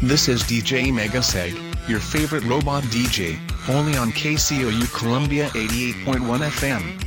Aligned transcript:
This 0.00 0.28
is 0.28 0.42
DJ 0.44 0.92
Megaseg, 0.92 1.54
your 1.88 1.98
favorite 1.98 2.44
robot 2.44 2.84
DJ, 2.84 3.36
only 3.68 3.96
on 3.96 4.12
KCOU 4.12 4.94
Columbia 4.96 5.48
88.1 5.48 6.38
FM. 6.48 7.04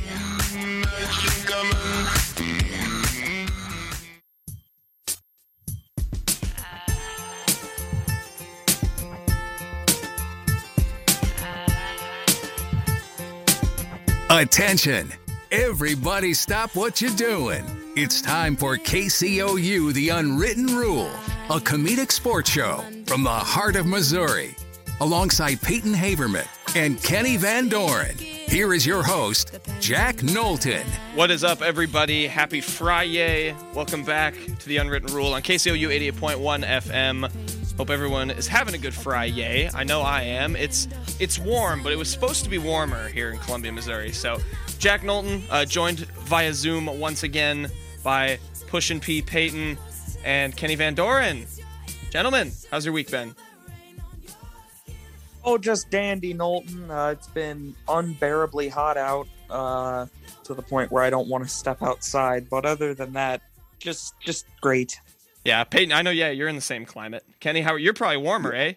Attention! 14.30 15.12
Everybody 15.50 16.32
stop 16.32 16.74
what 16.74 17.00
you're 17.00 17.10
doing. 17.10 17.64
It's 17.94 18.22
time 18.22 18.56
for 18.56 18.78
KCOU 18.78 19.92
The 19.92 20.08
Unwritten 20.10 20.66
Rule, 20.66 21.10
a 21.50 21.58
comedic 21.58 22.12
sports 22.12 22.48
show 22.48 22.82
from 23.04 23.24
the 23.24 23.30
heart 23.30 23.74
of 23.74 23.84
Missouri. 23.84 24.54
Alongside 25.00 25.60
Peyton 25.60 25.92
Haverman 25.92 26.46
and 26.76 27.02
Kenny 27.02 27.36
Van 27.36 27.68
Doren, 27.68 28.16
here 28.16 28.72
is 28.72 28.86
your 28.86 29.02
host, 29.02 29.58
Jack 29.80 30.22
Knowlton. 30.22 30.86
What 31.16 31.32
is 31.32 31.42
up, 31.42 31.60
everybody? 31.60 32.28
Happy 32.28 32.60
Friday. 32.60 33.56
Welcome 33.74 34.04
back 34.04 34.34
to 34.60 34.68
The 34.68 34.76
Unwritten 34.76 35.12
Rule 35.12 35.34
on 35.34 35.42
KCOU 35.42 36.12
88.1 36.12 36.64
FM. 36.64 37.76
Hope 37.76 37.90
everyone 37.90 38.30
is 38.30 38.46
having 38.46 38.74
a 38.74 38.78
good 38.78 38.94
Friday. 38.94 39.68
I 39.74 39.82
know 39.82 40.00
I 40.00 40.22
am. 40.22 40.54
It's 40.54 40.86
it's 41.18 41.40
warm, 41.40 41.82
but 41.82 41.92
it 41.92 41.96
was 41.96 42.08
supposed 42.08 42.44
to 42.44 42.50
be 42.50 42.58
warmer 42.58 43.08
here 43.08 43.30
in 43.30 43.38
Columbia, 43.38 43.72
Missouri. 43.72 44.12
So, 44.12 44.38
Jack 44.78 45.02
Knowlton, 45.02 45.42
uh, 45.50 45.64
joined 45.64 45.98
via 45.98 46.54
Zoom 46.54 46.86
once 47.00 47.24
again 47.24 47.68
by 48.04 48.38
Pushin 48.68 49.00
P 49.00 49.20
Peyton 49.22 49.76
and 50.24 50.56
Kenny 50.56 50.74
Van 50.74 50.94
Doren. 50.94 51.46
Gentlemen, 52.10 52.52
how's 52.70 52.84
your 52.84 52.92
week 52.92 53.10
been? 53.10 53.34
Oh, 55.44 55.58
just 55.58 55.90
dandy, 55.90 56.32
Knowlton. 56.32 56.90
Uh, 56.90 57.08
it's 57.08 57.26
been 57.26 57.74
unbearably 57.88 58.68
hot 58.68 58.96
out 58.96 59.26
uh, 59.50 60.06
to 60.44 60.54
the 60.54 60.62
point 60.62 60.92
where 60.92 61.02
I 61.02 61.10
don't 61.10 61.28
want 61.28 61.42
to 61.44 61.50
step 61.50 61.82
outside. 61.82 62.48
But 62.48 62.64
other 62.64 62.94
than 62.94 63.12
that, 63.14 63.42
just 63.78 64.14
just 64.20 64.46
great. 64.60 65.00
Yeah, 65.44 65.64
Peyton. 65.64 65.92
I 65.92 66.02
know. 66.02 66.10
Yeah, 66.10 66.30
you're 66.30 66.48
in 66.48 66.54
the 66.54 66.60
same 66.60 66.84
climate. 66.84 67.24
Kenny, 67.40 67.60
how 67.60 67.74
you're 67.74 67.94
probably 67.94 68.18
warmer, 68.18 68.52
eh? 68.52 68.74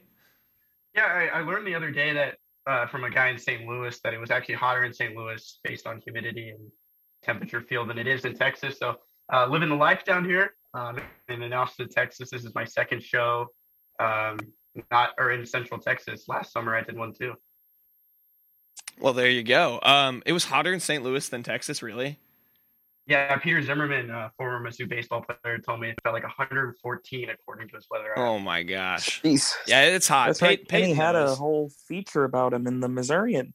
Yeah, 0.95 1.05
I, 1.05 1.39
I 1.39 1.41
learned 1.41 1.67
the 1.67 1.75
other 1.75 1.91
day 1.91 2.13
that 2.13 2.37
uh, 2.65 2.87
from 2.87 3.03
a 3.03 3.09
guy 3.09 3.29
in 3.29 3.37
St. 3.37 3.67
Louis 3.67 3.99
that 3.99 4.13
it 4.13 4.17
was 4.17 4.31
actually 4.31 4.55
hotter 4.55 4.85
in 4.85 4.93
St. 4.93 5.15
Louis 5.15 5.59
based 5.63 5.85
on 5.85 6.01
humidity 6.01 6.49
and 6.49 6.71
temperature 7.21 7.61
feel 7.61 7.85
than 7.85 7.99
it 7.99 8.07
is 8.07 8.25
in 8.25 8.33
Texas. 8.33 8.79
So 8.79 8.95
uh, 9.31 9.45
living 9.47 9.69
the 9.69 9.75
life 9.75 10.03
down 10.03 10.25
here 10.25 10.53
um, 10.75 10.99
in 11.29 11.53
Austin, 11.53 11.87
Texas. 11.89 12.29
This 12.29 12.43
is 12.43 12.53
my 12.53 12.65
second 12.65 13.01
show, 13.01 13.47
um, 13.99 14.37
not 14.91 15.11
or 15.17 15.31
in 15.31 15.45
Central 15.45 15.79
Texas. 15.79 16.25
Last 16.27 16.51
summer 16.51 16.75
I 16.75 16.81
did 16.81 16.97
one 16.97 17.13
too. 17.13 17.33
Well, 18.99 19.13
there 19.13 19.29
you 19.29 19.43
go. 19.43 19.79
Um, 19.83 20.23
it 20.25 20.33
was 20.33 20.45
hotter 20.45 20.73
in 20.73 20.79
St. 20.79 21.03
Louis 21.03 21.27
than 21.27 21.43
Texas, 21.43 21.81
really. 21.81 22.19
Yeah, 23.07 23.35
Peter 23.37 23.61
Zimmerman, 23.61 24.09
uh, 24.09 24.29
former 24.37 24.67
Mizzou 24.67 24.89
baseball 24.89 25.23
player, 25.23 25.59
told 25.59 25.79
me 25.79 25.89
it 25.89 25.95
felt 26.01 26.13
like 26.13 26.23
114 26.23 27.29
according 27.29 27.67
to 27.69 27.75
his 27.75 27.85
weather. 27.91 28.11
app. 28.13 28.17
Oh 28.17 28.39
my 28.39 28.63
gosh. 28.63 29.21
Jeez. 29.21 29.53
Yeah, 29.67 29.83
it's 29.83 30.07
hot. 30.07 30.27
That's 30.27 30.39
Pey- 30.39 30.45
right. 30.47 30.67
Penny 30.67 30.83
Peyton 30.85 30.97
had 30.97 31.15
a 31.15 31.35
whole 31.35 31.69
feature 31.87 32.23
about 32.23 32.53
him 32.53 32.65
in 32.65 32.79
the 32.79 32.89
Missourian. 32.89 33.53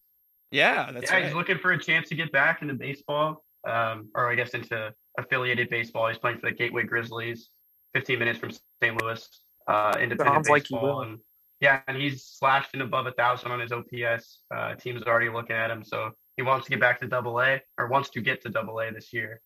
Yeah, 0.52 0.92
that's 0.92 1.10
yeah, 1.10 1.16
right. 1.16 1.24
he's 1.24 1.34
looking 1.34 1.58
for 1.58 1.72
a 1.72 1.78
chance 1.82 2.08
to 2.10 2.14
get 2.14 2.30
back 2.32 2.62
into 2.62 2.74
baseball, 2.74 3.44
um, 3.66 4.08
or 4.14 4.30
I 4.30 4.34
guess 4.36 4.50
into 4.50 4.94
affiliated 5.20 5.68
baseball. 5.70 6.08
He's 6.08 6.18
playing 6.18 6.38
for 6.38 6.50
the 6.50 6.56
Gateway 6.56 6.82
Grizzlies, 6.84 7.50
15 7.94 8.18
minutes 8.18 8.38
from 8.38 8.50
St. 8.50 9.00
Louis, 9.00 9.28
uh, 9.68 9.96
independent 10.00 10.46
Sounds 10.46 10.48
baseball. 10.48 10.82
will. 10.82 11.00
and 11.02 11.18
yeah, 11.60 11.80
and 11.88 11.96
he's 11.96 12.24
slashed 12.24 12.74
in 12.74 12.80
above 12.80 13.06
a 13.06 13.12
thousand 13.12 13.52
on 13.52 13.60
his 13.60 13.70
OPS. 13.70 14.40
Uh, 14.54 14.74
teams 14.74 15.02
are 15.02 15.10
already 15.10 15.28
looking 15.28 15.56
at 15.56 15.70
him, 15.70 15.84
so 15.84 16.10
he 16.36 16.42
wants 16.42 16.64
to 16.66 16.70
get 16.70 16.80
back 16.80 17.00
to 17.00 17.06
Double 17.06 17.38
A, 17.40 17.60
or 17.76 17.88
wants 17.88 18.08
to 18.10 18.20
get 18.22 18.42
to 18.42 18.48
Double 18.48 18.78
A 18.80 18.90
this 18.92 19.12
year. 19.12 19.40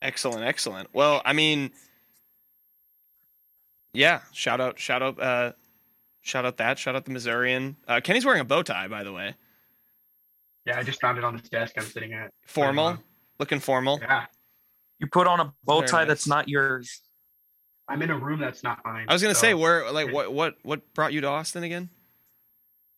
Excellent, 0.00 0.42
excellent. 0.44 0.88
Well, 0.94 1.20
I 1.24 1.32
mean, 1.34 1.70
yeah. 3.92 4.20
Shout 4.32 4.60
out, 4.60 4.78
shout 4.78 5.02
out, 5.02 5.20
uh, 5.20 5.52
shout 6.22 6.46
out 6.46 6.56
that, 6.56 6.78
shout 6.78 6.96
out 6.96 7.04
the 7.04 7.12
Missourian. 7.12 7.76
Uh, 7.86 8.00
Kenny's 8.02 8.24
wearing 8.24 8.40
a 8.40 8.44
bow 8.44 8.62
tie, 8.62 8.88
by 8.88 9.04
the 9.04 9.12
way. 9.12 9.34
Yeah, 10.64 10.78
I 10.78 10.82
just 10.82 11.00
found 11.00 11.18
it 11.18 11.24
on 11.24 11.36
this 11.36 11.48
desk 11.48 11.74
I'm 11.76 11.84
sitting 11.84 12.12
at. 12.14 12.30
Formal, 12.46 12.98
looking 13.38 13.60
formal. 13.60 13.98
Yeah, 14.00 14.26
You 14.98 15.06
put 15.06 15.26
on 15.26 15.40
a 15.40 15.52
bow 15.64 15.82
tie 15.82 16.00
nice. 16.00 16.08
that's 16.08 16.26
not 16.26 16.48
yours. 16.48 17.00
I'm 17.88 18.00
in 18.02 18.10
a 18.10 18.18
room 18.18 18.40
that's 18.40 18.62
not 18.62 18.78
mine. 18.84 19.06
I 19.08 19.12
was 19.12 19.22
gonna 19.22 19.34
so, 19.34 19.40
say, 19.40 19.54
where, 19.54 19.90
like, 19.90 20.12
what, 20.12 20.32
what, 20.32 20.54
what 20.62 20.94
brought 20.94 21.12
you 21.12 21.20
to 21.22 21.28
Austin 21.28 21.62
again? 21.64 21.90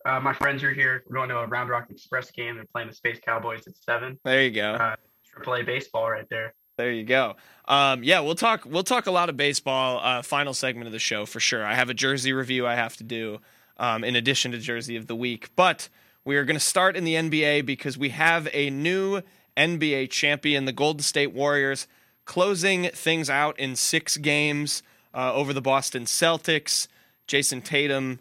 uh, 0.05 0.21
my 0.21 0.35
friends 0.35 0.63
are 0.63 0.73
here. 0.73 1.03
We're 1.09 1.17
going 1.17 1.29
to 1.31 1.39
a 1.39 1.47
Round 1.47 1.71
Rock 1.71 1.87
Express 1.91 2.31
game. 2.31 2.57
They're 2.57 2.67
playing 2.67 2.89
the 2.89 2.95
Space 2.95 3.19
Cowboys 3.25 3.67
at 3.67 3.77
seven. 3.77 4.19
There 4.25 4.43
you 4.43 4.51
go. 4.51 4.75
Uh, 4.75 4.97
Triple 5.27 5.55
A 5.55 5.63
baseball 5.63 6.11
right 6.11 6.27
there. 6.29 6.55
There 6.77 6.93
you 6.93 7.05
go. 7.05 7.37
Um, 7.67 8.03
yeah, 8.03 8.21
we'll 8.21 8.35
talk. 8.35 8.65
We'll 8.67 8.83
talk 8.85 9.07
a 9.07 9.11
lot 9.11 9.29
of 9.29 9.37
baseball. 9.37 10.01
Uh, 10.03 10.23
final 10.23 10.53
segment 10.53 10.87
of 10.87 10.93
the 10.93 10.99
show 10.99 11.25
for 11.25 11.41
sure. 11.41 11.65
I 11.65 11.75
have 11.75 11.89
a 11.89 11.95
jersey 11.95 12.33
review 12.33 12.67
I 12.67 12.75
have 12.75 12.97
to 12.99 13.05
do, 13.05 13.39
um, 13.79 14.05
in 14.05 14.17
addition 14.17 14.53
to 14.53 14.59
jersey 14.59 14.97
of 14.97 15.07
the 15.07 15.17
week. 15.17 15.51
But 15.57 15.89
we 16.25 16.37
are 16.37 16.45
going 16.45 16.57
to 16.57 16.65
start 16.65 16.97
in 16.97 17.05
the 17.05 17.15
NBA 17.15 17.65
because 17.65 17.97
we 17.97 18.11
have 18.11 18.49
a 18.53 18.71
new 18.71 19.23
NBA 19.57 20.11
champion, 20.11 20.65
the 20.65 20.73
Golden 20.73 21.03
State 21.03 21.33
Warriors, 21.33 21.87
closing 22.25 22.89
things 22.91 23.29
out 23.31 23.59
in 23.59 23.77
six 23.77 24.17
games 24.17 24.83
uh, 25.15 25.33
over 25.33 25.53
the 25.53 25.63
Boston 25.63 26.05
Celtics. 26.05 26.89
Jayson 27.27 27.63
Tatum 27.63 28.21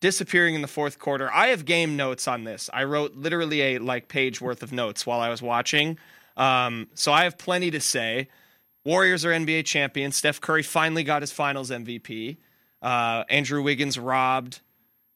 disappearing 0.00 0.54
in 0.54 0.62
the 0.62 0.68
fourth 0.68 0.98
quarter. 0.98 1.32
I 1.32 1.48
have 1.48 1.64
game 1.64 1.96
notes 1.96 2.28
on 2.28 2.44
this. 2.44 2.68
I 2.72 2.84
wrote 2.84 3.16
literally 3.16 3.62
a 3.62 3.78
like 3.78 4.08
page 4.08 4.40
worth 4.40 4.62
of 4.62 4.72
notes 4.72 5.06
while 5.06 5.20
I 5.20 5.30
was 5.30 5.40
watching. 5.40 5.98
Um, 6.36 6.88
so 6.94 7.12
I 7.12 7.24
have 7.24 7.38
plenty 7.38 7.70
to 7.70 7.80
say. 7.80 8.28
Warriors 8.84 9.24
are 9.24 9.30
NBA 9.30 9.64
champions. 9.64 10.16
Steph 10.16 10.40
Curry 10.40 10.62
finally 10.62 11.04
got 11.04 11.22
his 11.22 11.32
Finals 11.32 11.70
MVP. 11.70 12.36
Uh, 12.82 13.24
Andrew 13.30 13.62
Wiggins 13.62 13.98
robbed. 13.98 14.60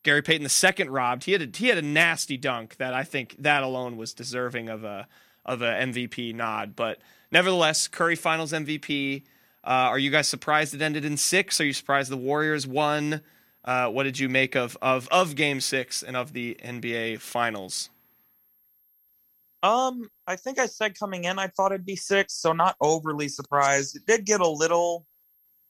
Gary 0.05 0.23
Payton 0.23 0.45
the 0.45 0.49
second 0.49 0.91
robbed. 0.91 1.25
He 1.25 1.33
had 1.33 1.43
a, 1.43 1.49
he 1.55 1.69
had 1.69 1.77
a 1.77 1.83
nasty 1.83 2.39
dunk 2.39 2.77
that 2.77 2.95
I 2.95 3.05
think 3.05 3.37
that 3.41 3.62
alone 3.62 3.99
was 3.99 4.15
deserving 4.15 4.71
of 4.71 4.84
a 4.84 5.07
of 5.48 5.62
a 5.62 5.72
MVP 5.72 6.34
nod. 6.34 6.76
But 6.76 6.98
nevertheless, 7.32 7.88
Curry 7.88 8.14
Finals 8.14 8.53
MVP. 8.53 9.25
Uh, 9.64 9.91
are 9.91 9.98
you 9.98 10.10
guys 10.10 10.28
surprised 10.28 10.75
it 10.75 10.82
ended 10.82 11.04
in 11.04 11.16
six? 11.16 11.60
Are 11.60 11.64
you 11.64 11.72
surprised 11.72 12.10
the 12.10 12.16
Warriors 12.16 12.66
won? 12.66 13.22
Uh, 13.64 13.88
what 13.88 14.04
did 14.04 14.19
you 14.19 14.28
make 14.28 14.54
of 14.54 14.78
of 14.81 15.09
of 15.09 15.34
Game 15.34 15.60
Six 15.60 16.03
and 16.03 16.16
of 16.16 16.32
the 16.32 16.56
NBA 16.62 17.20
Finals? 17.20 17.91
Um, 19.62 20.09
I 20.26 20.36
think 20.36 20.60
I 20.60 20.66
said 20.66 20.97
coming 20.97 21.25
in 21.25 21.38
I 21.38 21.48
thought 21.48 21.72
it'd 21.72 21.84
be 21.84 21.97
six, 21.97 22.34
so 22.34 22.53
not 22.53 22.76
overly 22.80 23.28
surprised. 23.28 23.97
It 23.97 24.06
did 24.06 24.25
get 24.25 24.41
a 24.41 24.48
little 24.48 25.04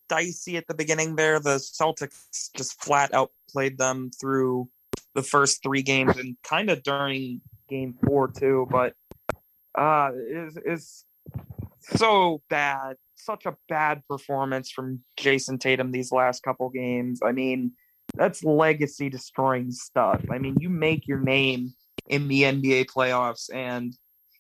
dicey 0.08 0.56
at 0.56 0.66
the 0.66 0.74
beginning 0.74 1.16
there. 1.16 1.40
The 1.40 1.56
Celtics 1.56 2.50
just 2.54 2.82
flat 2.82 3.14
out 3.14 3.32
played 3.50 3.78
them 3.78 4.10
through 4.20 4.68
the 5.14 5.22
first 5.22 5.62
three 5.62 5.82
games 5.82 6.16
and 6.18 6.36
kind 6.44 6.70
of 6.70 6.82
during 6.82 7.40
game 7.68 7.94
four 8.04 8.28
too, 8.28 8.66
but 8.70 8.94
uh 9.76 10.10
is 10.30 10.58
is 10.64 11.04
so 11.80 12.42
bad. 12.48 12.96
Such 13.14 13.46
a 13.46 13.56
bad 13.68 14.02
performance 14.08 14.70
from 14.70 15.00
Jayson 15.18 15.58
Tatum 15.58 15.92
these 15.92 16.12
last 16.12 16.42
couple 16.42 16.68
games. 16.70 17.20
I 17.24 17.32
mean, 17.32 17.72
that's 18.14 18.44
legacy 18.44 19.08
destroying 19.08 19.70
stuff. 19.70 20.22
I 20.30 20.38
mean, 20.38 20.56
you 20.60 20.68
make 20.68 21.06
your 21.06 21.18
name 21.18 21.74
in 22.08 22.28
the 22.28 22.42
NBA 22.42 22.86
playoffs, 22.86 23.52
and 23.52 23.94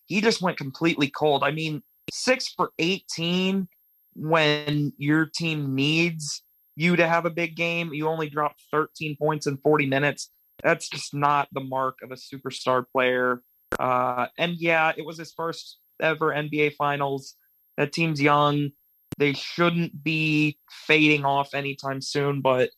he 0.06 0.20
just 0.20 0.40
went 0.40 0.56
completely 0.56 1.10
cold. 1.10 1.42
I 1.42 1.50
mean, 1.50 1.82
six 2.10 2.48
for 2.48 2.70
18 2.78 3.68
when 4.14 4.92
your 4.96 5.26
team 5.26 5.74
needs 5.74 6.42
you 6.76 6.96
to 6.96 7.06
have 7.06 7.26
a 7.26 7.30
big 7.30 7.56
game. 7.56 7.92
You 7.92 8.08
only 8.08 8.28
dropped 8.28 8.62
13 8.72 9.16
points 9.16 9.46
in 9.46 9.58
40 9.58 9.86
minutes. 9.86 10.30
That's 10.62 10.88
just 10.88 11.14
not 11.14 11.48
the 11.52 11.60
mark 11.60 11.98
of 12.02 12.10
a 12.10 12.14
superstar 12.14 12.84
player. 12.92 13.42
Uh, 13.78 14.26
and 14.38 14.56
yeah, 14.56 14.92
it 14.96 15.04
was 15.04 15.18
his 15.18 15.32
first 15.32 15.78
ever 16.00 16.32
NBA 16.32 16.74
Finals. 16.74 17.34
That 17.76 17.92
team's 17.92 18.20
young. 18.20 18.70
They 19.18 19.32
shouldn't 19.32 20.02
be 20.02 20.58
fading 20.70 21.24
off 21.24 21.54
anytime 21.54 22.00
soon, 22.00 22.40
but 22.40 22.70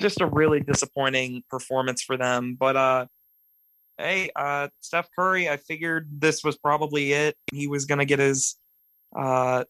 just 0.00 0.20
a 0.20 0.26
really 0.26 0.60
disappointing 0.60 1.42
performance 1.48 2.02
for 2.02 2.16
them. 2.16 2.56
But 2.58 2.76
uh, 2.76 3.06
hey, 3.98 4.30
uh, 4.36 4.68
Steph 4.80 5.08
Curry, 5.16 5.48
I 5.48 5.56
figured 5.56 6.08
this 6.20 6.44
was 6.44 6.56
probably 6.56 7.12
it. 7.12 7.36
He 7.52 7.66
was 7.66 7.84
going 7.84 7.98
to 7.98 8.04
get 8.04 8.18
his 8.18 8.56
uh, 9.14 9.64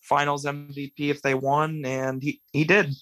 finals 0.00 0.44
MVP 0.44 0.92
if 0.96 1.22
they 1.22 1.34
won, 1.34 1.84
and 1.84 2.22
he, 2.22 2.40
he 2.52 2.64
did. 2.64 2.94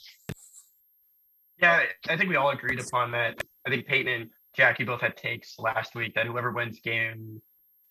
Yeah, 1.61 1.83
I 2.09 2.17
think 2.17 2.29
we 2.29 2.37
all 2.37 2.51
agreed 2.51 2.81
upon 2.81 3.11
that. 3.13 3.43
I 3.67 3.71
think 3.71 3.87
Peyton 3.87 4.31
Jack, 4.59 4.81
you 4.81 4.87
both 4.87 5.01
had 5.01 5.17
takes 5.17 5.57
last 5.61 5.95
week 5.95 6.15
that 6.15 6.27
whoever 6.27 6.51
wins 6.51 6.81
game 6.81 7.41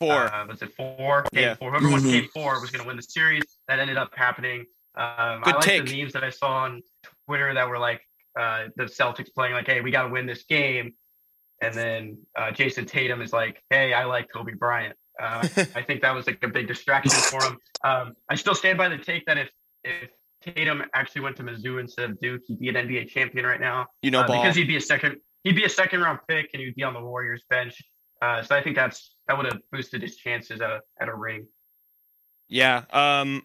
Four. 0.02 0.12
uh, 0.34 0.46
was 0.46 0.62
it 0.62 0.74
four? 0.76 1.26
Game 1.34 1.44
Yeah. 1.44 1.56
four. 1.56 1.72
Whoever 1.72 1.90
won 1.90 2.02
Mhm. 2.02 2.12
game 2.12 2.28
four 2.34 2.60
was 2.60 2.70
going 2.72 2.82
to 2.84 2.88
win 2.88 2.98
the 2.98 3.02
series. 3.04 3.42
That 3.70 3.80
ended 3.80 3.96
up 3.96 4.14
happening. 4.14 4.66
Um, 4.96 5.42
Good 5.44 5.54
I 5.54 5.58
like 5.58 5.62
take. 5.64 5.86
the 5.86 6.02
memes 6.04 6.12
that 6.12 6.26
I 6.26 6.30
saw 6.30 6.50
on 6.66 6.82
Twitter 7.26 7.54
that 7.54 7.70
were 7.70 7.80
like, 7.80 8.02
uh, 8.38 8.66
the 8.76 8.84
Celtics 8.84 9.34
playing 9.34 9.54
like, 9.54 9.66
"Hey, 9.66 9.80
we 9.80 9.92
got 9.92 10.04
to 10.04 10.10
win 10.10 10.26
this 10.26 10.44
game," 10.44 10.94
and 11.62 11.74
then 11.74 12.18
uh, 12.36 12.52
Jayson 12.52 12.86
Tatum 12.86 13.22
is 13.22 13.32
like, 13.32 13.64
"Hey, 13.70 13.94
I 13.94 14.04
like 14.04 14.28
Kobe 14.32 14.54
Bryant." 14.54 14.98
Uh, 15.18 15.48
I 15.74 15.82
think 15.84 16.02
that 16.02 16.14
was 16.14 16.28
like 16.28 16.44
a 16.44 16.48
big 16.50 16.68
distraction 16.68 17.12
for 17.32 17.44
him. 17.46 17.58
Um, 17.86 18.14
I 18.30 18.36
still 18.36 18.54
stand 18.56 18.78
by 18.78 18.90
the 18.90 18.98
take 18.98 19.26
that 19.26 19.38
if 19.38 19.50
if 19.86 20.10
Tatum 20.42 20.84
actually 20.94 21.22
went 21.22 21.38
to 21.38 21.44
Mizzou 21.44 21.80
instead 21.80 22.10
of 22.12 22.20
Duke, 22.20 22.42
he'd 22.46 22.60
be 22.60 22.68
an 22.70 22.76
NBA 22.76 23.06
champion 23.10 23.46
right 23.46 23.60
now. 23.62 23.88
You 24.02 24.12
know, 24.12 24.20
uh, 24.20 24.28
ball. 24.28 24.42
because 24.44 24.56
he'd 24.58 24.68
be 24.68 24.76
a 24.76 24.82
second 24.82 25.20
he'd 25.48 25.56
be 25.56 25.64
a 25.64 25.70
second 25.70 26.02
round 26.02 26.20
pick 26.28 26.50
and 26.54 26.62
he'd 26.62 26.76
be 26.76 26.84
on 26.84 26.94
the 26.94 27.00
Warriors 27.00 27.44
bench. 27.50 27.82
Uh, 28.22 28.42
so 28.42 28.56
I 28.56 28.62
think 28.62 28.76
that's 28.76 29.16
that 29.28 29.38
would 29.38 29.46
have 29.46 29.62
boosted 29.72 30.02
his 30.02 30.18
chances 30.18 30.60
at 30.62 30.70
a 30.70 30.80
at 31.00 31.08
a 31.08 31.16
ring. 31.16 31.48
Yeah. 32.50 32.84
Um, 32.92 33.44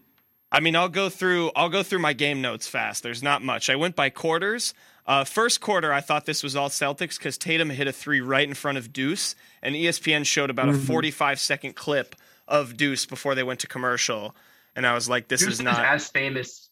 I 0.51 0.61
mean, 0.61 0.77
I'll 0.77 0.89
go 0.89 1.09
through. 1.09 1.51
I'll 1.55 1.69
go 1.69 1.83
through 1.83 2.01
my 2.01 2.13
game 2.13 2.41
notes 2.41 2.67
fast. 2.67 3.03
There's 3.03 3.23
not 3.23 3.43
much. 3.43 3.71
I 3.71 3.77
went 3.77 3.97
by 3.97 4.11
quarters. 4.11 4.75
Uh, 5.07 5.25
first 5.25 5.61
quarter, 5.61 5.93
I 5.93 6.01
thought 6.01 6.27
this 6.27 6.43
was 6.43 6.55
all 6.55 6.69
Celtics 6.69 7.19
because 7.19 7.37
Tatum 7.37 7.71
hit 7.71 7.89
a 7.89 7.93
three 7.93 8.21
right 8.21 8.47
in 8.47 8.55
front 8.55 8.79
of 8.79 8.93
Deuce, 8.93 9.35
and 9.61 9.75
ESPN 9.75 10.25
showed 10.25 10.49
about 10.49 10.69
a 10.69 10.75
45 10.75 11.41
second 11.41 11.75
clip 11.75 12.15
of 12.47 12.77
Deuce 12.77 13.05
before 13.05 13.35
they 13.35 13.43
went 13.43 13.59
to 13.61 13.67
commercial, 13.67 14.37
and 14.77 14.87
I 14.87 14.95
was 14.95 15.09
like, 15.09 15.29
"This 15.29 15.41
Deuce 15.41 15.55
is 15.55 15.61
not." 15.61 15.85
as 15.85 16.09
famous. 16.09 16.71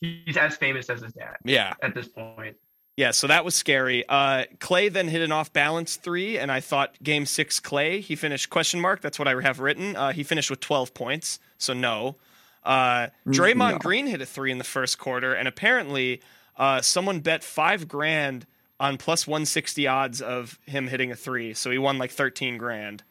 He's 0.00 0.36
as 0.36 0.56
famous 0.56 0.90
as 0.90 1.02
his 1.02 1.12
dad 1.12 1.36
yeah, 1.44 1.74
at 1.82 1.94
this 1.94 2.08
point. 2.08 2.56
Yeah. 2.96 3.10
So 3.10 3.26
that 3.26 3.44
was 3.44 3.54
scary. 3.54 4.04
Uh, 4.08 4.44
Klay 4.58 4.92
then 4.92 5.08
hit 5.08 5.22
an 5.22 5.32
off 5.32 5.52
balance 5.52 5.96
three, 5.96 6.38
and 6.38 6.52
I 6.52 6.60
thought 6.60 6.94
Game 7.02 7.26
Six 7.26 7.60
Klay. 7.60 8.00
He 8.00 8.16
finished 8.16 8.50
question 8.50 8.80
mark. 8.80 9.00
That's 9.00 9.18
what 9.18 9.28
I 9.28 9.40
have 9.40 9.60
written. 9.60 9.96
Uh, 9.96 10.12
he 10.12 10.22
finished 10.22 10.50
with 10.50 10.60
12 10.60 10.94
points, 10.94 11.38
so 11.58 11.72
no. 11.72 12.16
Uh, 12.64 13.08
Draymond 13.26 13.72
no. 13.72 13.78
Green 13.78 14.06
hit 14.06 14.20
a 14.20 14.26
three 14.26 14.52
in 14.52 14.58
the 14.58 14.64
first 14.64 14.98
quarter, 14.98 15.34
and 15.34 15.48
apparently 15.48 16.20
uh, 16.56 16.80
someone 16.80 17.20
bet 17.20 17.42
five 17.42 17.88
grand 17.88 18.46
on 18.78 18.98
plus 18.98 19.26
160 19.26 19.86
odds 19.86 20.20
of 20.20 20.58
him 20.66 20.88
hitting 20.88 21.10
a 21.12 21.16
three. 21.16 21.54
So 21.54 21.70
he 21.70 21.78
won 21.78 21.98
like 21.98 22.10
13 22.10 22.58
grand 22.58 23.02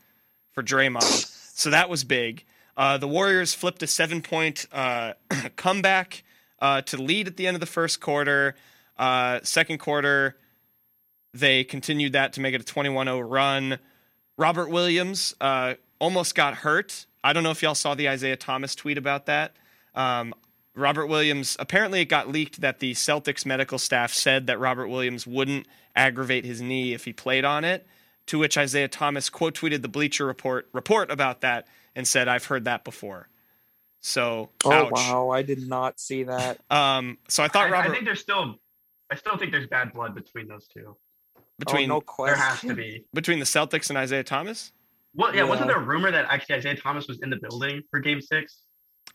for 0.52 0.64
Draymond. 0.64 1.04
so 1.56 1.70
that 1.70 1.90
was 1.90 2.04
big. 2.04 2.44
Uh, 2.78 2.98
the 2.98 3.08
Warriors 3.08 3.54
flipped 3.54 3.84
a 3.84 3.88
seven 3.88 4.22
point 4.22 4.66
uh, 4.72 5.14
comeback 5.56 6.24
uh, 6.60 6.82
to 6.84 7.02
lead 7.02 7.28
at 7.28 7.38
the 7.38 7.48
end 7.48 7.56
of 7.56 7.62
the 7.62 7.66
first 7.66 8.00
quarter. 8.00 8.56
Uh, 9.02 9.40
second 9.42 9.80
quarter, 9.80 10.38
they 11.34 11.64
continued 11.64 12.14
that 12.14 12.34
to 12.34 12.40
make 12.40 12.54
it 12.54 12.62
a 12.62 12.64
21 12.64 13.08
0 13.08 13.20
run. 13.22 13.80
Robert 14.38 14.70
Williams 14.70 15.34
uh, 15.42 15.74
almost 16.00 16.36
got 16.36 16.54
hurt. 16.54 17.08
I 17.24 17.34
don't 17.34 17.42
know 17.42 17.50
if 17.50 17.64
y'all 17.64 17.74
saw 17.76 17.96
the 17.96 18.08
Isaiah 18.08 18.38
Thomas 18.38 18.76
tweet 18.76 19.00
about 19.00 19.26
that. 19.26 19.56
Um, 19.96 20.36
Robert 20.76 21.08
Williams, 21.08 21.58
apparently, 21.60 22.02
it 22.02 22.06
got 22.06 22.30
leaked 22.30 22.62
that 22.62 22.80
the 22.80 22.94
Celtics 22.94 23.44
medical 23.44 23.80
staff 23.80 24.14
said 24.14 24.46
that 24.48 24.60
Robert 24.60 24.88
Williams 24.88 25.26
wouldn't 25.26 25.68
aggravate 25.96 26.46
his 26.46 26.62
knee 26.62 26.94
if 26.94 27.06
he 27.06 27.12
played 27.12 27.44
on 27.44 27.64
it. 27.66 27.88
To 28.28 28.38
which 28.38 28.56
Isaiah 28.56 28.88
Thomas 28.88 29.32
quote 29.32 29.56
tweeted 29.56 29.82
the 29.82 29.90
Bleacher 29.90 30.28
Report 30.28 30.70
report 30.74 31.12
about 31.12 31.42
that 31.42 31.68
and 31.96 32.08
said, 32.08 32.28
"I've 32.28 32.46
heard 32.46 32.66
that 32.66 32.84
before." 32.86 33.28
So, 34.00 34.52
Oh 34.64 34.72
ouch. 34.72 34.92
wow, 34.92 35.30
I 35.30 35.42
did 35.42 35.68
not 35.68 36.00
see 36.00 36.24
that. 36.24 36.60
Um, 36.70 37.18
so 37.28 37.44
I 37.44 37.48
thought 37.48 37.66
I, 37.66 37.70
I 37.70 37.72
Robert 37.72 37.92
think 37.92 38.06
there's 38.06 38.22
still, 38.22 38.61
I 39.12 39.16
still 39.16 39.38
think 39.38 39.52
there's 39.52 39.68
bad 39.68 39.94
blood 39.94 40.16
between 40.16 40.48
those 40.48 40.68
two. 40.68 40.96
between 41.60 41.92
oh, 41.92 42.02
no 42.18 42.26
There 42.26 42.36
has 42.36 42.62
to 42.62 42.74
be. 42.74 43.06
between 43.14 43.40
the 43.40 43.46
Celtics 43.46 43.90
and 43.90 43.98
Isaiah 43.98 44.24
Thomas. 44.24 44.72
Well, 45.14 45.36
yeah, 45.36 45.44
wasn't 45.44 45.68
there 45.68 45.78
a 45.78 45.84
rumor 45.86 46.10
that 46.12 46.26
actually 46.30 46.56
Isaiah 46.56 46.78
Thomas 46.78 47.08
was 47.08 47.20
in 47.22 47.30
the 47.30 47.36
building 47.38 47.82
for 47.92 48.00
Game 48.00 48.22
Six? 48.22 48.62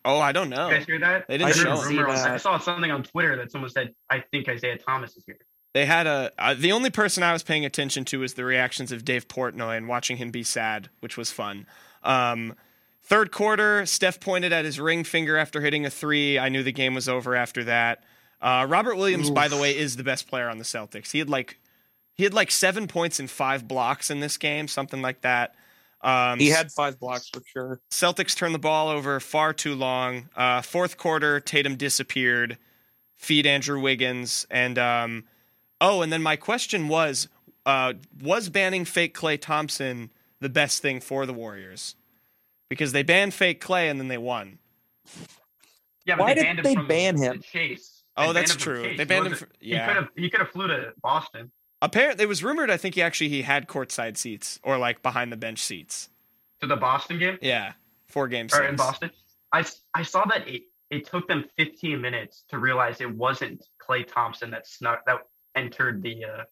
Oh, 0.04 0.20
I 0.20 0.32
don't 0.32 0.50
know. 0.50 0.68
You 0.68 0.76
guys 0.76 0.86
hear 0.86 1.00
that? 1.00 1.26
They 1.26 1.34
I 1.34 1.38
didn't 1.38 1.48
I, 1.48 1.52
show 1.52 1.62
didn't 1.64 1.72
a 1.72 1.80
him. 1.80 1.88
see 1.88 1.96
rumor 1.98 2.08
on- 2.10 2.30
I 2.30 2.36
saw 2.36 2.58
something 2.58 2.90
on 2.90 3.02
Twitter 3.02 3.36
that 3.36 3.50
someone 3.50 3.70
said, 3.70 3.94
"I 4.10 4.20
think 4.30 4.48
Isaiah 4.48 4.76
Thomas 4.78 5.16
is 5.16 5.24
here." 5.26 5.38
They 5.72 5.86
had 5.86 6.06
a 6.06 6.30
uh, 6.38 6.54
the 6.54 6.72
only 6.72 6.90
person 6.90 7.22
I 7.22 7.32
was 7.32 7.42
paying 7.42 7.64
attention 7.64 8.04
to 8.06 8.20
was 8.20 8.34
the 8.34 8.44
reactions 8.44 8.92
of 8.92 9.04
Dave 9.04 9.26
Portnoy 9.28 9.76
and 9.76 9.88
watching 9.88 10.18
him 10.18 10.30
be 10.30 10.42
sad, 10.42 10.90
which 11.00 11.16
was 11.16 11.30
fun. 11.30 11.66
Um, 12.02 12.54
third 13.02 13.32
quarter, 13.32 13.84
Steph 13.86 14.20
pointed 14.20 14.52
at 14.52 14.64
his 14.64 14.78
ring 14.78 15.02
finger 15.04 15.36
after 15.38 15.60
hitting 15.62 15.84
a 15.86 15.90
three. 15.90 16.38
I 16.38 16.50
knew 16.50 16.62
the 16.62 16.72
game 16.72 16.94
was 16.94 17.08
over 17.08 17.34
after 17.34 17.64
that. 17.64 18.04
Uh, 18.40 18.66
Robert 18.68 18.96
Williams, 18.96 19.30
by 19.30 19.48
the 19.48 19.56
way, 19.56 19.76
is 19.76 19.96
the 19.96 20.04
best 20.04 20.28
player 20.28 20.48
on 20.48 20.58
the 20.58 20.64
Celtics. 20.64 21.12
He 21.12 21.18
had 21.18 21.30
like 21.30 21.58
he 22.14 22.24
had 22.24 22.34
like 22.34 22.50
seven 22.50 22.86
points 22.86 23.18
and 23.20 23.30
five 23.30 23.66
blocks 23.66 24.10
in 24.10 24.20
this 24.20 24.36
game, 24.36 24.68
something 24.68 25.02
like 25.02 25.22
that. 25.22 25.54
Um, 26.02 26.38
He 26.38 26.48
had 26.50 26.70
five 26.70 26.98
blocks 27.00 27.28
for 27.28 27.42
sure. 27.46 27.80
Celtics 27.90 28.36
turned 28.36 28.54
the 28.54 28.58
ball 28.58 28.88
over 28.88 29.18
far 29.20 29.52
too 29.52 29.74
long. 29.74 30.28
Uh, 30.36 30.62
fourth 30.62 30.96
quarter, 30.96 31.40
Tatum 31.40 31.76
disappeared. 31.76 32.58
Feed 33.16 33.46
Andrew 33.46 33.80
Wiggins 33.80 34.46
and 34.50 34.78
um, 34.78 35.24
oh, 35.80 36.02
and 36.02 36.12
then 36.12 36.22
my 36.22 36.36
question 36.36 36.88
was: 36.88 37.28
uh, 37.64 37.94
Was 38.20 38.50
banning 38.50 38.84
fake 38.84 39.16
Klay 39.16 39.40
Thompson 39.40 40.10
the 40.40 40.50
best 40.50 40.82
thing 40.82 41.00
for 41.00 41.24
the 41.24 41.32
Warriors? 41.32 41.96
Because 42.68 42.92
they 42.92 43.02
banned 43.02 43.32
fake 43.32 43.64
Klay 43.64 43.90
and 43.90 43.98
then 43.98 44.08
they 44.08 44.18
won. 44.18 44.58
Yeah, 46.04 46.16
but 46.16 46.24
Why 46.24 46.34
they 46.34 46.42
did 46.42 46.44
banned 46.44 46.58
him 46.58 46.64
they 46.64 46.74
from 46.74 46.86
ban 46.86 47.16
the 47.16 47.22
him? 47.22 47.40
Chase. 47.42 47.95
Oh, 48.16 48.32
that's 48.32 48.56
true. 48.56 48.82
Chase. 48.84 48.98
They 48.98 49.04
banned 49.04 49.26
him 49.26 49.32
wasn't- 49.32 49.50
for- 49.52 49.56
yeah. 49.60 49.80
He 49.82 49.86
could 49.86 49.96
have. 49.96 50.08
He 50.16 50.30
could 50.30 50.40
have 50.40 50.50
flew 50.50 50.68
to 50.68 50.92
Boston 51.02 51.50
Apparently, 51.82 52.24
it 52.24 52.26
was 52.28 52.42
rumored. 52.42 52.70
I 52.70 52.78
think 52.78 52.94
he 52.94 53.02
actually 53.02 53.28
he 53.28 53.42
had 53.42 53.68
courtside 53.68 54.16
seats 54.16 54.58
or 54.62 54.78
like 54.78 55.02
behind 55.02 55.30
the 55.30 55.36
bench 55.36 55.58
seats. 55.58 56.08
to 56.62 56.66
the 56.66 56.76
Boston 56.76 57.18
game 57.18 57.38
Yeah, 57.42 57.72
four 58.06 58.28
games. 58.28 58.54
or 58.54 58.64
in 58.64 58.76
Boston. 58.76 59.10
I 59.52 59.64
I 59.94 60.02
saw 60.02 60.24
that 60.24 60.48
it, 60.48 60.62
it 60.90 61.06
took 61.06 61.28
them 61.28 61.44
15 61.58 62.00
minutes 62.00 62.44
to 62.48 62.58
realize 62.58 63.00
it 63.02 63.14
wasn't 63.14 63.62
Klay 63.86 64.06
Thompson 64.06 64.50
that 64.52 64.66
snuck 64.66 65.04
that 65.04 65.18
entered 65.54 66.02
the 66.02 66.24
uh, 66.24 66.44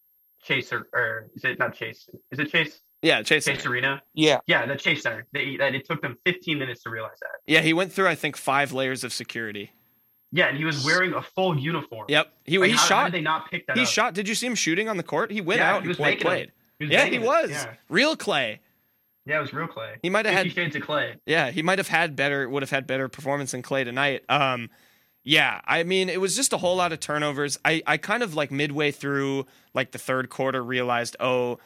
Chase 0.43 0.71
or, 0.75 0.89
or 0.93 1.31
is 1.35 1.45
it 1.45 1.59
not 1.59 1.75
Chase? 1.75 2.07
Is 2.31 2.39
it 2.39 2.51
Chase? 2.51 2.83
Yeah, 3.01 3.23
Chase. 3.23 3.47
Chase 3.47 3.65
Arena? 3.67 4.03
Yeah, 4.15 4.39
Yeah, 4.47 4.67
the 4.67 4.77
Chase 4.77 5.03
Center. 5.03 5.27
They, 5.33 5.57
that 5.57 5.75
it 5.75 5.87
took 5.87 6.01
them 6.03 6.17
15 6.27 6.59
minutes 6.59 6.83
to 6.85 6.91
realize 6.91 7.19
that. 7.21 7.41
Yeah, 7.47 7.61
he 7.61 7.73
went 7.73 7.93
through 7.93 8.09
I 8.09 8.15
think 8.15 8.37
five 8.37 8.73
layers 8.73 9.05
of 9.05 9.13
security. 9.13 9.73
Yeah, 10.35 10.49
and 10.49 10.59
he 10.59 10.65
was 10.65 10.85
wearing 10.85 11.15
a 11.15 11.23
full 11.23 11.57
uniform. 11.57 12.07
Yep, 12.09 12.33
he 12.45 12.59
Like, 12.59 12.67
he 12.71 12.73
how, 12.75 12.81
How 12.83 12.87
shot. 12.89 13.05
did 13.05 13.15
they 13.15 13.23
not 13.23 13.49
pick 13.51 13.67
that 13.69 13.77
He 13.77 13.85
up? 13.85 13.89
shot. 13.89 14.15
Did 14.15 14.29
you 14.29 14.35
see 14.35 14.49
him 14.49 14.57
shooting 14.57 14.89
on 14.89 14.97
the 14.97 15.05
court? 15.05 15.31
He 15.31 15.41
went 15.41 15.61
Yeah, 15.61 15.75
out 15.75 15.83
he 15.83 15.89
was 15.89 15.97
and 15.97 16.05
played. 16.05 16.21
played. 16.21 16.53
He 16.81 16.87
was 16.87 16.93
Yeah, 16.93 17.05
he 17.07 17.19
was 17.21 17.51
Yeah. 17.51 17.75
real 17.89 18.17
Klay. 18.17 18.59
yeah, 19.27 19.39
it 19.39 19.41
was 19.41 19.55
real 19.55 19.69
Klay. 19.69 19.95
He 20.03 20.11
might 20.11 20.27
have 20.27 20.35
had. 20.35 20.51
Shades 20.53 20.75
of 20.75 20.83
Klay. 20.83 21.15
Yeah, 21.25 21.53
he 21.53 21.63
might 21.63 21.79
have 21.79 21.87
had 21.89 22.17
better. 22.17 22.49
Would 22.49 22.63
have 22.65 22.71
had 22.71 22.85
better 22.87 23.09
performance 23.09 23.53
than 23.53 23.63
Klay 23.63 23.85
tonight. 23.85 24.25
Um, 24.29 24.71
yeah, 25.23 25.61
I 25.67 25.85
mean, 25.85 26.09
it 26.09 26.21
was 26.21 26.35
just 26.35 26.53
a 26.53 26.59
whole 26.59 26.75
lot 26.77 26.93
of 26.93 26.99
turnovers. 26.99 27.57
I 27.65 27.83
I 27.87 27.97
kind 27.97 28.25
of 28.25 28.35
like 28.35 28.51
midway 28.51 28.91
through 28.91 29.47
like 29.73 29.93
the 29.93 29.99
third 29.99 30.31
quarter 30.31 30.63
realized, 30.65 31.17
oh. 31.21 31.59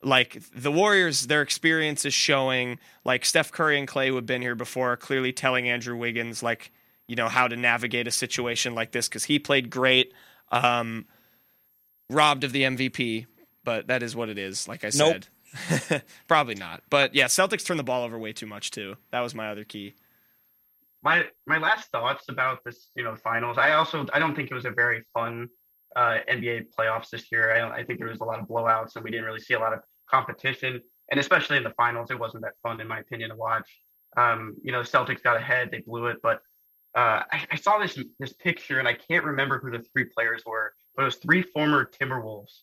Like 0.00 0.40
the 0.54 0.70
Warriors, 0.70 1.26
their 1.26 1.42
experience 1.42 2.04
is 2.04 2.14
showing. 2.14 2.78
Like 3.04 3.24
Steph 3.24 3.50
Curry 3.50 3.78
and 3.80 3.88
Klay, 3.88 4.06
who 4.08 4.14
have 4.14 4.26
been 4.26 4.42
here 4.42 4.54
before, 4.54 4.92
are 4.92 4.96
clearly 4.96 5.32
telling 5.32 5.68
Andrew 5.68 5.96
Wiggins, 5.96 6.40
like 6.40 6.70
you 7.08 7.16
know, 7.16 7.28
how 7.28 7.48
to 7.48 7.56
navigate 7.56 8.06
a 8.06 8.10
situation 8.12 8.74
like 8.74 8.92
this 8.92 9.08
because 9.08 9.24
he 9.24 9.38
played 9.38 9.70
great. 9.70 10.12
Um, 10.52 11.06
robbed 12.10 12.44
of 12.44 12.52
the 12.52 12.62
MVP, 12.62 13.26
but 13.64 13.88
that 13.88 14.02
is 14.02 14.14
what 14.16 14.28
it 14.28 14.38
is. 14.38 14.66
Like 14.68 14.84
I 14.84 14.90
Nope. 14.94 15.24
said, 15.70 16.02
probably 16.28 16.54
not. 16.54 16.82
But 16.90 17.14
yeah, 17.14 17.26
Celtics 17.26 17.64
turned 17.66 17.80
the 17.80 17.84
ball 17.84 18.02
over 18.04 18.18
way 18.18 18.32
too 18.32 18.46
much 18.46 18.70
too. 18.70 18.96
That 19.10 19.20
was 19.20 19.34
my 19.34 19.48
other 19.50 19.64
key. 19.64 19.94
my 21.02 21.26
my 21.46 21.58
last 21.58 21.90
thoughts 21.90 22.26
about 22.28 22.64
this, 22.64 22.90
you 22.94 23.04
know, 23.04 23.14
finals. 23.16 23.58
I 23.58 23.72
also 23.72 24.06
I 24.12 24.18
don't 24.18 24.34
think 24.34 24.50
it 24.50 24.54
was 24.54 24.64
a 24.64 24.70
very 24.70 25.02
fun 25.14 25.48
uh, 25.96 26.18
NBA 26.30 26.66
playoffs 26.78 27.10
this 27.10 27.30
year. 27.32 27.54
I 27.54 27.58
don't, 27.58 27.72
I 27.72 27.84
think 27.84 27.98
there 27.98 28.08
was 28.08 28.20
a 28.20 28.24
lot 28.24 28.38
of 28.40 28.46
blowouts 28.48 28.96
and 28.96 29.04
we 29.04 29.10
didn't 29.10 29.26
really 29.26 29.40
see 29.40 29.54
a 29.54 29.58
lot 29.60 29.72
of 29.72 29.80
competition, 30.10 30.80
and 31.10 31.20
especially 31.20 31.56
in 31.56 31.62
the 31.62 31.74
finals, 31.76 32.10
it 32.10 32.18
wasn't 32.18 32.42
that 32.44 32.54
fun 32.62 32.80
in 32.80 32.88
my 32.88 32.98
opinion 33.00 33.30
to 33.30 33.36
watch. 33.36 33.68
Um, 34.16 34.56
you 34.62 34.72
know, 34.72 34.80
Celtics 34.80 35.22
got 35.22 35.36
ahead, 35.36 35.70
they 35.70 35.80
blew 35.80 36.06
it, 36.06 36.18
but 36.22 36.40
uh, 36.98 37.22
I, 37.32 37.46
I 37.52 37.56
saw 37.56 37.78
this 37.78 37.98
this 38.18 38.32
picture 38.32 38.78
and 38.80 38.88
I 38.88 38.94
can't 38.94 39.24
remember 39.24 39.58
who 39.60 39.70
the 39.70 39.84
three 39.92 40.04
players 40.04 40.42
were, 40.44 40.72
but 40.94 41.02
it 41.02 41.04
was 41.06 41.16
three 41.16 41.42
former 41.42 41.88
Timberwolves, 42.00 42.62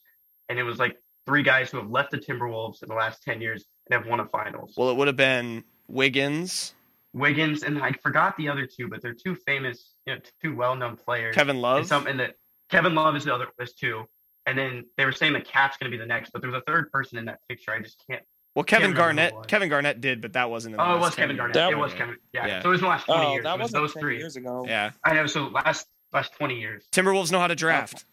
and 0.50 0.60
it 0.60 0.64
was 0.64 0.78
like 0.78 0.98
three 1.26 1.44
guys 1.44 1.72
who 1.72 1.78
have 1.78 1.90
left 1.90 2.12
the 2.12 2.18
Timberwolves 2.18 2.84
in 2.84 2.90
the 2.90 2.96
last 2.96 3.24
ten 3.24 3.40
years 3.42 3.66
and 3.86 3.98
have 3.98 4.10
won 4.10 4.20
a 4.20 4.28
finals. 4.28 4.74
Well, 4.78 4.90
it 4.90 4.98
would 4.98 5.08
have 5.08 5.16
been 5.16 5.64
Wiggins, 5.88 6.74
Wiggins, 7.14 7.64
and 7.64 7.82
I 7.82 7.94
forgot 8.04 8.36
the 8.36 8.50
other 8.50 8.68
two, 8.68 8.90
but 8.90 9.02
they're 9.02 9.14
two 9.14 9.36
famous, 9.48 9.94
you 10.06 10.16
know, 10.16 10.22
two 10.44 10.56
well-known 10.56 10.98
players. 10.98 11.34
Kevin 11.34 11.56
And 11.56 11.62
Love. 11.62 11.88
some, 11.88 12.08
and 12.08 12.20
the 12.20 12.34
Kevin 12.70 12.94
Love 12.94 13.16
is 13.16 13.24
the 13.24 13.34
other 13.34 13.48
is 13.60 13.74
two. 13.74 14.04
And 14.48 14.58
then 14.58 14.86
they 14.98 15.06
were 15.06 15.12
saying 15.12 15.34
the 15.34 15.42
Cat's 15.42 15.78
going 15.78 15.90
to 15.90 15.98
be 15.98 16.00
the 16.00 16.06
next, 16.06 16.32
but 16.32 16.42
there 16.42 16.52
was 16.52 16.62
a 16.62 16.64
third 16.72 16.92
person 16.92 17.18
in 17.18 17.26
that 17.26 17.40
picture. 17.50 17.72
I 17.72 17.80
just 17.80 18.04
can't. 18.08 18.22
Well, 18.56 18.64
Kevin 18.64 18.92
remember 18.92 18.96
who 18.96 19.04
it 19.04 19.16
Garnett. 19.16 19.36
was. 19.36 19.46
Kevin 19.48 19.70
Garnett 19.70 20.02
did, 20.02 20.22
but 20.22 20.34
that 20.34 20.50
wasn't. 20.50 20.74
In 20.74 20.78
the 20.78 20.84
Oh, 20.90 20.96
it 20.96 21.00
was 21.00 21.16
10 21.16 21.24
Kevin. 21.24 21.38
Garnett. 21.38 21.54
That 21.54 21.72
it 21.72 21.76
was 21.78 21.92
was- 21.92 21.98
Kevin. 22.00 22.18
Yeah. 22.34 22.48
Yeah. 22.48 22.62
So 22.64 22.70
it 22.70 22.72
was 22.72 22.80
in 22.80 22.86
the 22.86 22.90
last 22.90 23.06
twenty 23.06 23.26
Oh, 23.26 23.32
years. 23.34 23.44
that 23.44 23.50
it 23.50 23.54
was 23.54 23.62
wasn't 23.62 23.84
those 23.84 23.94
10 23.94 24.02
three. 24.02 24.18
years 24.18 24.36
ago. 24.36 24.66
Yeah, 24.68 24.92
I 25.04 25.14
know. 25.14 25.28
So 25.28 25.44
last 25.48 25.88
last 26.14 26.34
twenty 26.34 26.60
years. 26.60 26.84
Timberwolves 26.92 27.32
know 27.32 27.40
how 27.40 27.48
to 27.48 27.56
draft. 27.56 28.06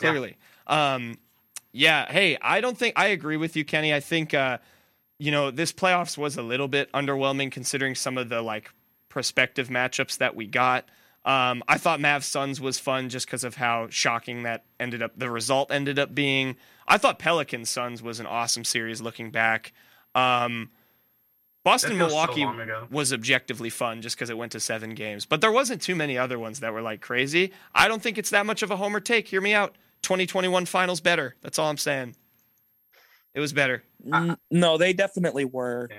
Yeah. 0.00 0.10
Clearly. 0.10 0.36
Um, 0.66 1.18
yeah. 1.72 2.10
Hey, 2.10 2.36
I 2.42 2.60
don't 2.60 2.76
think 2.76 2.94
I 2.98 3.06
agree 3.08 3.36
with 3.36 3.56
you, 3.56 3.64
Kenny. 3.64 3.94
I 3.94 4.00
think 4.00 4.34
uh, 4.34 4.58
you 5.18 5.30
know 5.30 5.50
this 5.50 5.72
playoffs 5.72 6.18
was 6.18 6.36
a 6.36 6.42
little 6.42 6.68
bit 6.68 6.90
underwhelming 6.92 7.52
considering 7.52 7.94
some 7.94 8.18
of 8.18 8.28
the 8.28 8.42
like 8.42 8.70
prospective 9.08 9.68
matchups 9.68 10.18
that 10.18 10.34
we 10.34 10.46
got. 10.46 10.88
Um, 11.24 11.62
I 11.68 11.78
thought 11.78 12.00
Mavs 12.00 12.24
Suns 12.24 12.60
was 12.60 12.78
fun 12.78 13.08
just 13.08 13.26
because 13.26 13.44
of 13.44 13.54
how 13.54 13.86
shocking 13.90 14.42
that 14.42 14.64
ended 14.80 15.02
up. 15.02 15.12
The 15.16 15.30
result 15.30 15.70
ended 15.70 15.98
up 15.98 16.14
being. 16.14 16.56
I 16.88 16.98
thought 16.98 17.18
Pelicans 17.18 17.70
Suns 17.70 18.02
was 18.02 18.18
an 18.18 18.26
awesome 18.26 18.64
series 18.64 19.00
looking 19.00 19.30
back. 19.30 19.72
Um, 20.16 20.70
Boston 21.64 21.90
That 21.96 22.10
feels 22.10 22.12
so 22.12 22.34
Milwaukee 22.36 22.86
was 22.90 23.12
objectively 23.12 23.70
fun 23.70 24.02
just 24.02 24.16
because 24.16 24.30
it 24.30 24.36
went 24.36 24.50
to 24.52 24.58
seven 24.60 24.94
games, 24.94 25.24
but 25.24 25.40
there 25.40 25.52
wasn't 25.52 25.80
too 25.80 25.94
many 25.94 26.18
other 26.18 26.38
ones 26.40 26.58
that 26.58 26.72
were 26.72 26.82
like 26.82 27.00
crazy. 27.00 27.52
I 27.72 27.86
don't 27.86 28.02
think 28.02 28.18
it's 28.18 28.30
that 28.30 28.44
much 28.46 28.62
of 28.64 28.72
a 28.72 28.76
homer 28.76 28.98
take. 28.98 29.28
Hear 29.28 29.40
me 29.40 29.54
out. 29.54 29.76
2021 30.02 30.66
finals 30.66 31.00
better. 31.00 31.36
That's 31.40 31.60
all 31.60 31.70
I'm 31.70 31.76
saying. 31.76 32.16
It 33.32 33.38
was 33.38 33.52
better. 33.52 33.84
N- 34.12 34.36
no, 34.50 34.76
they 34.76 34.92
definitely 34.92 35.44
were. 35.44 35.88
Yeah. 35.88 35.98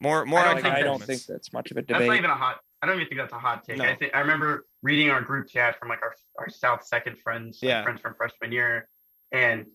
More 0.00 0.26
more 0.26 0.40
I 0.40 0.44
don't 0.46 0.54
Like, 0.54 0.62
think 0.64 0.74
I 0.74 0.82
don't 0.82 1.02
think 1.04 1.24
that's 1.26 1.52
much 1.52 1.70
of 1.70 1.76
a 1.76 1.82
debate. 1.82 1.88
That's 1.88 2.00
not 2.00 2.04
debate. 2.06 2.18
even 2.18 2.30
a 2.30 2.34
hot. 2.34 2.56
I 2.82 2.86
don't 2.86 2.96
even 2.96 3.06
think 3.08 3.20
that's 3.20 3.32
a 3.32 3.38
hot 3.38 3.64
take. 3.64 3.78
No. 3.78 3.84
I 3.84 3.94
think 3.94 4.14
I 4.14 4.20
remember 4.20 4.66
reading 4.82 5.10
our 5.10 5.20
group 5.22 5.48
chat 5.48 5.78
from 5.78 5.88
like 5.88 6.02
our 6.02 6.14
our 6.38 6.50
South 6.50 6.84
Second 6.84 7.16
friends, 7.18 7.60
like, 7.62 7.84
friends 7.84 8.00
from 8.00 8.14
freshman 8.14 8.50
year, 8.52 8.88
and 9.30 9.66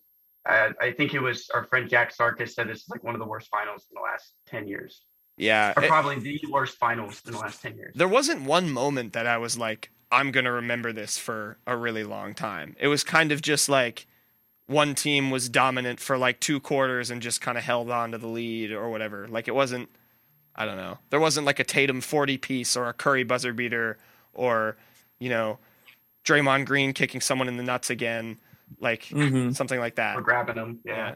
uh, 0.47 0.69
I 0.81 0.91
think 0.91 1.13
it 1.13 1.21
was 1.21 1.49
our 1.53 1.63
friend 1.65 1.89
Jack 1.89 2.13
Sarkis 2.15 2.51
said 2.51 2.67
this 2.69 2.79
is 2.79 2.89
like 2.89 3.03
one 3.03 3.15
of 3.15 3.19
the 3.19 3.25
worst 3.27 3.47
finals 3.49 3.85
in 3.89 3.95
the 3.95 4.01
last 4.01 4.33
ten 4.45 4.67
years, 4.67 5.03
Yeah. 5.37 5.73
or 5.77 5.83
it- 5.83 5.89
probably 5.89 6.19
the 6.19 6.39
worst 6.51 6.77
finals 6.77 7.21
in 7.25 7.31
the 7.33 7.39
last 7.39 7.61
ten 7.61 7.75
years. 7.77 7.93
there 7.95 8.07
wasn't 8.07 8.43
one 8.43 8.69
moment 8.71 9.13
that 9.13 9.25
I 9.25 9.37
was 9.37 9.57
like, 9.57 9.89
I'm 10.11 10.31
going 10.31 10.45
to 10.45 10.51
remember 10.51 10.91
this 10.93 11.17
for 11.17 11.57
a 11.65 11.75
really 11.77 12.03
long 12.03 12.33
time. 12.33 12.75
It 12.79 12.87
was 12.87 13.03
kind 13.03 13.31
of 13.31 13.41
just 13.41 13.67
like 13.69 14.05
one 14.67 14.95
team 14.95 15.31
was 15.31 15.47
dominant 15.49 15.99
for 16.01 16.17
like 16.17 16.39
two 16.41 16.59
quarters 16.59 17.09
and 17.09 17.21
just 17.21 17.39
kind 17.41 17.57
of 17.57 17.63
held 17.63 17.89
on 17.89 18.11
to 18.11 18.17
the 18.17 18.27
lead 18.27 18.71
or 18.71 18.89
whatever. 18.89 19.27
Like 19.29 19.47
it 19.47 19.55
wasn't, 19.55 19.89
I 20.57 20.65
don't 20.65 20.77
know. 20.77 20.97
There 21.11 21.19
wasn't 21.19 21.45
like 21.45 21.59
a 21.59 21.63
Tatum 21.63 22.01
40 22.01 22.37
piece 22.37 22.75
or 22.75 22.87
a 22.89 22.93
Curry 22.93 23.23
buzzer 23.23 23.53
beater 23.53 23.97
or, 24.33 24.75
you 25.19 25.29
know, 25.29 25.59
Draymond 26.25 26.65
Green 26.65 26.93
kicking 26.93 27.21
someone 27.21 27.47
in 27.47 27.57
the 27.57 27.63
nuts 27.63 27.89
again. 27.89 28.37
Like 28.79 29.03
Mhm. 29.05 29.55
something 29.55 29.79
like 29.79 29.95
that. 29.95 30.15
We're 30.15 30.21
grabbing 30.23 30.55
them. 30.55 30.79
Yeah. 30.83 30.95
Yeah. 30.95 31.15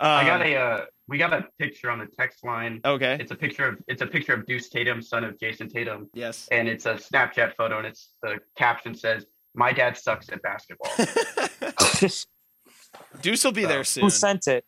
I 0.00 0.24
got 0.24 0.40
Um, 0.40 0.46
a 0.48 0.56
uh, 0.56 0.84
we 1.06 1.16
got 1.18 1.32
a 1.32 1.46
picture 1.58 1.90
on 1.90 1.98
the 2.00 2.06
text 2.06 2.42
line. 2.44 2.80
Okay. 2.84 3.16
It's 3.20 3.30
a 3.30 3.36
picture 3.36 3.68
of 3.68 3.78
it's 3.86 4.02
a 4.02 4.06
picture 4.06 4.32
of 4.34 4.46
Deuce 4.46 4.68
Tatum, 4.68 5.00
son 5.00 5.22
of 5.22 5.38
Jayson 5.38 5.68
Tatum, 5.68 6.08
Yes. 6.12 6.48
and 6.50 6.66
it's 6.68 6.86
a 6.86 6.94
Snapchat 6.94 7.54
photo, 7.56 7.78
and 7.78 7.86
it's 7.86 8.14
the 8.22 8.40
caption 8.56 8.96
says, 8.96 9.26
"My 9.54 9.72
dad 9.72 9.96
sucks 9.96 10.28
at 10.30 10.42
basketball." 10.42 10.90
Deuce 13.20 13.44
will 13.44 13.52
be 13.52 13.64
there 13.64 13.84
soon. 13.84 14.04
Who 14.04 14.10
sent 14.10 14.48
it? 14.48 14.64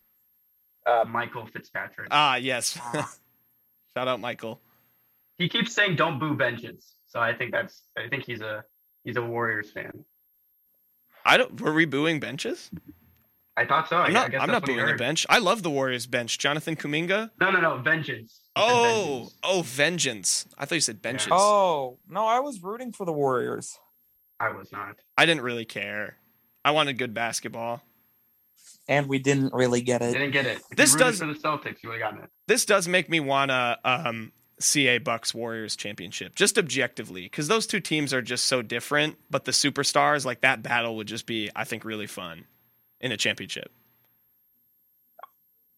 uh, 0.87 1.04
Michael 1.08 1.46
Fitzpatrick. 1.46 2.08
Ah, 2.11 2.37
yes. 2.37 2.78
Shout 3.96 4.08
out, 4.08 4.20
Michael. 4.20 4.60
he 5.38 5.48
keeps 5.48 5.72
saying 5.74 5.96
don't 5.96 6.18
boo 6.18 6.34
vengeance 6.36 6.94
so 7.06 7.20
i 7.20 7.32
think 7.32 7.52
that's 7.52 7.82
i 7.98 8.08
think 8.08 8.24
he's 8.24 8.40
a 8.40 8.64
he's 9.04 9.16
a 9.16 9.22
warriors 9.22 9.70
fan 9.70 10.04
I 11.26 11.38
don't. 11.38 11.58
Were 11.58 11.72
we 11.72 11.86
booing 11.86 12.20
benches? 12.20 12.70
i 13.56 13.64
thought 13.64 13.88
so 13.88 13.96
I, 13.96 14.00
I'm 14.04 14.10
I 14.10 14.12
not. 14.12 14.30
guess 14.30 14.40
I'm 14.42 14.50
not 14.50 14.66
booing 14.66 14.78
a 14.80 14.82
heard. 14.88 14.98
bench. 14.98 15.24
I 15.30 15.38
love 15.38 15.62
the 15.62 15.70
Warriors 15.70 16.06
bench. 16.06 16.38
Jonathan 16.38 16.76
Kuminga. 16.76 17.30
no 17.40 17.50
no 17.50 17.60
no 17.62 17.78
vengeance 17.78 18.40
He 18.56 18.62
Oh, 18.62 18.82
vengeance. 18.82 19.38
oh, 19.42 19.62
vengeance. 19.64 20.46
I 20.58 20.66
thought 20.66 20.74
you 20.74 20.80
said 20.82 21.00
benches. 21.00 21.28
Oh 21.32 21.98
no, 22.08 22.26
I 22.26 22.40
was 22.40 22.62
rooting 22.62 22.92
for 22.92 23.06
the 23.06 23.12
Warriors. 23.12 23.78
i 24.38 24.50
was 24.50 24.70
not 24.70 24.96
I 25.16 25.24
didn't 25.24 25.42
really 25.44 25.64
care. 25.64 26.16
I 26.62 26.72
wanted 26.72 26.98
good 26.98 27.14
basketball. 27.14 27.80
And 28.88 29.06
we 29.08 29.18
didn't 29.18 29.52
really 29.54 29.80
get 29.80 30.02
it. 30.02 30.12
didn't 30.12 30.32
get 30.32 30.46
it 30.46 30.58
if 30.70 30.76
This 30.76 30.94
does- 30.94 31.18
for 31.18 31.26
the 31.26 31.34
celtics 31.34 31.82
you 31.82 31.88
would 31.90 32.00
have 32.00 32.12
gotten 32.12 32.24
it 32.24 32.30
This 32.48 32.64
does 32.64 32.86
make 32.88 33.08
me 33.08 33.20
wanna 33.20 33.78
um, 33.84 34.32
see 34.58 34.86
a 34.88 34.98
Bucks 34.98 35.34
Warriors 35.34 35.76
championship, 35.76 36.34
just 36.34 36.58
objectively, 36.58 37.22
because 37.22 37.48
those 37.48 37.66
two 37.66 37.80
teams 37.80 38.12
are 38.14 38.22
just 38.22 38.44
so 38.46 38.62
different. 38.62 39.16
But 39.30 39.44
the 39.44 39.52
superstars, 39.52 40.24
like 40.24 40.42
that 40.42 40.62
battle, 40.62 40.96
would 40.96 41.08
just 41.08 41.26
be, 41.26 41.50
I 41.56 41.64
think, 41.64 41.84
really 41.84 42.06
fun 42.06 42.46
in 43.00 43.10
a 43.12 43.16
championship. 43.16 43.72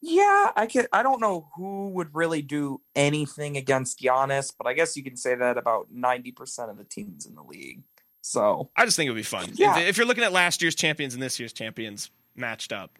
Yeah, 0.02 0.52
I 0.54 0.66
could. 0.66 0.86
I 0.92 1.02
don't 1.02 1.20
know 1.20 1.48
who 1.56 1.88
would 1.90 2.14
really 2.14 2.42
do 2.42 2.80
anything 2.94 3.56
against 3.56 3.98
Giannis, 4.00 4.52
but 4.56 4.66
I 4.66 4.74
guess 4.74 4.96
you 4.96 5.02
can 5.02 5.16
say 5.16 5.34
that 5.34 5.56
about 5.56 5.88
ninety 5.90 6.32
percent 6.32 6.70
of 6.70 6.76
the 6.76 6.84
teams 6.84 7.26
in 7.26 7.34
the 7.34 7.42
league. 7.42 7.82
So 8.20 8.70
I 8.76 8.84
just 8.84 8.96
think 8.96 9.08
it 9.08 9.10
would 9.10 9.16
be 9.16 9.22
fun. 9.22 9.50
Yeah. 9.54 9.78
If, 9.78 9.88
if 9.90 9.96
you're 9.96 10.06
looking 10.06 10.24
at 10.24 10.32
last 10.32 10.60
year's 10.60 10.74
champions 10.74 11.14
and 11.14 11.22
this 11.22 11.40
year's 11.40 11.52
champions 11.52 12.10
matched 12.36 12.72
up, 12.72 12.98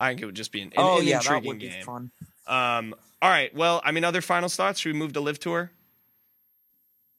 I 0.00 0.08
think 0.10 0.22
it 0.22 0.26
would 0.26 0.34
just 0.36 0.52
be 0.52 0.60
an, 0.62 0.68
an, 0.68 0.74
oh 0.78 0.98
an 1.00 1.06
yeah, 1.06 1.18
that 1.18 1.24
intriguing 1.26 1.48
would 1.48 1.58
be 1.58 1.68
game. 1.68 1.84
fun. 1.84 2.10
Um, 2.46 2.94
all 3.22 3.30
right. 3.30 3.54
Well, 3.54 3.80
I 3.84 3.92
mean, 3.92 4.04
other 4.04 4.20
final 4.20 4.48
thoughts. 4.48 4.80
Should 4.80 4.92
we 4.92 4.98
move 4.98 5.12
to 5.14 5.20
LIV 5.20 5.40
tour? 5.40 5.70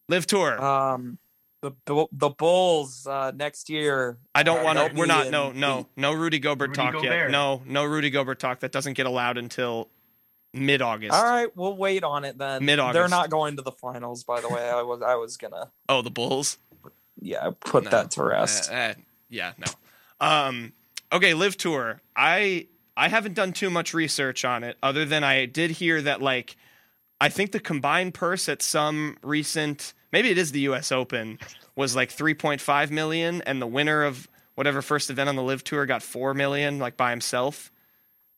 LIV 0.10 0.28
tour. 0.28 0.64
Um, 0.64 1.18
the 1.62 1.72
the, 1.86 2.06
the 2.12 2.30
Bulls 2.30 3.06
uh, 3.08 3.32
next 3.36 3.70
year. 3.70 4.18
I 4.36 4.44
don't 4.44 4.64
want 4.64 4.78
to. 4.78 4.92
We're 4.96 5.06
not. 5.08 5.30
No, 5.32 5.52
no, 5.52 5.82
the- 5.96 6.02
no. 6.02 6.14
Rudy 6.14 6.40
Gobert 6.40 6.70
Rudy 6.78 6.92
talk 6.92 7.04
yet. 7.04 7.32
No, 7.32 7.62
no 7.66 7.84
Rudy 7.84 8.10
Gobert 8.10 8.40
talk. 8.40 8.60
That 8.62 8.72
doesn't 8.72 8.94
get 8.94 9.06
allowed 9.06 9.38
until 9.38 9.90
mid 10.54 10.82
August. 10.82 11.14
All 11.16 11.24
right, 11.24 11.50
we'll 11.58 11.76
wait 11.76 12.04
on 12.04 12.24
it 12.26 12.38
then. 12.38 12.64
Mid-August. 12.64 12.94
They're 12.94 13.10
not 13.10 13.30
going 13.30 13.56
to 13.58 13.64
the 13.64 13.72
finals, 13.72 14.24
by 14.24 14.40
the 14.40 14.50
way. 14.50 14.70
I 14.70 14.82
was 14.84 15.02
I 15.02 15.16
was 15.16 15.36
gonna 15.38 15.72
Oh, 15.90 16.02
the 16.04 16.12
Bulls. 16.12 16.58
yeah 17.20 17.50
put 17.60 17.86
No. 17.86 17.90
that 17.90 18.12
to 18.12 18.24
rest. 18.24 18.72
Uh, 18.72 18.76
uh, 18.76 18.94
yeah, 19.30 19.54
no. 19.58 19.68
Um, 20.26 20.74
okay, 21.12 21.34
LIV 21.34 21.58
tour. 21.58 22.02
I 22.16 22.68
I 22.96 23.10
haven't 23.10 23.34
done 23.36 23.54
too 23.54 23.70
much 23.70 23.94
research 23.94 24.44
on 24.46 24.64
it, 24.64 24.78
other 24.82 25.06
than 25.06 25.24
I 25.24 25.46
did 25.46 25.72
hear 25.72 26.02
that 26.02 26.22
like 26.22 26.56
I 27.20 27.30
think 27.30 27.52
the 27.52 27.60
combined 27.60 28.14
purse 28.14 28.48
at 28.50 28.62
some 28.62 29.18
recent 29.24 29.94
maybe 30.12 30.30
it 30.30 30.38
is 30.38 30.52
the 30.52 30.62
U.S. 30.62 30.92
Open 30.92 31.38
was 31.76 31.96
like 31.96 32.10
3.5 32.10 32.92
million, 32.92 33.42
and 33.44 33.62
the 33.62 33.68
winner 33.68 34.04
of 34.04 34.28
whatever 34.56 34.82
first 34.82 35.10
event 35.10 35.30
on 35.30 35.36
the 35.36 35.44
LIV 35.44 35.64
tour 35.64 35.86
got 35.86 36.02
four 36.02 36.34
million 36.34 36.80
like 36.80 36.98
by 36.98 37.12
himself. 37.12 37.72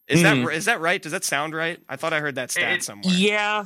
Is 0.07 0.19
Hmm. 0.21 0.43
that 0.45 0.53
is 0.53 0.65
that 0.65 0.81
right? 0.81 1.01
Does 1.01 1.11
that 1.11 1.23
sound 1.23 1.53
right? 1.53 1.79
I 1.88 1.95
thought 1.95 2.13
I 2.13 2.19
heard 2.19 2.35
that 2.35 2.51
stat 2.51 2.77
It- 2.77 2.83
somewhere. 2.83 3.13
Yeah, 3.13 3.65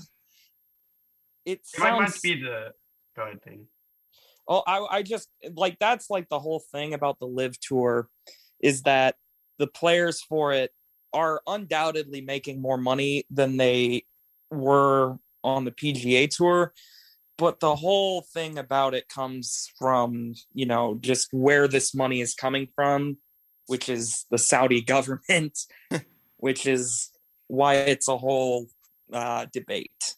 it 1.45 1.61
it 1.73 1.79
might, 1.79 1.93
might 1.99 2.21
be 2.21 2.41
the 2.41 2.73
go 3.15 3.23
ahead 3.23 3.41
thing 3.43 3.67
Oh, 4.45 4.61
I, 4.67 4.97
I 4.97 5.03
just 5.03 5.29
like 5.55 5.79
that's 5.79 6.09
like 6.09 6.27
the 6.27 6.37
whole 6.39 6.59
thing 6.59 6.93
about 6.93 7.17
the 7.19 7.25
LIV 7.27 7.59
tour 7.61 8.09
is 8.63 8.83
that 8.83 9.15
the 9.59 9.67
players 9.67 10.21
for 10.21 10.53
it 10.53 10.71
are 11.13 11.41
undoubtedly 11.45 12.21
making 12.21 12.59
more 12.59 12.77
money 12.77 13.25
than 13.29 13.57
they 13.57 14.05
were 14.49 15.19
on 15.43 15.65
the 15.65 15.71
PGA 15.71 16.27
tour. 16.27 16.73
But 17.37 17.59
the 17.59 17.75
whole 17.75 18.21
thing 18.21 18.57
about 18.57 18.93
it 18.93 19.09
comes 19.09 19.69
from, 19.77 20.33
you 20.53 20.65
know, 20.65 20.97
just 21.01 21.27
where 21.31 21.67
this 21.67 21.93
money 21.93 22.21
is 22.21 22.33
coming 22.33 22.67
from, 22.73 23.17
which 23.67 23.89
is 23.89 24.25
the 24.31 24.37
Saudi 24.37 24.81
government, 24.95 25.59
which 26.37 26.65
is 26.65 27.11
why 27.47 27.75
it's 27.75 28.07
a 28.07 28.17
whole 28.17 28.67
uh, 29.11 29.45
debate. 29.53 30.15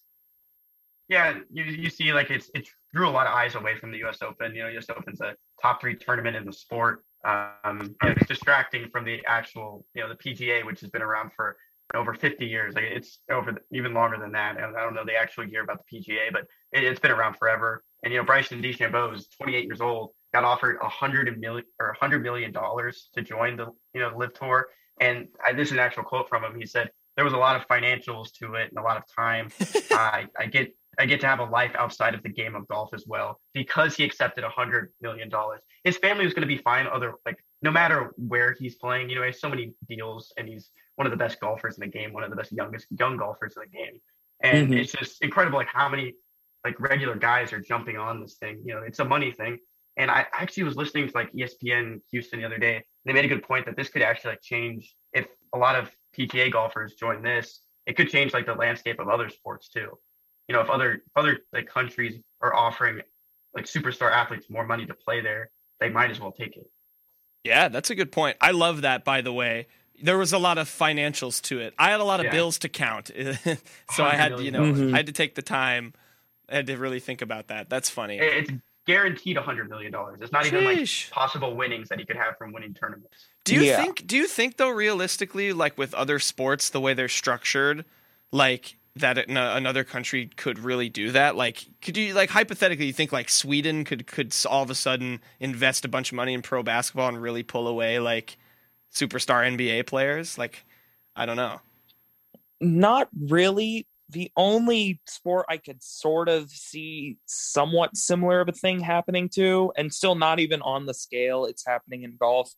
yeah 1.09 1.39
you, 1.51 1.63
you 1.63 1.89
see 1.89 2.13
like 2.13 2.29
it's 2.29 2.49
it 2.53 2.67
drew 2.93 3.09
a 3.09 3.11
lot 3.11 3.27
of 3.27 3.33
eyes 3.33 3.55
away 3.55 3.77
from 3.77 3.91
the 3.91 3.97
us 4.03 4.21
open 4.21 4.55
you 4.55 4.63
know 4.63 4.69
us 4.69 4.89
open's 4.89 5.19
a 5.19 5.35
top 5.61 5.81
three 5.81 5.95
tournament 5.95 6.35
in 6.35 6.45
the 6.45 6.53
sport 6.53 7.03
um 7.25 7.96
and 8.01 8.17
it's 8.17 8.27
distracting 8.27 8.89
from 8.89 9.03
the 9.03 9.22
actual 9.25 9.86
you 9.94 10.01
know 10.01 10.10
the 10.10 10.15
pga 10.15 10.65
which 10.65 10.79
has 10.82 10.89
been 10.89 11.01
around 11.01 11.32
for 11.36 11.58
over 11.94 12.15
50 12.15 12.46
years. 12.46 12.74
Like 12.74 12.86
it's 12.86 13.20
over 13.29 13.51
the, 13.51 13.60
even 13.72 13.94
longer 13.94 14.17
than 14.17 14.32
that. 14.32 14.58
And 14.58 14.75
i 14.75 14.84
don't 14.84 14.96
know 14.96 15.05
the 15.05 15.15
actual 15.15 15.46
year 15.46 15.63
about 15.63 15.79
the 15.86 16.00
pga 16.00 16.32
but 16.32 16.44
it, 16.72 16.84
it's 16.84 17.00
been 17.00 17.12
around 17.12 17.36
forever. 17.36 17.84
And 18.03 18.13
you 18.13 18.20
know 18.20 18.25
bryson 18.25 18.62
DeChambeau 18.62 19.13
is 19.15 19.27
28 19.39 19.65
years 19.65 19.82
old 19.82 20.12
got 20.34 20.44
offered 20.44 20.77
a 20.82 20.89
hundred 20.89 21.39
million 21.39 21.65
or 21.79 21.89
a 21.89 21.98
hundred 21.98 22.22
million 22.22 22.51
dollars 22.51 23.10
to 23.15 23.22
join 23.22 23.55
the 23.55 23.67
you 23.94 24.01
know 24.01 24.12
the 24.12 24.17
LIV 24.17 24.34
tour. 24.34 24.67
And 25.00 25.27
I, 25.46 25.53
this 25.53 25.67
is 25.67 25.74
an 25.74 25.79
actual 25.79 26.03
quote 26.03 26.29
from 26.29 26.44
him. 26.44 26.60
He 26.60 26.65
said 26.65 26.89
there 27.15 27.25
was 27.25 27.34
a 27.34 27.38
lot 27.38 27.55
of 27.55 27.67
financials 27.67 28.34
to 28.39 28.55
it 28.55 28.70
and 28.70 28.77
a 28.77 28.82
lot 28.82 28.98
of 28.98 29.03
time. 29.13 29.50
I, 29.91 30.25
I 30.38 30.48
get 30.48 30.75
I 30.99 31.05
get 31.05 31.19
to 31.21 31.27
have 31.27 31.39
a 31.39 31.45
life 31.45 31.71
outside 31.77 32.13
of 32.13 32.23
the 32.23 32.29
game 32.29 32.55
of 32.55 32.67
golf 32.67 32.93
as 32.93 33.05
well 33.07 33.39
because 33.53 33.95
he 33.95 34.03
accepted 34.03 34.43
a 34.43 34.49
hundred 34.49 34.91
million 35.01 35.29
dollars. 35.29 35.61
His 35.83 35.97
family 35.97 36.25
was 36.25 36.33
going 36.33 36.47
to 36.47 36.53
be 36.55 36.61
fine. 36.61 36.87
Other 36.87 37.13
like 37.25 37.43
no 37.61 37.71
matter 37.71 38.13
where 38.17 38.55
he's 38.59 38.75
playing, 38.75 39.09
you 39.09 39.15
know, 39.15 39.21
he 39.21 39.27
has 39.27 39.39
so 39.39 39.49
many 39.49 39.73
deals, 39.89 40.33
and 40.37 40.47
he's 40.47 40.71
one 40.95 41.07
of 41.07 41.11
the 41.11 41.17
best 41.17 41.39
golfers 41.39 41.77
in 41.77 41.81
the 41.81 41.87
game, 41.87 42.13
one 42.13 42.23
of 42.23 42.29
the 42.29 42.35
best 42.35 42.51
youngest 42.51 42.87
young 42.97 43.17
golfers 43.17 43.55
in 43.57 43.63
the 43.63 43.77
game, 43.77 44.01
and 44.41 44.69
Mhm. 44.69 44.79
it's 44.79 44.91
just 44.91 45.21
incredible 45.23 45.57
like 45.57 45.67
how 45.67 45.89
many 45.89 46.15
like 46.63 46.79
regular 46.79 47.15
guys 47.15 47.53
are 47.53 47.59
jumping 47.59 47.97
on 47.97 48.21
this 48.21 48.37
thing. 48.37 48.61
You 48.65 48.73
know, 48.73 48.81
it's 48.81 48.99
a 48.99 49.05
money 49.05 49.31
thing. 49.31 49.59
And 49.97 50.09
I 50.11 50.25
actually 50.33 50.63
was 50.63 50.75
listening 50.75 51.07
to 51.07 51.13
like 51.15 51.31
ESPN 51.31 52.01
Houston 52.11 52.39
the 52.39 52.45
other 52.45 52.57
day. 52.57 52.83
They 53.05 53.13
made 53.13 53.23
a 53.23 53.27
good 53.27 53.43
point 53.43 53.65
that 53.67 53.77
this 53.77 53.89
could 53.89 54.01
actually 54.01 54.31
like 54.31 54.41
change 54.41 54.95
if 55.13 55.27
a 55.53 55.57
lot 55.57 55.75
of 55.75 55.95
PGA 56.17 56.49
golfers 56.51 56.95
join 56.95 57.21
this. 57.21 57.61
It 57.85 57.95
could 57.95 58.09
change 58.09 58.33
like 58.33 58.45
the 58.45 58.55
landscape 58.55 58.99
of 58.99 59.09
other 59.09 59.29
sports 59.29 59.69
too 59.69 59.97
you 60.47 60.53
know 60.55 60.61
if 60.61 60.69
other 60.69 61.01
other 61.15 61.39
like 61.53 61.67
countries 61.67 62.19
are 62.41 62.53
offering 62.53 63.01
like 63.55 63.65
superstar 63.65 64.11
athletes 64.11 64.49
more 64.49 64.65
money 64.65 64.85
to 64.85 64.93
play 64.93 65.21
there 65.21 65.49
they 65.79 65.89
might 65.89 66.11
as 66.11 66.19
well 66.19 66.31
take 66.31 66.55
it 66.57 66.69
Yeah, 67.43 67.67
that's 67.69 67.89
a 67.91 67.95
good 67.95 68.11
point. 68.11 68.37
I 68.41 68.51
love 68.51 68.81
that, 68.81 69.03
by 69.05 69.21
the 69.21 69.31
way. 69.31 69.67
There 70.01 70.17
was 70.17 70.33
a 70.33 70.39
lot 70.39 70.57
of 70.57 70.67
financials 70.67 71.39
to 71.43 71.59
it. 71.59 71.73
I 71.77 71.91
had 71.91 71.99
a 71.99 72.03
lot 72.03 72.19
of 72.19 72.25
Yeah. 72.25 72.31
bills 72.31 72.57
to 72.59 72.69
count, 72.69 73.11
so 73.91 74.03
I 74.03 74.15
had, 74.15 74.39
you 74.39 74.49
know, 74.51 74.61
Mhm. 74.63 74.93
I 74.93 74.97
had 74.97 75.05
to 75.05 75.11
take 75.11 75.35
the 75.35 75.41
time. 75.43 75.93
I 76.49 76.55
had 76.55 76.67
to 76.67 76.75
really 76.77 76.99
think 76.99 77.21
about 77.21 77.47
that. 77.49 77.69
That's 77.69 77.89
funny. 77.89 78.17
It's 78.17 78.49
guaranteed 78.87 79.37
hundred 79.37 79.69
million 79.69 79.91
dollars. 79.91 80.19
It's 80.21 80.31
not 80.31 80.45
even 80.47 80.65
like 80.65 80.89
possible 81.11 81.55
winnings 81.55 81.89
that 81.89 81.99
he 81.99 82.05
could 82.05 82.17
have 82.17 82.35
from 82.37 82.51
winning 82.51 82.73
tournaments. 82.73 83.27
Do 83.43 83.53
you 83.55 83.61
Yeah. 83.61 83.77
think? 83.77 84.07
Do 84.07 84.17
you 84.17 84.27
think 84.27 84.57
though, 84.57 84.69
realistically, 84.69 85.53
like 85.53 85.77
with 85.77 85.93
other 85.93 86.17
sports, 86.19 86.69
the 86.69 86.81
way 86.81 86.93
they're 86.95 87.07
structured, 87.07 87.85
like 88.31 88.75
that 88.97 89.17
an- 89.17 89.37
uh, 89.37 89.55
another 89.55 89.83
country 89.83 90.27
could 90.37 90.59
really 90.59 90.89
do 90.89 91.11
that? 91.11 91.35
Like, 91.35 91.65
could 91.81 91.97
you 91.97 92.13
like 92.13 92.29
hypothetically, 92.29 92.85
you 92.85 92.93
think 92.93 93.11
like 93.11 93.29
Sweden 93.29 93.83
could 93.83 94.07
could 94.07 94.33
all 94.49 94.63
of 94.63 94.69
a 94.69 94.75
sudden 94.75 95.21
invest 95.39 95.85
a 95.85 95.89
bunch 95.89 96.11
of 96.11 96.15
money 96.15 96.33
in 96.33 96.41
pro 96.41 96.63
basketball 96.63 97.09
and 97.09 97.21
really 97.21 97.43
pull 97.43 97.67
away 97.67 97.99
like 97.99 98.37
superstar 98.93 99.45
NBA 99.45 99.85
players? 99.87 100.37
Like, 100.37 100.63
I 101.15 101.25
don't 101.25 101.37
know. 101.37 101.59
Not 102.61 103.09
really. 103.19 103.87
The 104.09 104.31
only 104.37 105.01
sport 105.07 105.47
I 105.49 105.57
could 105.57 105.81
sort 105.81 106.29
of 106.29 106.51
see 106.51 107.17
somewhat 107.25 107.97
similar 107.97 108.39
of 108.39 108.47
a 108.47 108.53
thing 108.53 108.79
happening 108.79 109.29
to, 109.29 109.73
and 109.75 109.91
still 109.91 110.13
not 110.15 110.39
even 110.39 110.61
on 110.61 110.85
the 110.85 110.93
scale 110.93 111.45
it's 111.45 111.65
happening 111.65 112.03
in 112.03 112.15
golf, 112.17 112.53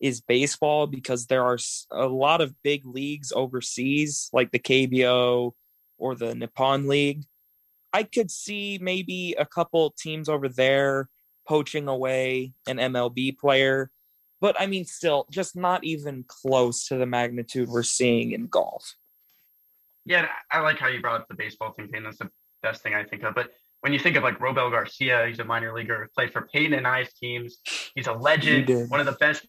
is 0.00 0.22
baseball 0.22 0.86
because 0.86 1.26
there 1.26 1.44
are 1.44 1.58
a 1.90 2.06
lot 2.06 2.40
of 2.40 2.54
big 2.62 2.86
leagues 2.86 3.30
overseas, 3.30 4.30
like 4.32 4.50
the 4.52 4.58
KBO 4.58 5.52
or 5.98 6.14
the 6.14 6.34
Nippon 6.34 6.88
League. 6.88 7.24
I 7.92 8.02
could 8.02 8.30
see 8.30 8.78
maybe 8.80 9.34
a 9.38 9.46
couple 9.46 9.90
teams 9.98 10.28
over 10.28 10.48
there 10.48 11.08
poaching 11.48 11.88
away 11.88 12.52
an 12.66 12.76
MLB 12.78 13.38
player, 13.38 13.90
but 14.40 14.60
I 14.60 14.66
mean, 14.66 14.84
still, 14.84 15.26
just 15.30 15.56
not 15.56 15.84
even 15.84 16.24
close 16.26 16.86
to 16.88 16.96
the 16.96 17.06
magnitude 17.06 17.68
we're 17.68 17.82
seeing 17.82 18.32
in 18.32 18.48
golf. 18.48 18.94
Yeah, 20.04 20.28
I 20.52 20.60
like 20.60 20.78
how 20.78 20.88
you 20.88 21.00
brought 21.00 21.20
up 21.22 21.28
the 21.28 21.34
baseball 21.34 21.72
thing, 21.72 21.88
Payne. 21.88 22.04
That's 22.04 22.18
the 22.18 22.30
best 22.62 22.82
thing 22.82 22.94
I 22.94 23.04
think 23.04 23.22
of. 23.24 23.34
But 23.34 23.50
when 23.80 23.92
you 23.92 23.98
think 23.98 24.16
of 24.16 24.22
like 24.22 24.38
Robel 24.38 24.70
Garcia, 24.70 25.26
he's 25.26 25.38
a 25.38 25.44
minor 25.44 25.74
leaguer, 25.74 26.08
played 26.14 26.32
for 26.32 26.42
Peyton 26.52 26.74
and 26.74 26.86
I's 26.86 27.12
teams. 27.14 27.58
He's 27.94 28.06
a 28.06 28.12
legend, 28.12 28.68
one 28.90 29.00
of 29.00 29.06
the 29.06 29.12
best 29.12 29.46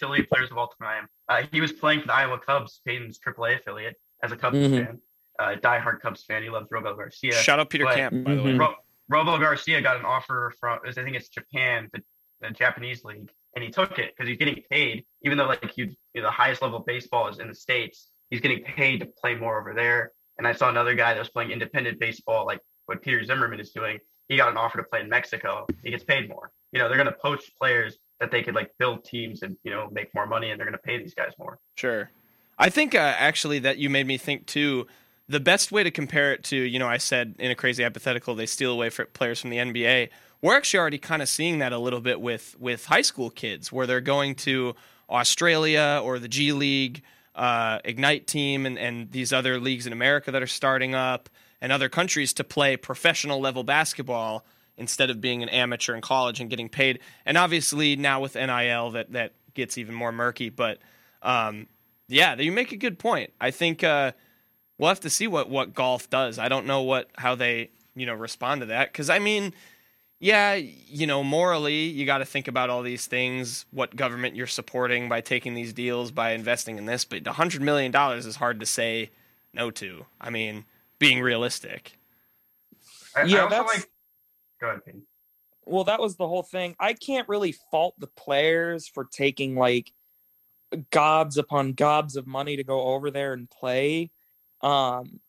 utility 0.00 0.22
players 0.22 0.50
of 0.50 0.58
all 0.58 0.72
time. 0.80 1.06
Uh, 1.28 1.42
he 1.52 1.60
was 1.60 1.72
playing 1.72 2.00
for 2.00 2.06
the 2.08 2.14
Iowa 2.14 2.38
Cubs, 2.38 2.80
Peyton's 2.86 3.18
AAA 3.18 3.56
affiliate, 3.58 3.96
as 4.22 4.32
a 4.32 4.36
Cubs 4.36 4.56
Mhm. 4.56 4.86
fan, 4.86 5.00
uh, 5.40 5.56
diehard 5.56 6.00
Cubs 6.00 6.24
fan. 6.24 6.42
He 6.42 6.50
loves 6.50 6.68
Robel 6.68 6.96
Garcia. 6.96 7.32
Shout 7.32 7.58
out 7.58 7.70
Peter 7.70 7.84
but- 7.84 7.94
Camp, 7.96 8.24
by 8.24 8.34
the 8.34 8.42
way. 8.42 8.54
Ro- 8.54 8.74
Robo 9.08 9.38
Garcia 9.38 9.80
got 9.82 9.96
an 9.96 10.04
offer 10.04 10.52
from 10.60 10.78
I 10.86 10.92
think 10.92 11.16
it's 11.16 11.28
Japan, 11.28 11.88
the, 11.92 12.00
the 12.40 12.50
Japanese 12.50 13.02
league, 13.04 13.28
and 13.56 13.64
he 13.64 13.70
took 13.70 13.98
it 13.98 14.14
because 14.14 14.28
he's 14.28 14.38
getting 14.38 14.62
paid. 14.70 15.04
Even 15.24 15.36
though 15.36 15.46
like 15.46 15.76
you, 15.76 15.86
you 16.14 16.22
know, 16.22 16.28
the 16.28 16.30
highest 16.30 16.62
level 16.62 16.78
of 16.78 16.86
baseball 16.86 17.28
is 17.28 17.40
in 17.40 17.48
the 17.48 17.54
states, 17.54 18.10
he's 18.30 18.40
getting 18.40 18.62
paid 18.62 19.00
to 19.00 19.06
play 19.06 19.34
more 19.34 19.60
over 19.60 19.74
there. 19.74 20.12
And 20.38 20.46
I 20.46 20.52
saw 20.52 20.68
another 20.68 20.94
guy 20.94 21.12
that 21.12 21.18
was 21.18 21.28
playing 21.28 21.50
independent 21.50 21.98
baseball, 21.98 22.46
like 22.46 22.60
what 22.86 23.02
Peter 23.02 23.24
Zimmerman 23.24 23.58
is 23.60 23.70
doing. 23.70 23.98
He 24.28 24.36
got 24.36 24.48
an 24.48 24.56
offer 24.56 24.78
to 24.78 24.84
play 24.84 25.00
in 25.00 25.08
Mexico. 25.08 25.66
He 25.82 25.90
gets 25.90 26.04
paid 26.04 26.28
more. 26.28 26.52
You 26.72 26.78
know, 26.78 26.86
they're 26.88 26.96
going 26.96 27.08
to 27.08 27.18
poach 27.20 27.50
players 27.60 27.98
that 28.20 28.30
they 28.30 28.42
could 28.42 28.54
like 28.54 28.70
build 28.78 29.04
teams 29.04 29.42
and 29.42 29.56
you 29.64 29.72
know 29.72 29.88
make 29.90 30.14
more 30.14 30.26
money, 30.26 30.50
and 30.50 30.60
they're 30.60 30.66
going 30.66 30.78
to 30.78 30.82
pay 30.82 30.98
these 30.98 31.14
guys 31.14 31.32
more. 31.36 31.58
Sure. 31.74 32.10
I 32.58 32.70
think 32.70 32.94
uh, 32.94 32.98
actually 32.98 33.58
that 33.60 33.78
you 33.78 33.90
made 33.90 34.06
me 34.06 34.18
think 34.18 34.46
too. 34.46 34.86
The 35.30 35.38
best 35.38 35.70
way 35.70 35.84
to 35.84 35.92
compare 35.92 36.32
it 36.32 36.42
to, 36.44 36.56
you 36.56 36.80
know, 36.80 36.88
I 36.88 36.96
said 36.96 37.36
in 37.38 37.52
a 37.52 37.54
crazy 37.54 37.84
hypothetical, 37.84 38.34
they 38.34 38.46
steal 38.46 38.72
away 38.72 38.90
players 38.90 39.40
from 39.40 39.50
the 39.50 39.58
NBA. 39.58 40.08
We're 40.42 40.56
actually 40.56 40.80
already 40.80 40.98
kind 40.98 41.22
of 41.22 41.28
seeing 41.28 41.60
that 41.60 41.72
a 41.72 41.78
little 41.78 42.00
bit 42.00 42.20
with 42.20 42.56
with 42.58 42.86
high 42.86 43.02
school 43.02 43.30
kids, 43.30 43.70
where 43.70 43.86
they're 43.86 44.00
going 44.00 44.34
to 44.46 44.74
Australia 45.08 46.00
or 46.02 46.18
the 46.18 46.26
G 46.26 46.52
League, 46.52 47.02
uh, 47.36 47.78
Ignite 47.84 48.26
team, 48.26 48.66
and 48.66 48.76
and 48.76 49.12
these 49.12 49.32
other 49.32 49.60
leagues 49.60 49.86
in 49.86 49.92
America 49.92 50.32
that 50.32 50.42
are 50.42 50.48
starting 50.48 50.96
up, 50.96 51.28
and 51.60 51.70
other 51.70 51.88
countries 51.88 52.32
to 52.32 52.42
play 52.42 52.76
professional 52.76 53.38
level 53.38 53.62
basketball 53.62 54.44
instead 54.76 55.10
of 55.10 55.20
being 55.20 55.44
an 55.44 55.48
amateur 55.50 55.94
in 55.94 56.00
college 56.00 56.40
and 56.40 56.50
getting 56.50 56.68
paid. 56.68 56.98
And 57.24 57.38
obviously 57.38 57.94
now 57.94 58.20
with 58.20 58.34
NIL, 58.34 58.90
that 58.90 59.12
that 59.12 59.34
gets 59.54 59.78
even 59.78 59.94
more 59.94 60.10
murky. 60.10 60.48
But 60.48 60.78
um, 61.22 61.68
yeah, 62.08 62.34
you 62.34 62.50
make 62.50 62.72
a 62.72 62.76
good 62.76 62.98
point. 62.98 63.32
I 63.40 63.52
think 63.52 63.84
uh, 63.84 64.10
we'll 64.80 64.88
have 64.88 65.00
to 65.00 65.10
see 65.10 65.26
what 65.26 65.48
what 65.50 65.74
golf 65.74 66.08
does. 66.10 66.38
I 66.38 66.48
don't 66.48 66.66
know 66.66 66.82
what 66.82 67.08
how 67.18 67.34
they 67.34 67.70
you 67.94 68.06
know 68.06 68.14
respond 68.14 68.62
to 68.62 68.66
that 68.66 68.92
because 68.92 69.10
I 69.10 69.18
mean, 69.18 69.52
yeah, 70.18 70.54
you 70.54 71.06
know, 71.06 71.22
morally 71.22 71.84
you 71.84 72.06
got 72.06 72.18
to 72.18 72.24
think 72.24 72.48
about 72.48 72.70
all 72.70 72.82
these 72.82 73.06
things. 73.06 73.66
What 73.70 73.94
government 73.94 74.34
you're 74.36 74.46
supporting 74.46 75.08
by 75.08 75.20
taking 75.20 75.54
these 75.54 75.72
deals 75.72 76.10
by 76.10 76.30
investing 76.32 76.78
in 76.78 76.86
this, 76.86 77.04
but 77.04 77.26
a 77.26 77.32
hundred 77.32 77.62
million 77.62 77.92
dollars 77.92 78.26
is 78.26 78.36
hard 78.36 78.58
to 78.60 78.66
say 78.66 79.10
no 79.52 79.70
to. 79.72 80.06
I 80.20 80.30
mean, 80.30 80.64
being 80.98 81.20
realistic. 81.20 81.98
I, 83.16 83.22
Yeah, 83.24 83.44
I 83.46 83.48
that's- 83.50 83.66
like. 83.76 83.90
Go 84.60 84.68
ahead, 84.68 84.84
Payne. 84.84 85.02
well 85.64 85.84
that 85.84 86.00
was 86.00 86.16
the 86.16 86.28
whole 86.28 86.42
thing 86.42 86.76
i 86.78 86.92
can't 86.92 87.26
really 87.30 87.52
fault 87.70 87.94
the 87.98 88.06
players 88.06 88.86
for 88.86 89.06
taking 89.06 89.56
like 89.56 89.90
gobs 90.90 91.38
upon 91.38 91.72
gobs 91.72 92.14
of 92.16 92.26
money 92.26 92.56
to 92.56 92.62
go 92.64 92.82
over 92.88 93.10
there 93.10 93.32
and 93.32 93.48
play 93.48 94.10
um 94.62 95.20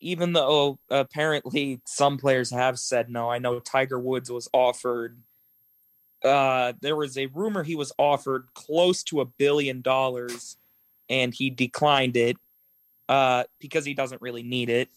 even 0.00 0.32
though 0.34 0.78
apparently 0.90 1.80
some 1.86 2.18
players 2.18 2.50
have 2.50 2.78
said 2.78 3.10
no 3.10 3.30
i 3.30 3.38
know 3.38 3.58
tiger 3.58 3.98
woods 3.98 4.30
was 4.30 4.48
offered 4.52 5.18
uh 6.24 6.72
there 6.80 6.96
was 6.96 7.16
a 7.16 7.26
rumor 7.26 7.62
he 7.62 7.74
was 7.74 7.92
offered 7.98 8.46
close 8.54 9.02
to 9.02 9.20
a 9.20 9.24
billion 9.24 9.80
dollars 9.80 10.56
and 11.08 11.34
he 11.34 11.50
declined 11.50 12.16
it 12.16 12.36
uh 13.08 13.44
because 13.60 13.84
he 13.84 13.94
doesn't 13.94 14.22
really 14.22 14.42
need 14.42 14.68
it 14.70 14.88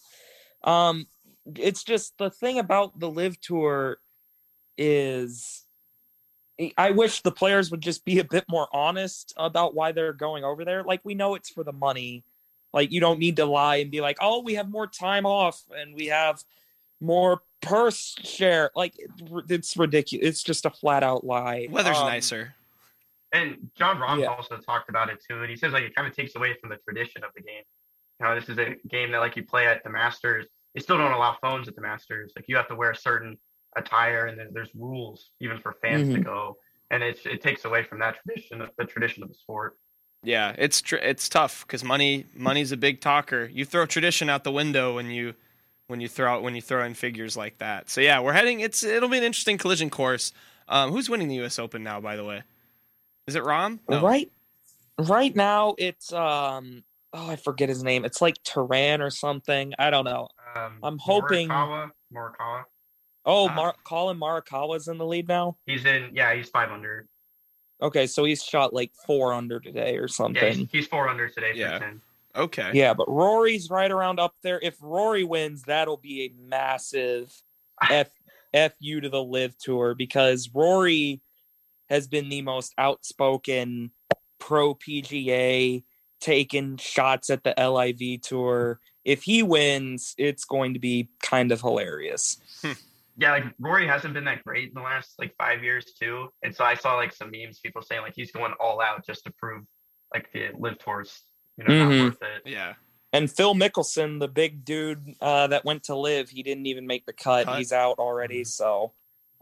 um 0.64 1.06
it's 1.56 1.84
just 1.84 2.16
the 2.18 2.30
thing 2.30 2.58
about 2.58 2.98
the 2.98 3.10
LIV 3.10 3.40
tour 3.40 3.98
is 4.76 5.66
I 6.76 6.90
wish 6.90 7.22
the 7.22 7.32
players 7.32 7.70
would 7.70 7.80
just 7.80 8.04
be 8.04 8.18
a 8.18 8.24
bit 8.24 8.44
more 8.48 8.68
honest 8.72 9.32
about 9.36 9.74
why 9.74 9.92
they're 9.92 10.12
going 10.12 10.44
over 10.44 10.64
there. 10.64 10.82
Like 10.82 11.00
we 11.04 11.14
know 11.14 11.34
it's 11.34 11.48
for 11.48 11.64
the 11.64 11.72
money. 11.72 12.22
Like 12.72 12.92
you 12.92 13.00
don't 13.00 13.18
need 13.18 13.36
to 13.36 13.46
lie 13.46 13.76
and 13.76 13.90
be 13.90 14.00
like, 14.00 14.18
"Oh, 14.20 14.40
we 14.42 14.54
have 14.54 14.70
more 14.70 14.86
time 14.86 15.26
off 15.26 15.62
and 15.76 15.94
we 15.94 16.06
have 16.06 16.44
more 17.00 17.42
purse 17.60 18.14
share." 18.22 18.70
Like 18.74 18.94
it's 18.98 19.76
ridiculous. 19.76 20.26
It's 20.26 20.42
just 20.42 20.66
a 20.66 20.70
flat 20.70 21.02
out 21.02 21.24
lie. 21.24 21.66
Weather's 21.70 21.96
Um, 21.98 22.06
nicer. 22.06 22.54
And 23.32 23.70
Jon 23.76 23.98
Rahm's 23.98 24.22
Yeah. 24.22 24.26
also 24.34 24.58
talked 24.58 24.88
about 24.88 25.08
it 25.08 25.22
too, 25.28 25.40
and 25.40 25.50
he 25.50 25.56
says 25.56 25.72
like 25.72 25.84
it 25.84 25.94
kind 25.94 26.06
of 26.08 26.14
takes 26.14 26.34
away 26.36 26.54
from 26.60 26.70
the 26.70 26.76
tradition 26.78 27.22
of 27.24 27.30
the 27.34 27.42
game. 27.42 27.62
You 28.20 28.26
know, 28.26 28.34
this 28.34 28.48
is 28.48 28.58
a 28.58 28.74
game 28.88 29.10
that 29.12 29.18
like 29.18 29.36
you 29.36 29.44
play 29.44 29.66
at 29.66 29.82
the 29.84 29.90
Masters. 29.90 30.46
They 30.74 30.80
still 30.80 30.98
don't 30.98 31.12
allow 31.12 31.36
phones 31.40 31.66
at 31.68 31.74
the 31.74 31.80
Masters. 31.80 32.32
Like 32.36 32.44
you 32.48 32.56
have 32.56 32.68
to 32.68 32.74
wear 32.76 32.90
a 32.92 32.96
certain 32.96 33.38
attire, 33.76 34.26
and 34.26 34.38
then 34.38 34.48
there's 34.52 34.74
rules 34.74 35.30
even 35.40 35.58
for 35.58 35.74
fans 35.80 36.12
to 36.12 36.20
Mhm. 36.20 36.24
go. 36.24 36.58
And 36.90 37.02
it's 37.04 37.24
it 37.26 37.40
takes 37.40 37.64
away 37.64 37.82
from 37.84 37.98
that 38.00 38.16
tradition, 38.22 38.68
the 38.76 38.84
tradition 38.84 39.22
of 39.22 39.28
the 39.28 39.34
sport. 39.34 39.78
Yeah, 40.22 40.54
it's 40.58 40.82
tr- 40.82 40.96
it's 40.96 41.28
tough 41.28 41.66
because 41.66 41.82
money 41.82 42.26
money's 42.34 42.72
a 42.72 42.76
big 42.76 43.00
talker. 43.00 43.48
You 43.52 43.64
throw 43.64 43.86
tradition 43.86 44.28
out 44.28 44.44
the 44.44 44.52
window 44.52 44.94
when 44.96 45.10
you 45.10 45.34
when 45.86 46.00
you 46.00 46.08
throw 46.08 46.30
out 46.34 46.42
when 46.42 46.54
you 46.54 46.60
throw 46.62 46.84
in 46.84 46.94
figures 46.94 47.36
like 47.36 47.58
that. 47.58 47.88
So 47.88 48.00
yeah, 48.00 48.20
we're 48.20 48.34
heading. 48.34 48.60
It's 48.60 48.82
it'll 48.84 49.08
be 49.08 49.18
an 49.18 49.24
interesting 49.24 49.56
collision 49.58 49.88
course. 49.88 50.32
Um, 50.68 50.92
who's 50.92 51.08
winning 51.08 51.28
the 51.28 51.36
U.S. 51.36 51.58
Open 51.58 51.82
now? 51.82 52.00
By 52.00 52.16
the 52.16 52.24
way, 52.24 52.42
is 53.26 53.34
it 53.34 53.42
Rahm? 53.42 53.78
No. 53.88 54.02
Right 54.02 54.30
right 54.98 55.34
now 55.34 55.74
it's 55.78 56.12
um 56.12 56.84
oh 57.14 57.30
I 57.30 57.36
forget 57.36 57.70
his 57.70 57.82
name. 57.82 58.04
It's 58.04 58.20
like 58.20 58.36
Turan 58.44 59.00
or 59.00 59.08
something. 59.10 59.72
I 59.78 59.88
don't 59.88 60.04
know. 60.04 60.28
Um, 60.54 60.78
I'm 60.82 60.98
hoping- 60.98 61.48
Morikawa, 61.48 61.90
Morikawa. 62.14 62.64
Oh, 63.24 63.48
Uh, 63.48 63.52
Mar- 63.54 63.74
Collin 63.84 64.18
Morikawa's 64.18 64.88
in 64.88 64.98
the 64.98 65.06
lead 65.06 65.28
now. 65.28 65.56
He's 65.66 65.84
in. 65.86 66.10
Yeah, 66.12 66.34
he's 66.34 66.48
five 66.50 66.70
under. 66.70 67.06
Okay, 67.82 68.06
so 68.06 68.24
he's 68.24 68.42
shot 68.42 68.74
like 68.74 68.92
four 69.06 69.32
under 69.32 69.58
today 69.60 69.96
or 69.96 70.02
Yeah, 70.02 70.06
something. 70.08 70.58
he's, 70.58 70.68
he's 70.70 70.86
four 70.86 71.08
under 71.08 71.28
today 71.28 71.52
Yeah. 71.54 71.80
Okay. 72.36 72.70
Yeah, 72.72 72.94
but 72.94 73.08
Rory's 73.08 73.70
right 73.70 73.90
around 73.90 74.20
up 74.20 74.34
there. 74.42 74.60
If 74.60 74.76
Rory 74.80 75.24
wins, 75.24 75.62
that'll 75.62 75.96
be 75.96 76.26
a 76.26 76.48
massive 76.48 77.32
f 77.90 78.10
f 78.52 78.72
you 78.78 79.00
to 79.00 79.08
the 79.08 79.22
LIV 79.22 79.56
tour 79.58 79.94
because 79.94 80.50
Rory 80.52 81.20
has 81.88 82.06
been 82.06 82.28
the 82.28 82.42
most 82.42 82.72
outspoken 82.78 83.90
pro 84.38 84.74
PGA, 84.74 85.82
taking 86.20 86.76
shots 86.76 87.30
at 87.30 87.42
the 87.42 87.54
LIV 87.56 88.22
tour. 88.22 88.80
If 89.04 89.22
he 89.22 89.42
wins, 89.42 90.14
it's 90.18 90.44
going 90.44 90.74
to 90.74 90.80
be 90.80 91.08
kind 91.22 91.52
of 91.52 91.60
hilarious. 91.60 92.38
Hmm. 92.62 92.72
Yeah, 93.20 93.32
like 93.32 93.44
Rory 93.60 93.86
hasn't 93.86 94.14
been 94.14 94.24
that 94.24 94.42
great 94.44 94.68
in 94.68 94.74
the 94.74 94.80
last 94.80 95.14
like 95.18 95.34
five 95.36 95.62
years 95.62 95.92
too, 96.00 96.28
and 96.42 96.54
so 96.56 96.64
I 96.64 96.74
saw 96.74 96.96
like 96.96 97.12
some 97.14 97.30
memes, 97.30 97.60
people 97.60 97.82
saying 97.82 98.00
like 98.02 98.14
he's 98.16 98.32
going 98.32 98.52
all 98.58 98.80
out 98.80 99.04
just 99.06 99.24
to 99.24 99.32
prove 99.38 99.62
like 100.12 100.32
the 100.32 100.48
LIV 100.58 100.78
tours, 100.78 101.22
you 101.58 101.64
know, 101.64 101.70
Mhm. 101.74 101.98
not 101.98 102.04
worth 102.04 102.22
it. 102.22 102.50
Yeah. 102.50 102.74
And 103.12 103.30
Phil 103.30 103.54
Mickelson, 103.54 104.20
the 104.20 104.28
big 104.28 104.64
dude 104.64 105.14
uh, 105.20 105.48
that 105.48 105.64
went 105.64 105.82
to 105.84 105.94
LIV, 105.94 106.30
he 106.30 106.42
didn't 106.42 106.66
even 106.66 106.86
make 106.86 107.04
the 107.06 107.12
cut. 107.12 107.44
Cut. 107.46 107.58
He's 107.58 107.72
out 107.72 107.98
already. 107.98 108.42
So, 108.44 108.94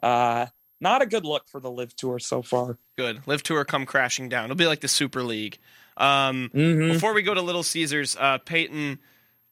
uh, 0.03 0.47
not 0.81 1.03
a 1.03 1.07
good 1.07 1.25
look 1.25 1.49
for 1.49 1.61
the 1.61 1.71
LIV 1.71 1.95
tour 1.95 2.19
so 2.19 2.43
far. 2.43 2.79
Good. 2.97 3.27
LIV 3.27 3.43
tour 3.43 3.65
come 3.65 3.85
crashing 3.87 4.29
down. 4.29 4.45
It'll 4.45 4.57
be 4.57 4.67
like 4.67 4.81
the 4.81 4.89
Super 4.89 5.23
League. 5.23 5.59
Um, 5.97 6.51
Mm-hmm. 6.55 6.93
Before 6.93 7.13
we 7.13 7.23
go 7.23 7.35
to 7.35 7.43
Little 7.43 7.63
Caesars, 7.63 8.17
uh, 8.19 8.39
Peyton, 8.39 8.99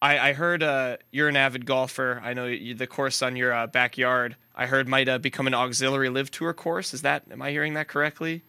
I, 0.06 0.28
I 0.28 0.32
heard 0.34 0.62
uh, 0.62 0.98
you're 1.10 1.28
an 1.28 1.36
avid 1.36 1.66
golfer. 1.66 2.20
I 2.22 2.32
know 2.32 2.46
you, 2.46 2.74
the 2.74 2.86
course 2.86 3.22
on 3.22 3.34
your 3.34 3.52
uh, 3.52 3.66
backyard. 3.66 4.36
I 4.54 4.66
heard 4.66 4.86
might 4.86 5.08
uh, 5.08 5.18
become 5.18 5.48
an 5.48 5.54
auxiliary 5.54 6.08
LIV 6.10 6.30
tour 6.30 6.54
course. 6.54 6.94
Is 6.94 7.02
that? 7.02 7.24
Am 7.28 7.42
I 7.42 7.50
hearing 7.50 7.74
that 7.74 7.88
correctly? 7.88 8.42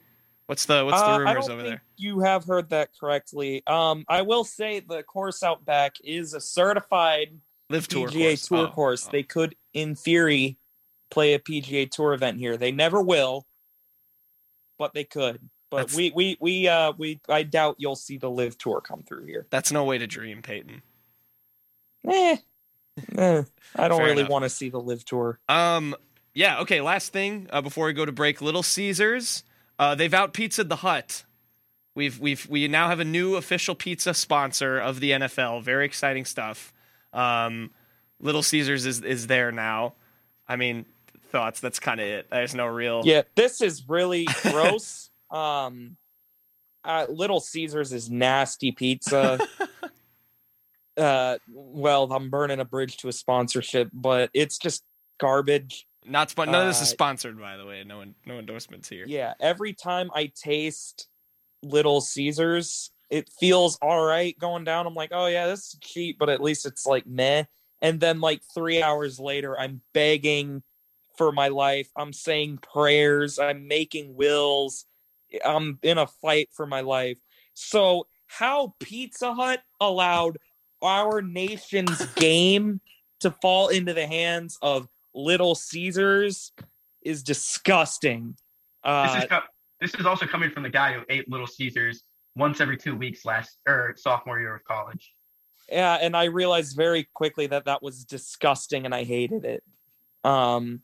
What's 0.45 0.65
the 0.65 0.85
what's 0.85 1.01
the 1.01 1.07
Uh, 1.13 1.17
rumors 1.19 1.49
over 1.49 1.63
think 1.63 1.73
there? 1.73 1.83
You 1.97 2.19
have 2.19 2.45
heard 2.45 2.69
that 2.69 2.89
correctly. 2.99 3.63
Um, 3.65 4.05
I 4.07 4.21
will 4.21 4.43
say 4.43 4.81
the 4.81 5.01
course 5.01 5.41
out 5.41 5.65
back 5.65 5.95
is 6.03 6.35
a 6.35 6.39
certified 6.39 7.39
LIV 7.71 7.87
tour 7.87 8.07
PGA 8.07 8.29
course. 8.29 8.47
Tour 8.47 8.57
Oh, 8.59 8.67
course. 8.71 9.07
oh. 9.07 9.09
They 9.11 9.23
could, 9.23 9.55
in 9.73 9.95
theory, 9.95 10.59
play 11.09 11.33
a 11.33 11.39
PGA 11.39 11.89
Tour 11.89 12.13
event 12.13 12.37
here. 12.37 12.55
They 12.55 12.71
never 12.71 13.01
will, 13.01 13.47
but 14.77 14.93
they 14.93 15.05
could. 15.05 15.39
But 15.71 15.77
That's- 15.77 15.95
we, 15.97 16.11
we, 16.15 16.37
we, 16.39 16.67
uh, 16.67 16.93
we, 16.97 17.19
I 17.27 17.41
doubt 17.43 17.75
you'll 17.79 17.95
see 17.97 18.17
the 18.17 18.29
LIV 18.29 18.57
Tour 18.59 18.79
come 18.79 19.01
through 19.03 19.25
here. 19.25 19.47
That's 19.49 19.71
no 19.71 19.83
way 19.85 19.97
to 19.97 20.05
dream, 20.07 20.41
Peyton. 20.43 20.81
Eh, 22.05 22.37
eh, 23.17 23.43
I 23.75 23.87
don't 23.87 23.97
Fair 23.97 24.05
really 24.07 24.19
enough. 24.21 24.29
want 24.29 24.43
to 24.43 24.49
see 24.49 24.69
the 24.69 24.79
LIV 24.79 25.05
Tour. 25.05 25.39
Um, 25.47 25.95
yeah. 26.33 26.59
Okay. 26.61 26.81
Last 26.81 27.13
thing 27.13 27.47
uh, 27.51 27.61
before 27.61 27.87
we 27.87 27.93
go 27.93 28.05
to 28.05 28.11
break, 28.11 28.41
Little 28.41 28.63
Caesars. 28.63 29.43
Uh, 29.79 29.95
they've 29.95 30.13
out 30.13 30.33
pizzaed 30.33 30.69
the 30.69 30.77
Hut. 30.77 31.23
We've 31.95 32.19
we've 32.19 32.47
we 32.49 32.67
now 32.67 32.89
have 32.89 32.99
a 32.99 33.05
new 33.05 33.35
official 33.35 33.75
pizza 33.75 34.13
sponsor 34.13 34.77
of 34.79 34.99
the 34.99 35.11
NFL. 35.11 35.63
Very 35.63 35.85
exciting 35.85 36.25
stuff. 36.25 36.73
Um, 37.13 37.71
Little 38.19 38.43
Caesars 38.43 38.85
is 38.85 39.01
is 39.01 39.27
there 39.27 39.51
now. 39.51 39.93
I 40.47 40.55
mean, 40.55 40.85
thoughts. 41.31 41.59
That's 41.59 41.79
kind 41.79 41.99
of 41.99 42.07
it. 42.07 42.27
There's 42.29 42.55
no 42.55 42.67
real. 42.67 43.01
Yeah, 43.03 43.23
this 43.35 43.61
is 43.61 43.87
really 43.87 44.25
gross. 44.43 45.09
um, 45.31 45.97
uh, 46.83 47.05
Little 47.09 47.39
Caesars 47.39 47.91
is 47.93 48.09
nasty 48.09 48.71
pizza. 48.71 49.39
uh, 50.97 51.37
well, 51.49 52.11
I'm 52.11 52.29
burning 52.29 52.59
a 52.59 52.65
bridge 52.65 52.97
to 52.97 53.07
a 53.07 53.13
sponsorship, 53.13 53.89
but 53.93 54.29
it's 54.33 54.57
just 54.57 54.83
garbage. 55.19 55.87
Not 56.05 56.29
spo- 56.29 56.45
none 56.45 56.61
of 56.61 56.67
this 56.67 56.81
is 56.81 56.89
Uh, 56.89 56.93
sponsored, 56.93 57.39
by 57.39 57.57
the 57.57 57.65
way. 57.65 57.83
No 57.83 57.97
one, 57.97 58.15
no 58.25 58.39
endorsements 58.39 58.89
here. 58.89 59.05
Yeah, 59.07 59.33
every 59.39 59.73
time 59.73 60.09
I 60.13 60.31
taste 60.35 61.07
Little 61.63 62.01
Caesars, 62.01 62.91
it 63.09 63.29
feels 63.39 63.77
all 63.81 64.03
right 64.03 64.37
going 64.39 64.63
down. 64.63 64.87
I'm 64.87 64.95
like, 64.95 65.11
oh 65.13 65.27
yeah, 65.27 65.47
this 65.47 65.73
is 65.73 65.79
cheap, 65.81 66.17
but 66.17 66.29
at 66.29 66.41
least 66.41 66.65
it's 66.65 66.85
like 66.85 67.05
meh. 67.05 67.43
And 67.81 67.99
then 67.99 68.21
like 68.21 68.41
three 68.53 68.81
hours 68.81 69.19
later, 69.19 69.59
I'm 69.59 69.81
begging 69.93 70.63
for 71.17 71.31
my 71.31 71.47
life. 71.49 71.89
I'm 71.95 72.13
saying 72.13 72.59
prayers. 72.59 73.39
I'm 73.39 73.67
making 73.67 74.15
wills. 74.15 74.85
I'm 75.45 75.79
in 75.83 75.97
a 75.97 76.07
fight 76.07 76.49
for 76.53 76.65
my 76.65 76.81
life. 76.81 77.19
So 77.53 78.07
how 78.27 78.75
Pizza 78.79 79.33
Hut 79.33 79.61
allowed 79.79 80.37
our 80.81 81.21
nation's 81.21 82.05
game 82.15 82.79
to 83.19 83.31
fall 83.31 83.69
into 83.69 83.93
the 83.93 84.05
hands 84.07 84.57
of 84.61 84.87
Little 85.13 85.55
Caesars 85.55 86.51
is 87.01 87.23
disgusting. 87.23 88.35
This 88.83 88.91
Uh, 88.91 89.19
is 89.23 89.25
co- 89.29 89.41
this 89.81 89.93
is 89.95 90.05
also 90.05 90.25
coming 90.25 90.49
from 90.51 90.63
the 90.63 90.69
guy 90.69 90.93
who 90.93 91.01
ate 91.09 91.29
Little 91.29 91.47
Caesars 91.47 92.03
once 92.35 92.61
every 92.61 92.77
two 92.77 92.95
weeks 92.95 93.25
last 93.25 93.57
or 93.67 93.93
sophomore 93.97 94.39
year 94.39 94.55
of 94.55 94.63
college. 94.63 95.13
yeah, 95.69 95.95
and 95.95 96.15
I 96.15 96.25
realized 96.25 96.75
very 96.77 97.07
quickly 97.13 97.47
that 97.47 97.65
that 97.65 97.81
was 97.83 98.05
disgusting, 98.05 98.85
and 98.85 98.93
I 98.95 99.03
hated 99.03 99.43
it. 99.45 99.63
Um, 100.23 100.81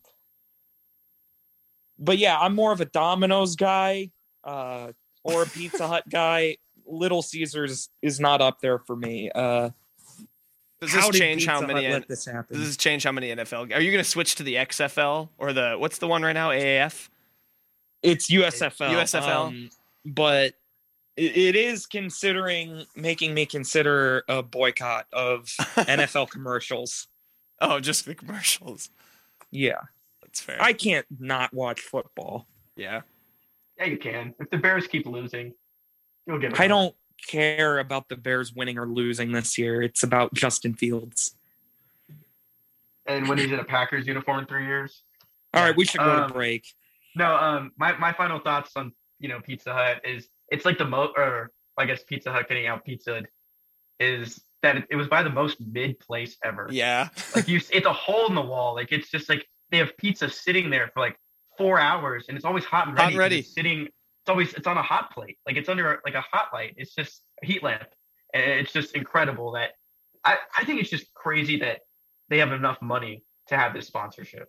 but 1.99 2.17
yeah, 2.17 2.37
I'm 2.39 2.55
more 2.55 2.71
of 2.71 2.81
a 2.81 2.85
Domino's 2.85 3.55
guy 3.55 4.11
uh, 4.43 4.91
or 5.23 5.43
a 5.43 5.45
Pizza 5.45 5.87
Hut 5.87 6.03
guy. 6.09 6.57
Little 6.85 7.21
Caesars 7.21 7.89
is 8.01 8.19
not 8.19 8.41
up 8.41 8.59
there 8.59 8.77
for 8.79 8.95
me. 8.95 9.31
Uh, 9.33 9.69
Does 10.85 10.93
this 10.93 11.09
did 11.09 11.19
change 11.19 11.45
how 11.45 11.61
many? 11.61 11.83
Hut 11.83 11.85
N- 11.85 11.91
let 11.91 12.07
this 12.07 12.25
happen? 12.25 12.57
does 12.57 12.67
this 12.67 12.77
change 12.77 13.03
how 13.03 13.11
many 13.11 13.29
NFL? 13.29 13.75
Are 13.75 13.81
you 13.81 13.91
going 13.91 14.03
to 14.03 14.09
switch 14.09 14.35
to 14.35 14.43
the 14.43 14.55
XFL 14.55 15.29
or 15.37 15.53
the 15.53 15.75
what's 15.77 15.97
the 15.99 16.07
one 16.07 16.21
right 16.23 16.33
now? 16.33 16.49
AAF. 16.49 17.09
It's 18.01 18.29
USFL. 18.29 18.89
USFL? 18.89 19.47
um, 19.47 19.69
but 20.05 20.53
it, 21.15 21.37
it 21.37 21.55
is 21.55 21.85
considering 21.85 22.85
making 22.95 23.33
me 23.33 23.45
consider 23.45 24.23
a 24.27 24.43
boycott 24.43 25.07
of 25.13 25.45
NFL 25.75 26.29
commercials. 26.29 27.07
Oh, 27.61 27.79
just 27.79 28.05
the 28.05 28.15
commercials. 28.15 28.89
Yeah, 29.51 29.81
That's 30.21 30.41
fair. 30.41 30.57
I 30.59 30.73
can't 30.73 31.05
not 31.19 31.53
watch 31.53 31.79
football. 31.81 32.47
yeah. 32.75 33.01
Yeah, 33.79 33.85
you 33.85 33.97
can. 33.97 34.35
If 34.39 34.49
the 34.51 34.57
Bears 34.57 34.85
keep 34.87 35.07
losing, 35.07 35.53
you'll 36.27 36.37
get. 36.39 36.59
I 36.59 36.67
don't 36.67 36.95
care 37.27 37.79
about 37.79 38.09
the 38.09 38.15
Bears 38.15 38.53
winning 38.53 38.77
or 38.77 38.87
losing 38.87 39.31
this 39.31 39.57
year. 39.57 39.81
It's 39.81 40.03
about 40.03 40.33
Justin 40.33 40.73
Fields. 40.73 41.35
And 43.05 43.27
when 43.27 43.37
he's 43.37 43.51
in 43.51 43.59
a 43.59 43.63
Packers 43.63 44.07
uniform 44.07 44.39
in 44.39 44.45
three 44.45 44.65
years. 44.65 45.03
All 45.53 45.63
right, 45.63 45.75
we 45.75 45.85
should 45.85 45.99
go 45.99 46.09
Um, 46.23 46.27
to 46.29 46.33
break. 46.33 46.65
No, 47.15 47.35
um, 47.35 47.71
my, 47.77 47.95
my 47.97 48.13
final 48.13 48.39
thoughts 48.39 48.71
on 48.75 48.91
you 49.19 49.29
know 49.29 49.39
Pizza 49.41 49.71
Hut 49.73 50.01
is 50.03 50.27
it's 50.49 50.65
like 50.65 50.77
the 50.77 50.85
most, 50.85 51.13
or 51.17 51.51
I 51.77 51.85
guess 51.85 52.03
Pizza 52.03 52.31
Hut 52.31 52.47
getting 52.47 52.65
out 52.67 52.85
pizzaed 52.85 53.27
is 53.99 54.41
that 54.63 54.77
it, 54.77 54.85
it 54.91 54.95
was 54.95 55.07
by 55.07 55.21
the 55.23 55.29
most 55.29 55.57
mid 55.61 55.99
place 55.99 56.37
ever. 56.43 56.67
Yeah. 56.71 57.09
Like 57.35 57.47
you, 57.47 57.59
it's 57.71 57.85
a 57.85 57.93
hole 57.93 58.27
in 58.27 58.35
the 58.35 58.41
wall. 58.41 58.73
Like 58.75 58.91
it's 58.91 59.09
just 59.11 59.29
like 59.29 59.45
they 59.69 59.77
have 59.77 59.95
pizza 59.97 60.29
sitting 60.29 60.69
there 60.69 60.89
for 60.93 61.01
like 61.01 61.17
four 61.57 61.79
hours, 61.79 62.25
and 62.29 62.35
it's 62.37 62.45
always 62.45 62.63
hot 62.65 62.87
and 62.87 62.97
Hot 62.97 63.07
ready. 63.07 63.17
ready. 63.17 63.41
Sitting. 63.43 63.87
It's 64.23 64.29
always 64.29 64.53
it's 64.53 64.67
on 64.67 64.77
a 64.77 64.81
hot 64.81 65.11
plate. 65.13 65.37
Like 65.45 65.57
it's 65.57 65.67
under 65.67 65.99
like 66.05 66.15
a 66.15 66.21
hot 66.21 66.47
light. 66.53 66.75
It's 66.77 66.95
just 66.95 67.23
a 67.43 67.45
heat 67.45 67.61
lamp. 67.61 67.83
And 68.33 68.43
it's 68.43 68.71
just 68.71 68.95
incredible 68.95 69.51
that 69.51 69.71
I 70.23 70.37
I 70.57 70.63
think 70.63 70.79
it's 70.79 70.89
just 70.89 71.13
crazy 71.13 71.59
that 71.59 71.81
they 72.29 72.37
have 72.39 72.53
enough 72.53 72.81
money 72.81 73.23
to 73.47 73.57
have 73.57 73.73
this 73.73 73.85
sponsorship. 73.87 74.47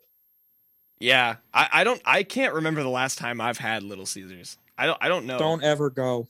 Yeah. 1.01 1.37
I, 1.53 1.69
I 1.73 1.85
don't. 1.85 2.01
I 2.05 2.23
can't 2.23 2.55
remember 2.55 2.83
the 2.85 2.89
last 2.89 3.19
time 3.19 3.41
I've 3.41 3.59
had 3.59 3.83
Little 3.83 4.07
Caesars. 4.07 4.59
I 4.79 4.87
don't. 4.87 4.99
I 5.01 5.09
don't 5.09 5.27
know. 5.27 5.39
Don't 5.39 5.65
ever 5.65 5.91
go. 5.91 6.29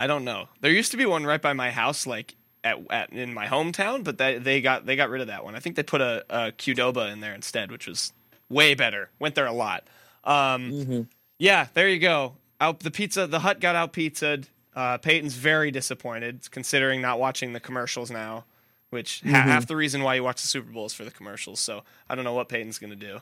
I 0.00 0.08
don't 0.08 0.24
know. 0.24 0.48
There 0.60 0.72
used 0.72 0.90
to 0.90 0.96
be 0.96 1.06
one 1.06 1.24
right 1.24 1.40
by 1.40 1.52
my 1.52 1.70
house, 1.70 2.04
like 2.04 2.34
at, 2.64 2.78
at 2.90 3.12
in 3.12 3.32
my 3.32 3.46
hometown, 3.46 4.02
but 4.02 4.18
they 4.18 4.38
they 4.38 4.60
got 4.60 4.86
they 4.86 4.96
got 4.96 5.08
rid 5.08 5.20
of 5.20 5.28
that 5.28 5.44
one. 5.44 5.54
I 5.54 5.60
think 5.60 5.76
they 5.76 5.84
put 5.84 6.00
a, 6.00 6.24
a 6.28 6.50
Qdoba 6.50 7.12
in 7.12 7.20
there 7.20 7.34
instead, 7.34 7.70
which 7.70 7.86
was 7.86 8.12
way 8.48 8.74
better. 8.74 9.10
Went 9.20 9.36
there 9.36 9.46
a 9.46 9.52
lot. 9.52 9.84
Um, 10.24 10.72
Mhm. 10.72 11.06
Yeah, 11.42 11.66
there 11.74 11.88
you 11.88 11.98
go. 11.98 12.36
Out 12.60 12.80
the 12.80 12.90
pizza, 12.90 13.26
the 13.26 13.40
hut 13.40 13.58
got 13.60 13.74
out 13.74 13.92
pizzaed. 13.92 14.46
Uh, 14.76 14.96
Peyton's 14.98 15.34
very 15.34 15.70
disappointed, 15.72 16.48
considering 16.50 17.00
not 17.02 17.18
watching 17.18 17.52
the 17.52 17.60
commercials 17.60 18.10
now, 18.10 18.44
which 18.90 19.20
ha- 19.22 19.28
Mhm. 19.30 19.42
half 19.44 19.66
the 19.66 19.74
reason 19.76 20.02
why 20.02 20.14
you 20.14 20.22
watch 20.22 20.40
the 20.40 20.46
Super 20.48 20.70
Bowl 20.70 20.86
is 20.86 20.94
for 20.94 21.04
the 21.04 21.10
commercials. 21.10 21.58
So 21.60 21.82
I 22.08 22.14
don't 22.14 22.24
know 22.24 22.32
what 22.32 22.48
Peyton's 22.48 22.78
gonna 22.78 22.94
do. 22.96 23.20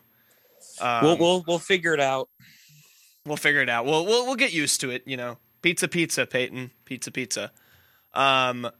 Um, 0.80 1.02
we'll 1.04 1.16
we'll 1.18 1.44
we'll 1.46 1.58
figure 1.58 1.94
it 1.94 2.00
out. 2.00 2.28
We'll 3.24 3.38
figure 3.38 3.62
it 3.62 3.68
out. 3.70 3.86
We'll 3.86 4.04
we'll 4.04 4.26
we'll 4.26 4.36
get 4.36 4.52
used 4.52 4.80
to 4.82 4.90
it. 4.90 5.02
You 5.06 5.16
know, 5.16 5.38
pizza, 5.62 5.88
pizza, 5.88 6.26
Peyton, 6.26 6.70
pizza, 6.84 7.10
pizza. 7.10 7.50
Um, 8.14 8.70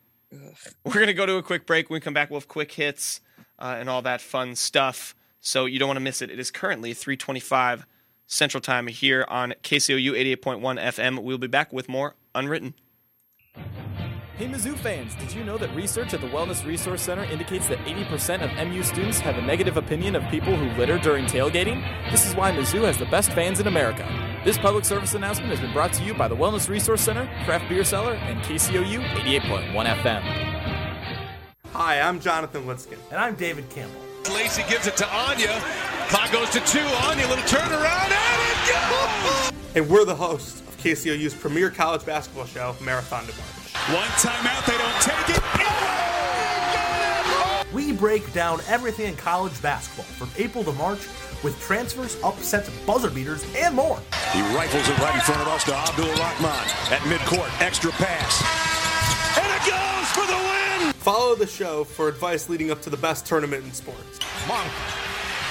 we're 0.84 0.92
gonna 1.00 1.14
go 1.14 1.26
to 1.26 1.36
a 1.36 1.42
quick 1.42 1.66
break. 1.66 1.88
When 1.90 1.96
we 1.96 2.00
come 2.00 2.14
back, 2.14 2.30
we'll 2.30 2.40
have 2.40 2.48
quick 2.48 2.72
hits 2.72 3.20
uh, 3.58 3.76
and 3.78 3.88
all 3.88 4.02
that 4.02 4.20
fun 4.20 4.54
stuff. 4.54 5.14
So 5.40 5.64
you 5.64 5.78
don't 5.78 5.88
want 5.88 5.96
to 5.96 6.02
miss 6.04 6.20
it. 6.22 6.30
It 6.30 6.38
is 6.38 6.50
currently 6.50 6.92
3:25 6.94 7.84
Central 8.30 8.60
Time 8.60 8.86
here 8.86 9.24
on 9.28 9.54
KCOU 9.64 10.12
88.1 10.36 10.60
FM. 10.80 11.22
We'll 11.22 11.36
be 11.36 11.48
back 11.48 11.72
with 11.72 11.88
more 11.88 12.14
Unwritten. 12.34 12.74
Hey 14.36 14.46
Mizzou 14.46 14.74
fans, 14.78 15.14
did 15.16 15.34
you 15.34 15.44
know 15.44 15.58
that 15.58 15.74
research 15.74 16.14
at 16.14 16.22
the 16.22 16.28
Wellness 16.28 16.64
Resource 16.64 17.02
Center 17.02 17.24
indicates 17.24 17.66
that 17.66 17.78
80% 17.80 18.42
of 18.42 18.68
MU 18.68 18.82
students 18.82 19.18
have 19.18 19.36
a 19.36 19.42
negative 19.42 19.76
opinion 19.76 20.16
of 20.16 20.22
people 20.30 20.56
who 20.56 20.70
litter 20.78 20.96
during 20.96 21.26
tailgating? 21.26 21.82
This 22.10 22.24
is 22.24 22.34
why 22.34 22.50
Mizzou 22.52 22.82
has 22.84 22.96
the 22.96 23.04
best 23.06 23.32
fans 23.32 23.60
in 23.60 23.66
America. 23.66 24.08
This 24.44 24.56
public 24.56 24.86
service 24.86 25.12
announcement 25.12 25.50
has 25.50 25.60
been 25.60 25.72
brought 25.74 25.92
to 25.94 26.04
you 26.04 26.14
by 26.14 26.28
the 26.28 26.36
Wellness 26.36 26.70
Resource 26.70 27.02
Center, 27.02 27.26
Craft 27.44 27.68
Beer 27.68 27.84
Cellar, 27.84 28.14
and 28.14 28.40
KCOU 28.40 29.04
88.1 29.40 29.86
FM. 29.96 30.22
Hi, 31.72 32.00
I'm 32.00 32.20
Jonathan 32.20 32.64
Litzkin. 32.64 32.98
And 33.10 33.20
I'm 33.20 33.34
David 33.34 33.68
Campbell. 33.68 34.00
Lacey 34.28 34.62
gives 34.68 34.86
it 34.86 34.96
to 34.98 35.08
Anya. 35.08 35.60
Clock 36.08 36.30
goes 36.32 36.50
to 36.50 36.60
two. 36.60 36.84
Anya, 37.06 37.26
little 37.28 37.44
turnaround, 37.44 38.10
and 38.10 38.42
it 38.50 38.66
goes! 38.68 39.52
And 39.74 39.88
we're 39.88 40.04
the 40.04 40.14
hosts 40.14 40.60
of 40.60 40.76
KCOU's 40.78 41.34
premier 41.34 41.70
college 41.70 42.04
basketball 42.04 42.44
show, 42.44 42.76
Marathon 42.82 43.24
to 43.26 43.32
March. 43.32 43.46
One 43.94 44.08
timeout, 44.18 44.66
they 44.66 44.76
don't 44.76 45.00
take 45.00 45.36
it. 45.36 45.42
We 47.72 47.92
break 47.92 48.32
down 48.32 48.60
everything 48.66 49.06
in 49.06 49.16
college 49.16 49.62
basketball 49.62 50.04
from 50.04 50.28
April 50.36 50.64
to 50.64 50.72
March 50.72 51.06
with 51.42 51.58
transfers, 51.60 52.18
upsets, 52.22 52.68
buzzer 52.84 53.10
beaters, 53.10 53.44
and 53.56 53.74
more. 53.74 53.98
He 54.32 54.42
rifles 54.54 54.88
it 54.88 54.98
right 54.98 55.14
in 55.14 55.20
front 55.20 55.40
of 55.40 55.48
us 55.48 55.64
to 55.64 55.74
Abdul 55.74 56.06
Rahman 56.06 56.66
at 56.90 57.00
midcourt. 57.06 57.48
Extra 57.62 57.92
pass. 57.92 58.79
And 59.38 59.50
it 59.50 59.64
goes 59.68 60.08
for 60.12 60.26
the 60.26 60.36
win! 60.36 60.92
Follow 60.94 61.34
the 61.34 61.46
show 61.46 61.84
for 61.84 62.08
advice 62.08 62.48
leading 62.48 62.70
up 62.70 62.82
to 62.82 62.90
the 62.90 62.96
best 62.96 63.26
tournament 63.26 63.64
in 63.64 63.72
sports. 63.72 64.20
Monk 64.46 64.70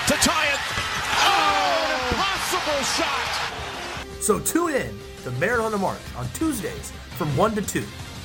to 0.10 0.15
tie 0.15 0.48
it. 0.48 0.60
Oh, 1.22 2.08
impossible 2.10 2.84
shot. 2.84 4.22
So 4.22 4.39
tune 4.39 4.74
in 4.74 5.00
to 5.24 5.32
Marathon 5.39 5.72
to 5.72 5.78
March 5.78 6.02
on 6.17 6.28
Tuesdays 6.34 6.91
from 7.17 7.36
1 7.38 7.56
to 7.56 7.62
2. 7.62 7.84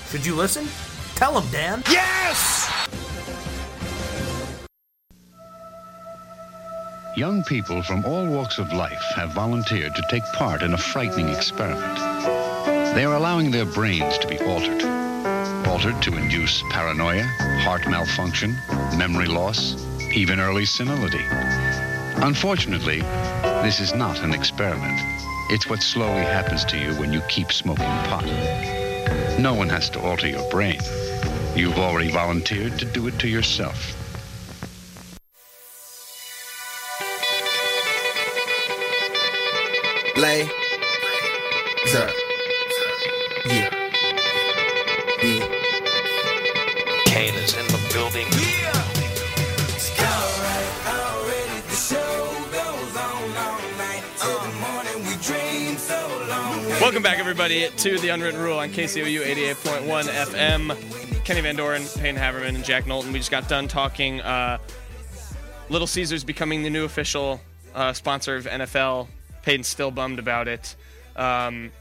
Should 0.08 0.24
you 0.24 0.34
listen? 0.34 0.66
Tell 1.14 1.38
him, 1.38 1.50
Dan. 1.52 1.82
Yes! 1.90 2.70
Young 7.16 7.44
people 7.44 7.82
from 7.82 8.04
all 8.06 8.26
walks 8.26 8.58
of 8.58 8.72
life 8.72 9.02
have 9.14 9.34
volunteered 9.34 9.94
to 9.94 10.02
take 10.10 10.24
part 10.32 10.62
in 10.62 10.72
a 10.72 10.78
frightening 10.78 11.28
experiment. 11.28 11.96
They 12.94 13.04
are 13.04 13.14
allowing 13.14 13.50
their 13.50 13.66
brains 13.66 14.16
to 14.18 14.26
be 14.26 14.38
altered. 14.38 15.03
Altered 15.74 16.00
to 16.02 16.16
induce 16.16 16.62
paranoia, 16.70 17.24
heart 17.64 17.88
malfunction, 17.88 18.56
memory 18.96 19.26
loss, 19.26 19.74
even 20.14 20.38
early 20.38 20.64
senility. 20.64 21.24
Unfortunately, 22.22 23.00
this 23.64 23.80
is 23.80 23.92
not 23.92 24.20
an 24.20 24.32
experiment. 24.32 25.00
It's 25.50 25.68
what 25.68 25.82
slowly 25.82 26.22
happens 26.22 26.64
to 26.66 26.78
you 26.78 26.94
when 26.94 27.12
you 27.12 27.20
keep 27.22 27.50
smoking 27.50 27.84
pot. 28.06 28.24
No 29.40 29.52
one 29.52 29.68
has 29.68 29.90
to 29.90 30.00
alter 30.00 30.28
your 30.28 30.48
brain. 30.48 30.78
You've 31.56 31.76
already 31.76 32.08
volunteered 32.08 32.78
to 32.78 32.84
do 32.84 33.08
it 33.08 33.18
to 33.18 33.26
yourself. 33.26 33.96
Lay. 40.16 40.48
Welcome 56.94 57.10
back, 57.10 57.18
everybody, 57.18 57.68
to 57.68 57.98
the 57.98 58.10
Unwritten 58.10 58.40
Rule 58.40 58.56
on 58.56 58.68
KCOU 58.68 59.26
88.1 59.26 60.04
FM. 60.04 61.24
Kenny 61.24 61.40
Van 61.40 61.56
Doren, 61.56 61.82
Payne 61.98 62.14
Haverman, 62.14 62.54
and 62.54 62.64
Jack 62.64 62.86
Knowlton. 62.86 63.12
We 63.12 63.18
just 63.18 63.32
got 63.32 63.48
done 63.48 63.66
talking 63.66 64.20
uh, 64.20 64.58
Little 65.68 65.88
Caesars 65.88 66.22
becoming 66.22 66.62
the 66.62 66.70
new 66.70 66.84
official 66.84 67.40
uh, 67.74 67.94
sponsor 67.94 68.36
of 68.36 68.44
NFL. 68.44 69.08
Payton's 69.42 69.66
still 69.66 69.90
bummed 69.90 70.20
about 70.20 70.46
it. 70.46 70.76
Um, 71.16 71.72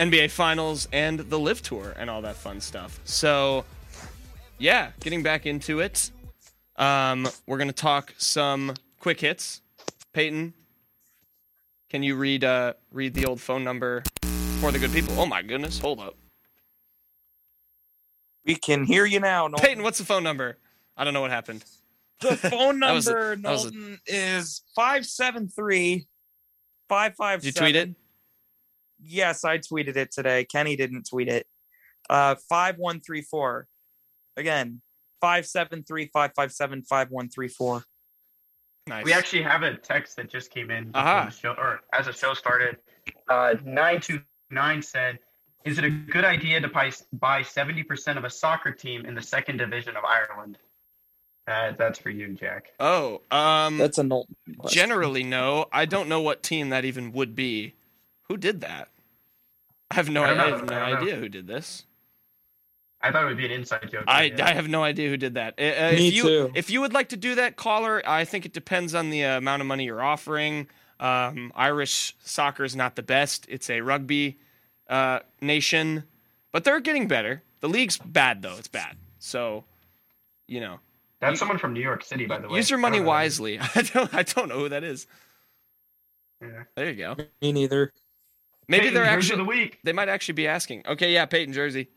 NBA 0.00 0.32
Finals 0.32 0.88
and 0.92 1.20
the 1.20 1.38
LIV 1.38 1.62
Tour 1.62 1.94
and 1.96 2.10
all 2.10 2.22
that 2.22 2.34
fun 2.34 2.60
stuff. 2.60 2.98
So, 3.04 3.64
yeah, 4.58 4.90
getting 4.98 5.22
back 5.22 5.46
into 5.46 5.78
it. 5.78 6.10
Um, 6.74 7.28
we're 7.46 7.58
going 7.58 7.68
to 7.68 7.72
talk 7.72 8.14
some 8.18 8.74
quick 8.98 9.20
hits. 9.20 9.60
Peyton, 10.12 10.54
can 11.92 12.02
you 12.02 12.16
read 12.16 12.42
uh, 12.42 12.72
read 12.90 13.12
the 13.12 13.26
old 13.26 13.38
phone 13.38 13.62
number 13.62 14.02
for 14.60 14.72
the 14.72 14.78
good 14.78 14.92
people? 14.92 15.14
Oh 15.20 15.26
my 15.26 15.42
goodness, 15.42 15.78
hold 15.78 16.00
up. 16.00 16.16
We 18.46 18.54
can 18.56 18.84
hear 18.84 19.04
you 19.04 19.20
now. 19.20 19.46
Nolan. 19.46 19.62
Peyton, 19.62 19.82
what's 19.82 19.98
the 19.98 20.04
phone 20.06 20.22
number? 20.24 20.56
I 20.96 21.04
don't 21.04 21.12
know 21.12 21.20
what 21.20 21.30
happened. 21.30 21.62
The 22.22 22.34
phone 22.50 22.80
That 22.80 22.92
was 22.92 23.08
a- 23.08 23.36
number, 23.36 23.98
a- 24.08 24.36
is 24.38 24.62
573 24.74 26.06
557. 26.88 27.42
Did 27.42 27.44
you 27.44 27.52
tweet 27.60 27.76
it? 27.76 27.96
Yes, 29.04 29.44
I 29.44 29.58
tweeted 29.58 29.96
it 29.96 30.12
today. 30.12 30.44
Kenny 30.46 30.76
didn't 30.76 31.06
tweet 31.10 31.28
it. 31.28 31.46
Uh, 32.08 32.36
5134. 32.48 33.66
Again, 34.38 34.80
573 35.20 36.06
557 36.06 36.82
5134. 36.84 37.84
Nice. 38.88 39.04
We 39.04 39.12
actually 39.12 39.42
have 39.42 39.62
a 39.62 39.76
text 39.76 40.16
that 40.16 40.28
just 40.28 40.50
came 40.50 40.70
in 40.70 40.86
before 40.86 41.00
Aha. 41.02 41.24
the 41.26 41.30
show, 41.30 41.52
or 41.52 41.80
as 41.92 42.06
the 42.06 42.12
show 42.12 42.34
started. 42.34 42.78
Uh, 43.28 43.54
Nine 43.64 44.00
two 44.00 44.20
nine 44.50 44.82
said, 44.82 45.18
"Is 45.64 45.78
it 45.78 45.84
a 45.84 45.90
good 45.90 46.24
idea 46.24 46.60
to 46.60 46.68
buy 46.68 46.90
buy 47.12 47.42
seventy 47.42 47.82
percent 47.84 48.18
of 48.18 48.24
a 48.24 48.30
soccer 48.30 48.72
team 48.72 49.06
in 49.06 49.14
the 49.14 49.22
second 49.22 49.58
division 49.58 49.96
of 49.96 50.04
Ireland?" 50.04 50.58
Uh, 51.46 51.72
that's 51.76 51.98
for 51.98 52.10
you, 52.10 52.34
Jack. 52.34 52.72
Oh, 52.78 53.20
um, 53.32 53.76
That's 53.76 53.98
a 53.98 54.04
Knowlton. 54.04 54.36
question. 54.58 54.76
generally 54.80 55.24
no. 55.24 55.66
I 55.72 55.86
don't 55.86 56.08
know 56.08 56.20
what 56.20 56.42
team 56.44 56.68
that 56.68 56.84
even 56.84 57.10
would 57.12 57.34
be. 57.34 57.74
Who 58.28 58.36
did 58.36 58.60
that? 58.60 58.88
I 59.90 59.94
have 59.96 60.08
no, 60.08 60.22
I 60.22 60.28
don't 60.28 60.38
I 60.40 60.48
have 60.50 60.64
no 60.64 60.76
I 60.76 60.78
don't 60.78 60.90
know. 60.90 60.96
idea 61.02 61.16
who 61.16 61.28
did 61.28 61.48
this. 61.48 61.84
I 63.02 63.10
thought 63.10 63.24
it 63.24 63.26
would 63.26 63.36
be 63.36 63.46
an 63.46 63.50
inside 63.50 63.90
joke. 63.90 64.04
I, 64.06 64.24
yeah. 64.24 64.46
I 64.46 64.52
have 64.52 64.68
no 64.68 64.82
idea 64.84 65.08
who 65.08 65.16
did 65.16 65.34
that. 65.34 65.54
Uh, 65.58 65.62
uh, 65.62 65.92
Me 65.92 66.08
if 66.08 66.14
you, 66.14 66.22
too. 66.22 66.52
If 66.54 66.70
you 66.70 66.80
would 66.80 66.92
like 66.92 67.08
to 67.10 67.16
do 67.16 67.34
that, 67.34 67.56
caller, 67.56 68.02
I 68.06 68.24
think 68.24 68.46
it 68.46 68.52
depends 68.52 68.94
on 68.94 69.10
the 69.10 69.24
uh, 69.24 69.38
amount 69.38 69.60
of 69.60 69.66
money 69.66 69.84
you're 69.84 70.02
offering. 70.02 70.68
Um, 71.00 71.52
Irish 71.56 72.14
soccer 72.22 72.62
is 72.64 72.76
not 72.76 72.94
the 72.94 73.02
best. 73.02 73.44
It's 73.48 73.68
a 73.68 73.80
rugby 73.80 74.38
uh, 74.88 75.20
nation, 75.40 76.04
but 76.52 76.62
they're 76.62 76.78
getting 76.80 77.08
better. 77.08 77.42
The 77.60 77.68
league's 77.68 77.98
bad 77.98 78.42
though. 78.42 78.56
It's 78.56 78.68
bad. 78.68 78.96
So, 79.18 79.64
you 80.46 80.60
know, 80.60 80.78
That's 81.20 81.32
you- 81.32 81.36
someone 81.38 81.58
from 81.58 81.72
New 81.72 81.80
York 81.80 82.04
City, 82.04 82.26
by 82.26 82.38
the 82.38 82.48
way. 82.48 82.56
use 82.56 82.70
your 82.70 82.78
money 82.78 82.98
don't 82.98 83.06
wisely. 83.06 83.58
I 83.74 83.82
don't. 83.82 84.14
I 84.14 84.22
don't 84.22 84.48
know 84.48 84.58
who 84.58 84.68
that 84.68 84.84
is. 84.84 85.06
Yeah. 86.40 86.64
There 86.76 86.90
you 86.90 86.94
go. 86.96 87.16
Me 87.40 87.52
neither. 87.52 87.92
Maybe 88.68 88.82
Peyton, 88.82 88.94
they're 88.94 89.04
actually. 89.04 89.40
of 89.40 89.46
the 89.46 89.50
week. 89.50 89.78
They 89.82 89.92
might 89.92 90.08
actually 90.08 90.34
be 90.34 90.46
asking. 90.46 90.84
Okay, 90.86 91.12
yeah, 91.12 91.26
Peyton 91.26 91.52
Jersey. 91.52 91.88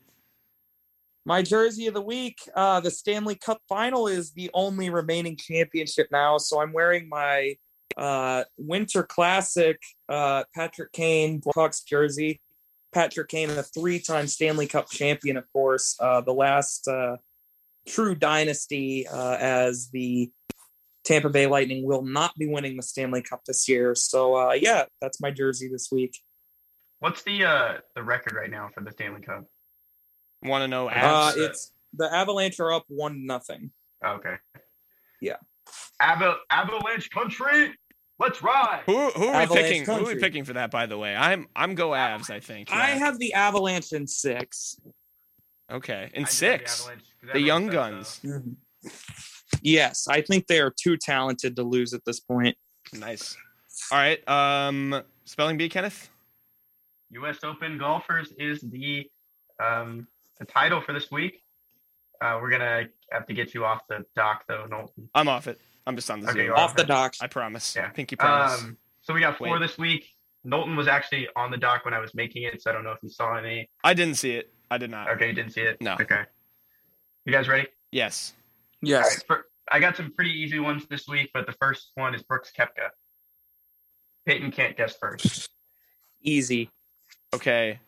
My 1.27 1.41
jersey 1.41 1.87
of 1.87 1.95
the 1.95 2.01
week, 2.01 2.37
uh, 2.55 2.79
the 2.81 2.91
Stanley 2.91 3.33
Cup 3.33 3.59
final 3.67 4.07
is 4.07 4.31
the 4.33 4.51
only 4.53 4.91
remaining 4.91 5.35
championship 5.35 6.07
now. 6.11 6.37
So 6.37 6.61
I'm 6.61 6.71
wearing 6.71 7.09
my 7.09 7.57
uh, 7.97 8.43
Winter 8.57 9.01
Classic 9.01 9.81
uh, 10.07 10.43
Patrick 10.53 10.91
Kane 10.91 11.41
Blackhawks 11.41 11.83
jersey. 11.83 12.41
Patrick 12.93 13.27
Kane, 13.27 13.49
a 13.49 13.63
three 13.63 13.99
time 13.99 14.27
Stanley 14.27 14.67
Cup 14.67 14.89
champion, 14.89 15.35
of 15.35 15.51
course, 15.51 15.97
uh, 15.99 16.21
the 16.21 16.31
last 16.31 16.87
uh, 16.87 17.17
true 17.87 18.15
dynasty 18.15 19.07
uh, 19.07 19.35
as 19.37 19.89
the 19.89 20.31
Tampa 21.03 21.29
Bay 21.29 21.47
Lightning 21.47 21.85
will 21.85 22.03
not 22.03 22.33
be 22.37 22.47
winning 22.47 22.77
the 22.77 22.83
Stanley 22.83 23.21
Cup 23.21 23.41
this 23.45 23.67
year. 23.67 23.95
So, 23.95 24.53
yeah, 24.53 24.85
that's 25.01 25.19
my 25.19 25.31
jersey 25.31 25.67
this 25.67 25.89
week. 25.91 26.17
What's 26.99 27.23
the 27.23 27.81
the 27.95 28.03
record 28.03 28.33
right 28.33 28.49
now 28.49 28.69
for 28.73 28.81
the 28.81 28.91
Stanley 28.91 29.21
Cup? 29.21 29.45
Want 30.47 30.63
to 30.63 30.67
know? 30.67 30.87
Uh, 30.89 31.31
it's 31.35 31.71
the 31.93 32.13
Avalanche 32.13 32.59
are 32.59 32.71
up 32.73 32.85
one 32.87 33.25
nothing. 33.25 33.71
Okay. 34.05 34.35
Yeah. 35.21 35.37
Ava- 36.01 36.37
Avalanche 36.51 37.09
country, 37.09 37.73
let's 38.19 38.41
ride. 38.43 38.83
who 38.85 39.09
who 39.11 39.27
are 39.27 39.31
we 39.31 39.43
Avalanche 39.43 39.65
picking? 39.65 39.85
Who 39.85 39.91
are 39.91 40.05
we 40.05 40.15
picking 40.15 40.43
for 40.43 40.53
that? 40.53 40.71
By 40.71 40.85
the 40.85 40.97
way, 40.97 41.15
I'm 41.15 41.47
I'm 41.55 41.73
go 41.75 41.89
Avs. 41.91 42.29
I 42.29 42.39
think. 42.39 42.71
I 42.71 42.87
have 42.87 43.17
the 43.19 43.33
Avalanche 43.33 43.93
in 43.93 44.05
six. 44.07 44.79
Okay, 45.71 46.03
in 46.13 46.21
do 46.23 46.25
have 46.25 46.29
six, 46.29 46.81
Avalanche, 46.81 47.03
'cause 47.21 47.29
the 47.33 47.41
Young 47.41 47.67
Guns. 47.67 48.19
Mm-hmm. 48.23 48.89
Yes, 49.61 50.07
I 50.07 50.21
think 50.21 50.47
they 50.47 50.59
are 50.59 50.71
too 50.71 50.97
talented 50.97 51.55
to 51.55 51.63
lose 51.63 51.93
at 51.93 52.03
this 52.05 52.19
point. 52.19 52.55
Nice. 52.93 53.35
All 53.91 53.97
right. 53.97 54.27
Um, 54.29 55.01
spelling 55.25 55.57
bee, 55.57 55.69
Kenneth. 55.69 56.09
U.S. 57.11 57.39
Open 57.43 57.77
golfers 57.77 58.31
is 58.37 58.61
the 58.61 59.09
um 59.63 60.07
the 60.39 60.45
title 60.45 60.81
for 60.81 60.93
this 60.93 61.11
week. 61.11 61.41
Uh, 62.21 62.39
we're 62.41 62.49
gonna 62.49 62.85
have 63.11 63.25
to 63.27 63.33
get 63.33 63.53
you 63.53 63.65
off 63.65 63.81
the 63.89 64.05
dock 64.15 64.43
though, 64.47 64.65
Knowlton. 64.69 65.09
I'm 65.13 65.27
off 65.27 65.47
it. 65.47 65.59
I'm 65.87 65.95
just 65.95 66.09
on 66.09 66.19
the 66.21 66.27
Okay, 66.29 66.39
Zoom. 66.39 66.45
you're 66.47 66.57
Off 66.57 66.75
the 66.75 66.83
docks. 66.83 67.21
I 67.21 67.27
promise. 67.27 67.75
Yeah. 67.75 67.89
Pinky 67.89 68.15
promise. 68.15 68.61
Um, 68.63 68.77
so 69.01 69.13
we 69.13 69.19
got 69.19 69.37
four 69.37 69.49
Wait. 69.51 69.59
this 69.59 69.77
week. 69.77 70.07
Knowlton 70.43 70.75
was 70.75 70.87
actually 70.87 71.27
on 71.35 71.51
the 71.51 71.57
dock 71.57 71.85
when 71.85 71.93
I 71.93 71.99
was 71.99 72.13
making 72.15 72.43
it, 72.43 72.61
so 72.61 72.69
I 72.69 72.73
don't 72.73 72.83
know 72.83 72.91
if 72.91 72.99
you 73.03 73.09
saw 73.09 73.35
any. 73.35 73.69
I 73.83 73.93
didn't 73.93 74.15
see 74.15 74.31
it. 74.35 74.51
I 74.71 74.77
did 74.77 74.89
not. 74.89 75.09
Okay, 75.11 75.27
you 75.27 75.33
didn't 75.33 75.51
see 75.53 75.61
it. 75.61 75.79
No. 75.81 75.93
Okay. 75.99 76.21
You 77.25 77.31
guys 77.33 77.47
ready? 77.47 77.67
Yes. 77.91 78.33
Yes. 78.81 79.05
right, 79.05 79.23
fir- 79.27 79.45
I 79.71 79.79
got 79.79 79.97
some 79.97 80.11
pretty 80.11 80.31
easy 80.31 80.59
ones 80.59 80.85
this 80.87 81.07
week, 81.07 81.31
but 81.33 81.45
the 81.47 81.53
first 81.53 81.91
one 81.95 82.13
is 82.15 82.23
Brooks 82.23 82.51
Koepka. 82.57 82.89
Peyton 84.25 84.51
can't 84.51 84.75
guess 84.77 84.95
first. 84.95 85.49
Easy. 86.21 86.69
Okay. 87.33 87.79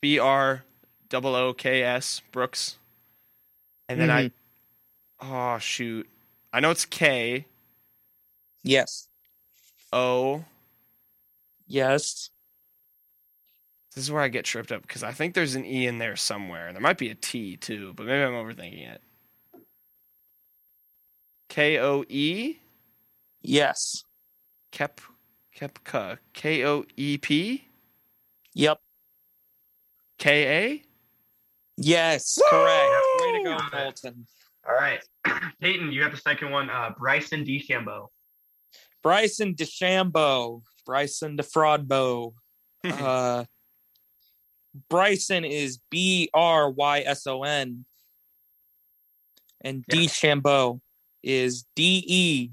B 0.00 0.18
R 0.18 0.64
double 1.08 1.34
O 1.34 1.52
K 1.52 1.82
S 1.82 2.22
Brooks. 2.32 2.78
And 3.88 4.00
then 4.00 4.10
I. 4.10 4.30
Oh 5.20 5.58
shoot! 5.58 6.08
I 6.52 6.60
know 6.60 6.70
it's 6.70 6.84
K 6.84 7.46
Yes. 8.62 9.08
O. 9.92 10.44
Yes. 11.66 12.30
This 13.94 14.04
is 14.04 14.12
where 14.12 14.22
I 14.22 14.28
get 14.28 14.44
tripped 14.44 14.70
up 14.72 14.82
because 14.82 15.02
I 15.02 15.12
think 15.12 15.34
there's 15.34 15.54
an 15.54 15.64
E 15.64 15.86
in 15.86 15.98
there 15.98 16.16
somewhere. 16.16 16.72
There 16.72 16.80
might 16.80 16.98
be 16.98 17.10
a 17.10 17.14
T 17.14 17.56
too, 17.56 17.92
but 17.96 18.06
maybe 18.06 18.22
I'm 18.22 18.32
overthinking 18.32 18.94
it. 18.94 19.02
K 21.48 21.78
O 21.78 22.04
E 22.08 22.58
Yes. 23.42 24.04
Kep 24.70 25.00
Koepka 25.56 26.18
K 26.34 26.64
O 26.66 26.84
E 26.96 27.16
P 27.18 27.64
Yep. 28.54 28.78
K 30.18 30.46
A. 30.46 30.82
Yes. 31.80 32.38
Correct. 32.50 32.90
Way 33.20 33.38
to 33.38 33.44
go, 33.44 33.58
Bolton. 33.72 34.26
All 34.68 34.74
right. 34.74 35.00
Peyton, 35.60 35.92
you 35.92 36.02
got 36.02 36.10
the 36.10 36.16
second 36.16 36.50
one. 36.50 36.68
Uh, 36.68 36.90
Bryson 36.98 37.44
DeChambeau. 37.44 38.08
Bryson 39.02 39.54
DeChambeau. 39.54 40.62
Bryson 40.84 41.36
DeFraudbo. 41.36 42.34
uh, 42.84 43.44
Bryson 44.90 45.44
is 45.44 45.78
B 45.90 46.30
R 46.34 46.70
Y 46.70 47.00
S 47.00 47.26
O 47.26 47.42
N, 47.42 47.84
and 49.60 49.84
DeChambeau 49.86 50.80
is 51.22 51.64
D 51.74 52.04
E, 52.06 52.50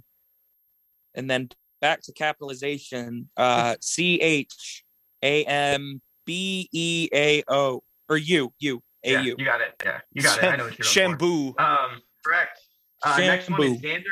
and 1.14 1.30
then 1.30 1.50
back 1.82 2.02
to 2.04 2.14
capitalization, 2.14 3.30
uh, 3.38 3.76
C 3.82 4.20
H 4.22 4.84
A 5.22 5.44
M 5.46 6.02
B 6.26 6.70
E 6.72 7.10
A 7.14 7.44
O 7.48 7.84
or 8.10 8.18
U 8.18 8.54
U 8.60 8.78
A 8.78 8.82
Yeah, 9.06 9.22
U. 9.22 9.36
you 9.38 9.46
got 9.46 9.62
it. 9.62 9.74
Yeah, 9.84 10.00
you 10.12 10.22
got 10.22 10.38
it. 10.38 10.44
I 10.44 10.56
know 10.56 10.64
what 10.66 10.78
you're 10.78 10.86
looking 10.86 10.86
Shampoo. 10.86 11.54
for. 11.54 11.62
Um, 11.62 12.02
correct. 12.24 12.60
Uh, 13.04 13.18
next 13.18 13.50
one 13.50 13.62
is 13.64 13.82
Xander 13.82 14.04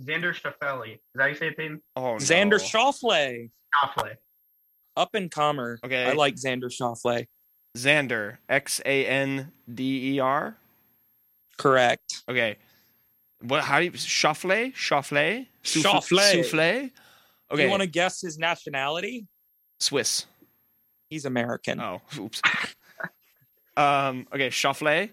Xander 0.00 0.34
Schauffele. 0.34 0.94
Is 0.94 1.00
that 1.14 1.22
how 1.22 1.28
you 1.28 1.34
say 1.34 1.48
it, 1.48 1.56
Peyton? 1.56 1.82
Oh, 1.96 2.12
no. 2.12 2.16
Xander 2.16 2.50
no. 2.50 2.56
Schauffele, 2.58 3.50
Schauffele. 3.74 4.14
up 4.96 5.14
and 5.14 5.30
comer. 5.30 5.78
Okay. 5.84 6.06
I 6.06 6.12
like 6.12 6.36
Xander 6.36 6.70
Schauffele. 6.70 7.26
Xander. 7.76 8.38
X 8.48 8.80
A 8.84 9.06
N 9.06 9.52
D 9.72 10.14
E 10.14 10.20
R. 10.20 10.56
Correct. 11.58 12.22
Okay. 12.28 12.56
What? 13.42 13.62
How 13.64 13.78
do 13.78 13.84
you 13.86 13.90
Schauffele? 13.92 14.74
Schauffele? 14.74 15.46
Souffle- 15.62 15.82
Schauffele. 15.82 16.44
Souffle? 16.44 16.90
Okay. 17.52 17.64
You 17.64 17.70
want 17.70 17.82
to 17.82 17.88
guess 17.88 18.20
his 18.20 18.38
nationality? 18.38 19.26
Swiss. 19.80 20.26
He's 21.08 21.24
American. 21.24 21.80
Oh, 21.80 22.00
oops. 22.18 22.40
Um. 23.80 24.26
Okay. 24.32 24.48
Schauffele. 24.48 25.10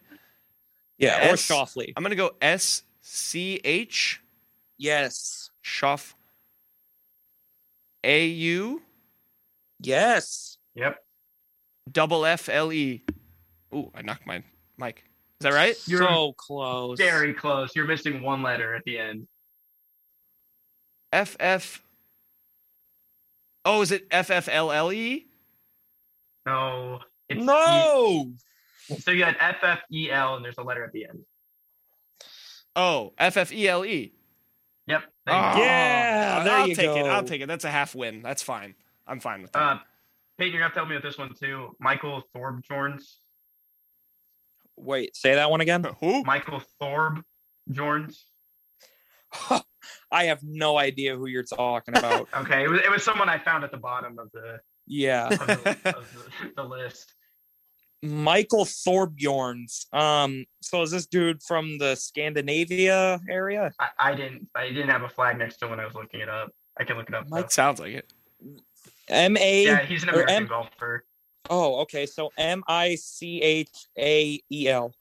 yeah, 0.98 1.30
or 1.30 1.34
S- 1.34 1.50
I'm 1.96 2.04
gonna 2.04 2.16
go 2.16 2.32
S 2.42 2.84
C 3.02 3.60
H 3.64 4.22
Yes. 4.78 5.50
Schaff. 5.62 6.16
A 8.04 8.26
U 8.28 8.82
Yes. 9.80 10.58
Yep. 10.76 11.04
double 11.92 12.26
F 12.26 12.50
L 12.50 12.72
E. 12.72 13.04
Ooh, 13.74 13.92
I 13.96 14.02
knocked 14.02 14.26
my 14.26 14.44
mic. 14.78 15.04
Is 15.40 15.44
that 15.44 15.54
right? 15.54 15.76
You're 15.88 16.02
so 16.08 16.34
close. 16.34 16.98
very 16.98 17.34
close. 17.34 17.76
You're 17.76 17.86
missing 17.86 18.22
one 18.24 18.42
letter 18.42 18.74
at 18.76 18.84
the 18.86 18.98
end. 18.98 19.28
F 21.12 21.36
F. 21.40 21.84
Oh, 23.66 23.82
is 23.82 23.92
it 23.92 24.08
F 24.10 24.32
F 24.32 24.48
L 24.52 24.72
L 24.72 24.92
E? 24.92 25.28
No. 26.46 27.00
It's 27.30 27.44
No. 27.44 28.32
So 29.00 29.12
you 29.12 29.24
had 29.24 29.36
F 29.40 29.58
F 29.64 29.82
E 29.92 30.10
L 30.12 30.36
and 30.36 30.46
there's 30.46 30.58
a 30.58 30.64
letter 30.64 30.84
at 30.84 30.92
the 30.92 31.06
end. 31.06 31.20
Oh, 32.76 33.14
F 33.18 33.38
F 33.38 33.52
E 33.52 33.68
L 33.68 33.86
E. 33.86 34.14
Yep. 34.88 35.04
thank 35.26 35.56
Oh, 35.56 35.58
you. 35.58 35.64
Yeah, 35.66 36.44
there 36.44 36.58
I'll 36.58 36.68
you 36.68 36.76
take 36.76 36.90
it. 36.90 37.06
I'll 37.06 37.24
take 37.24 37.42
it. 37.42 37.48
That's 37.48 37.66
a 37.66 37.72
half 37.72 37.94
win. 37.96 38.22
That's 38.22 38.42
fine. 38.42 38.76
I'm 39.06 39.20
fine 39.20 39.42
with 39.42 39.52
that. 39.54 39.60
Uh, 39.62 39.80
Peyton, 40.38 40.54
you're 40.54 40.62
gonna 40.62 40.64
have 40.66 40.74
to 40.74 40.80
help 40.80 40.90
me 40.90 40.96
with 40.96 41.04
this 41.04 41.18
one 41.18 41.34
too. 41.34 41.76
Michael 41.80 42.24
Thorbjorns. 42.36 43.04
Wait, 44.78 45.16
say 45.16 45.36
that 45.36 45.50
one 45.50 45.62
again. 45.62 45.84
Who? 46.00 46.24
Michael 46.24 46.62
Thorb 46.82 47.24
Jorns. 47.72 48.24
I 50.12 50.26
have 50.26 50.42
no 50.44 50.78
idea 50.78 51.16
who 51.16 51.26
you're 51.28 51.44
talking 51.44 51.98
about. 51.98 52.30
Okay, 52.38 52.64
it 52.64 52.70
was 52.70 52.80
it 52.82 52.90
was 52.90 53.04
someone 53.04 53.28
I 53.30 53.40
found 53.40 53.64
at 53.64 53.72
the 53.72 53.78
bottom 53.78 54.20
of 54.20 54.32
the 54.32 54.60
yeah. 54.86 55.28
of 55.28 55.40
the, 55.40 55.54
of 55.96 56.30
the, 56.44 56.52
the 56.56 56.64
list. 56.64 57.14
Michael 58.04 58.66
Thorbjorns. 58.66 59.92
Um, 59.94 60.46
so 60.62 60.82
is 60.82 60.92
this 60.92 61.06
dude 61.06 61.42
from 61.42 61.78
the 61.78 61.96
Scandinavia 61.96 63.20
area? 63.30 63.72
I, 63.80 63.90
I 64.00 64.16
didn't 64.16 64.48
I 64.56 64.68
didn't 64.68 64.90
have 64.90 65.04
a 65.04 65.10
flag 65.10 65.38
next 65.38 65.58
to 65.58 65.66
it 65.66 65.70
when 65.70 65.80
I 65.80 65.86
was 65.86 65.96
looking 65.96 66.20
it 66.20 66.30
up. 66.30 66.52
I 66.80 66.84
can 66.84 66.98
look 66.98 67.10
it 67.10 67.16
up. 67.16 67.28
though. 67.28 67.46
Sounds 67.48 67.80
like 67.80 67.94
it. 67.94 68.14
M 69.10 69.38
A 69.38 69.66
Yeah, 69.66 69.86
he's 69.86 70.04
an 70.04 70.10
American 70.10 70.36
M- 70.36 70.48
golfer. 70.48 71.06
Oh, 71.50 71.80
okay. 71.82 72.06
So 72.06 72.32
M 72.38 72.64
I 72.68 72.96
C 72.96 73.42
H 73.42 73.88
A 73.98 74.42
E 74.52 74.68
L. 74.68 74.94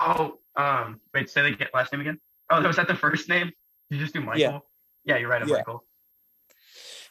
Oh, 0.00 0.38
um, 0.56 1.00
wait, 1.12 1.28
say 1.28 1.42
the 1.42 1.68
last 1.74 1.92
name 1.92 2.00
again. 2.00 2.20
Oh, 2.50 2.62
was 2.62 2.76
that 2.76 2.88
the 2.88 2.94
first 2.94 3.28
name? 3.28 3.52
Did 3.90 3.96
you 3.96 4.02
just 4.02 4.14
do 4.14 4.20
Michael? 4.20 4.40
Yeah. 4.40 4.58
Yeah, 5.04 5.16
you're 5.18 5.28
right, 5.28 5.42
I'm 5.42 5.48
Yeah. 5.48 5.56
Michael. 5.56 5.84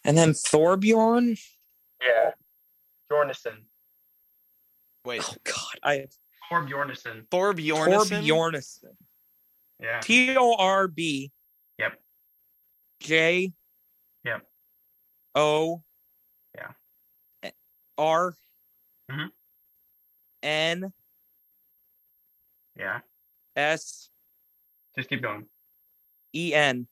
And 0.04 0.18
then 0.18 0.30
Thorbjorn. 0.32 1.40
Yeah. 2.02 2.32
Jornison. 3.12 3.64
Wait. 5.08 5.22
Oh 5.24 5.36
God, 5.46 5.80
I 5.84 6.06
Thorb 6.52 6.68
Jornison. 6.70 7.26
Thorb 7.30 7.60
Jornison. 7.66 8.22
Thorbjornison. 8.24 8.94
Yeah. 9.80 10.00
T 10.02 10.36
O 10.38 10.54
R 10.56 10.90
B 10.90 11.32
Yep. 11.80 11.94
J 13.00 13.54
Yep. 14.26 14.46
O 15.36 15.82
Yeah. 16.58 17.52
R 17.98 18.36
Mhm. 19.10 19.30
N 20.44 20.94
Yeah. 22.76 23.00
S 23.56 24.10
Just 24.98 25.08
keep 25.08 25.22
going. 25.22 25.46
E 26.36 26.54
N. 26.54 26.86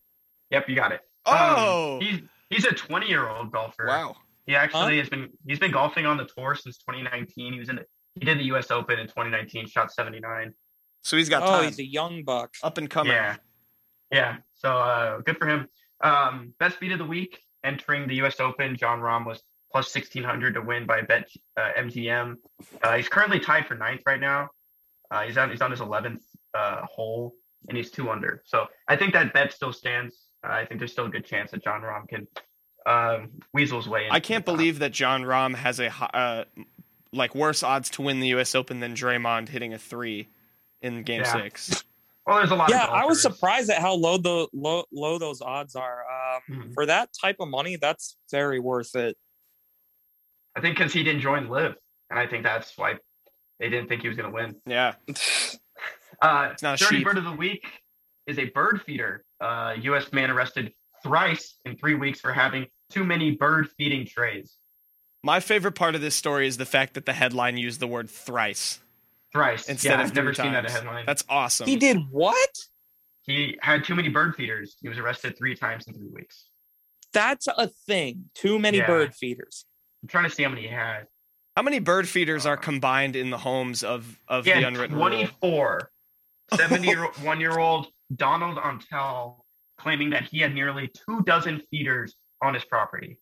Yep, 0.51 0.69
you 0.69 0.75
got 0.75 0.93
it. 0.93 1.01
Oh. 1.25 1.95
Um, 1.95 2.01
he's 2.01 2.21
he's 2.49 2.65
a 2.65 2.71
20 2.73 3.07
year 3.09 3.27
old 3.27 3.51
golfer. 3.51 3.87
wow. 3.87 4.15
He 4.45 4.55
actually 4.55 4.99
has 4.99 5.09
been 5.09 5.29
he's 5.45 5.59
been 5.59 5.71
golfing 5.71 6.05
on 6.05 6.15
the 6.17 6.25
tour 6.25 6.55
since 6.55 6.77
2019. 6.77 7.51
He 7.53 7.59
was 7.59 7.67
in 7.69 7.79
he 8.19 8.25
did 8.25 8.39
the 8.39 8.43
U.S. 8.45 8.71
Open 8.71 8.97
in 8.99 9.07
2019, 9.07 9.67
shot 9.67 9.91
79. 9.91 10.53
So 11.03 11.17
he's 11.17 11.29
got 11.29 11.43
Oh, 11.43 11.47
time. 11.61 11.65
he's 11.65 11.79
a 11.79 11.85
young 11.85 12.23
buck. 12.23 12.55
Up 12.63 12.77
and 12.77 12.89
coming. 12.89 13.13
Yeah, 13.13 13.35
yeah. 14.11 14.37
So 14.55 14.69
uh, 14.77 15.19
good 15.19 15.37
for 15.37 15.47
him. 15.47 15.67
Um, 16.01 16.53
best 16.59 16.79
beat 16.79 16.91
of 16.91 16.97
the 16.99 17.05
week 17.05 17.39
entering 17.63 18.07
the 18.07 18.15
U.S. 18.15 18.39
Open. 18.39 18.75
Jon 18.75 18.99
Rahm 18.99 19.25
was 19.25 19.41
plus 19.71 19.93
1600 19.93 20.53
to 20.55 20.61
win 20.61 20.85
by 20.85 21.01
Bet 21.01 21.27
uh, 21.57 21.69
MGM. 21.77 22.35
Uh, 22.81 22.95
he's 22.97 23.09
currently 23.09 23.39
tied 23.39 23.67
for 23.67 23.75
ninth 23.75 24.01
right 24.05 24.19
now. 24.19 24.49
Uh, 25.11 25.21
he's 25.23 25.37
on 25.37 25.51
he's 25.51 25.61
on 25.61 25.69
his 25.71 25.79
11th 25.81 26.21
uh, 26.53 26.81
hole 26.85 27.35
and 27.67 27.77
he's 27.77 27.91
two 27.91 28.09
under. 28.09 28.41
So 28.45 28.65
I 28.87 28.95
think 28.95 29.13
that 29.13 29.33
bet 29.33 29.51
still 29.53 29.73
stands. 29.73 30.15
Uh, 30.47 30.51
I 30.53 30.65
think 30.65 30.79
there's 30.79 30.91
still 30.91 31.05
a 31.05 31.09
good 31.09 31.25
chance 31.25 31.51
that 31.51 31.63
Jon 31.63 31.81
Rahm 31.81 32.07
can 32.07 32.27
um, 32.85 33.31
weasel 33.53 33.79
his 33.79 33.87
way. 33.87 34.05
In. 34.05 34.11
I 34.11 34.19
can't 34.19 34.45
believe 34.45 34.79
that 34.79 34.91
Jon 34.91 35.23
Rahm 35.23 35.55
has 35.55 35.79
a 35.79 35.87
uh, 36.15 36.45
like 37.15 37.33
worse 37.33 37.63
odds 37.63 37.89
to 37.91 38.01
win 38.01 38.19
the 38.19 38.27
U.S. 38.29 38.53
Open 38.55 38.79
than 38.79 38.93
Draymond 38.93 39.49
hitting 39.49 39.73
a 39.73 39.77
three 39.77 40.27
in 40.81 41.03
Game 41.03 41.21
Yeah. 41.21 41.33
Six. 41.33 41.83
Well, 42.27 42.37
there's 42.37 42.49
a 42.49 42.55
lot. 42.55 42.71
Yeah, 42.71 42.85
of 42.85 42.89
I 42.89 43.05
was 43.05 43.21
surprised 43.21 43.69
at 43.69 43.79
how 43.79 43.93
low 43.93 44.17
the 44.17 44.47
low 44.51 44.85
low 44.91 45.19
those 45.19 45.41
odds 45.43 45.75
are. 45.75 45.99
Um, 46.01 46.41
Mhm. 46.49 46.73
For 46.73 46.87
that 46.87 47.09
type 47.21 47.35
of 47.39 47.49
money, 47.49 47.77
that's 47.79 48.17
very 48.31 48.59
worth 48.59 48.95
it. 48.95 49.15
I 50.55 50.59
think 50.61 50.75
because 50.75 50.91
he 50.91 51.03
didn't 51.03 51.21
join 51.21 51.47
LIV, 51.49 51.75
and 52.09 52.17
I 52.17 52.25
think 52.25 52.41
that's 52.41 52.75
why 52.79 52.95
they 53.59 53.69
didn't 53.69 53.89
think 53.89 54.01
he 54.01 54.07
was 54.07 54.17
going 54.17 54.31
to 54.31 54.35
win. 54.35 54.55
Yeah. 54.65 54.95
Uh, 56.21 56.49
It's 56.53 56.63
not 56.63 56.79
dirty 56.79 56.95
sheep. 56.97 57.05
bird 57.05 57.17
of 57.17 57.25
the 57.25 57.31
week 57.33 57.67
is 58.25 58.39
a 58.39 58.45
bird 58.45 58.81
feeder. 58.81 59.23
Uh, 59.41 59.75
U.S. 59.81 60.11
man 60.13 60.31
arrested 60.31 60.71
thrice 61.03 61.57
in 61.65 61.75
three 61.77 61.93
weeks 61.95 62.21
for 62.21 62.31
having 62.33 62.65
too 62.89 63.03
many 63.03 63.31
bird 63.35 63.67
feeding 63.77 64.07
trays. 64.07 64.55
My 65.25 65.39
favorite 65.39 65.71
part 65.71 65.95
of 65.95 66.01
this 66.01 66.15
story 66.15 66.45
is 66.45 66.57
the 66.57 66.67
fact 66.67 66.93
that 66.93 67.07
the 67.07 67.13
headline 67.13 67.57
used 67.57 67.79
the 67.79 67.87
word 67.87 68.11
thrice 68.11 68.79
Thrice. 69.33 69.67
instead 69.67 69.89
yeah, 69.89 69.95
of 69.95 70.01
I've 70.01 70.09
three 70.09 70.15
never 70.21 70.33
seen 70.35 70.53
that 70.53 70.69
headline. 70.69 71.03
That's 71.07 71.23
awesome. 71.27 71.67
He 71.67 71.77
did 71.77 71.97
what? 72.11 72.49
He 73.23 73.57
had 73.59 73.83
too 73.83 73.95
many 73.95 74.07
bird 74.09 74.35
feeders. 74.35 74.77
He 74.83 74.87
was 74.87 74.99
arrested 74.99 75.35
three 75.35 75.55
times 75.55 75.87
in 75.87 75.95
three 75.95 76.11
weeks. 76.13 76.49
That's 77.11 77.47
a 77.47 77.67
thing. 77.87 78.25
Too 78.35 78.59
many 78.59 78.77
Yeah. 78.77 78.85
bird 78.85 79.15
feeders. 79.15 79.65
I'm 80.03 80.09
trying 80.09 80.25
to 80.25 80.29
see 80.29 80.43
how 80.43 80.49
many 80.49 80.61
he 80.61 80.67
had. 80.67 81.07
How 81.55 81.63
many 81.63 81.79
bird 81.79 82.07
feeders 82.07 82.45
are 82.45 82.53
uh, 82.53 82.61
combined 82.61 83.15
in 83.15 83.31
the 83.31 83.39
homes 83.39 83.81
of 83.81 84.19
of 84.27 84.45
He 84.45 84.51
the 84.53 84.61
unwritten 84.61 84.95
rule? 84.95 85.07
24. 85.07 85.91
71 86.53 87.39
year 87.39 87.57
old 87.57 87.87
Donald 88.15 88.57
Ontel 88.57 89.37
claiming 89.79 90.11
that 90.11 90.25
he 90.25 90.39
had 90.39 90.53
nearly 90.53 90.87
two 90.89 91.23
dozen 91.23 91.63
feeders 91.71 92.15
on 92.43 92.53
his 92.53 92.63
property. 92.63 93.17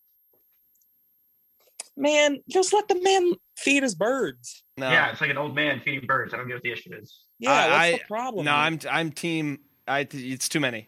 Man, 1.96 2.40
just 2.50 2.74
let 2.74 2.88
the 2.88 3.00
man 3.02 3.34
feed 3.58 3.84
his 3.84 3.94
birds. 3.94 4.64
No. 4.78 4.90
Yeah, 4.90 5.12
it's 5.12 5.22
like 5.22 5.30
an 5.30 5.38
old 5.38 5.54
man 5.56 5.80
feeding 5.86 6.08
birds. 6.08 6.34
I 6.34 6.38
don't 6.38 6.48
get 6.48 6.56
what 6.56 6.64
the 6.64 6.72
issue 6.72 6.94
is. 6.96 7.20
Yeah, 7.40 7.52
I- 7.52 7.68
what's 7.68 7.76
I- 7.78 7.92
the 7.92 8.04
problem? 8.08 8.46
No, 8.46 8.52
here? 8.52 8.60
I'm 8.60 8.80
I'm 8.90 9.12
team. 9.12 9.60
I 9.88 10.08
it's 10.12 10.50
too 10.50 10.60
many. 10.60 10.88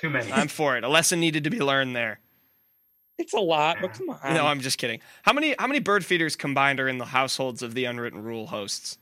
Too 0.00 0.10
many. 0.10 0.30
I'm 0.32 0.48
for 0.48 0.76
it. 0.76 0.84
A 0.84 0.88
lesson 0.88 1.20
needed 1.20 1.44
to 1.44 1.50
be 1.50 1.60
learned 1.60 1.94
there. 1.96 2.20
It's 3.18 3.34
a 3.34 3.38
lot, 3.40 3.78
but 3.82 3.92
come 3.92 4.10
on. 4.10 4.34
No, 4.34 4.46
I'm 4.46 4.60
just 4.60 4.78
kidding. 4.78 5.00
How 5.22 5.32
many 5.32 5.54
how 5.58 5.66
many 5.66 5.78
bird 5.78 6.04
feeders 6.04 6.36
combined 6.36 6.80
are 6.80 6.88
in 6.88 6.98
the 6.98 7.04
households 7.06 7.62
of 7.62 7.74
the 7.74 7.84
unwritten 7.84 8.22
rule 8.22 8.46
hosts? 8.46 8.98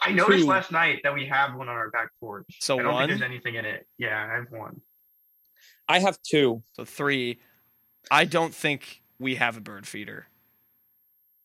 I 0.00 0.12
noticed 0.12 0.44
Two. 0.44 0.46
last 0.46 0.70
night 0.70 1.00
that 1.02 1.12
we 1.14 1.26
have 1.26 1.54
one 1.56 1.68
on 1.68 1.74
our 1.74 1.90
back 1.90 2.10
porch. 2.20 2.46
So 2.60 2.78
I 2.78 2.82
don't 2.82 2.92
one? 2.94 3.08
think 3.08 3.18
there's 3.20 3.30
anything 3.30 3.56
in 3.56 3.64
it. 3.64 3.86
Yeah, 3.98 4.28
I 4.30 4.36
have 4.36 4.50
one. 4.50 4.80
I 5.88 5.98
have 5.98 6.18
two. 6.22 6.62
So 6.74 6.84
three. 6.84 7.40
I 8.10 8.24
don't 8.24 8.54
think 8.54 9.02
we 9.18 9.36
have 9.36 9.56
a 9.56 9.60
bird 9.60 9.86
feeder. 9.86 10.26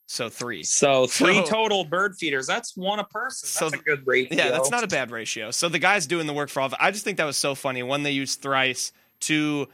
So 0.08 0.30
three. 0.30 0.64
So 0.64 1.08
three 1.08 1.36
So- 1.36 1.46
total 1.46 1.86
bird 1.86 2.16
feeders. 2.18 2.46
That's 2.46 2.76
one 2.76 3.00
a 3.00 3.04
person. 3.04 3.48
So 3.48 3.70
That's 3.70 3.82
a 3.82 3.84
good 3.86 4.06
ratio. 4.06 4.38
Yeah, 4.38 4.50
that's 4.52 4.70
not 4.70 4.84
a 4.84 4.88
bad 4.88 5.12
ratio. 5.12 5.50
So 5.52 5.70
the 5.70 5.80
guy's 5.80 6.06
doing 6.06 6.28
the 6.28 6.34
work 6.34 6.50
for 6.50 6.60
all 6.60 6.68
of 6.68 6.74
it. 6.74 6.80
I 6.82 6.92
just 6.92 7.04
think 7.04 7.18
that 7.18 7.26
was 7.26 7.38
so 7.38 7.56
funny. 7.56 7.82
One, 7.84 8.04
they 8.04 8.12
used 8.12 8.42
thrice. 8.42 8.92
Two, 9.20 9.68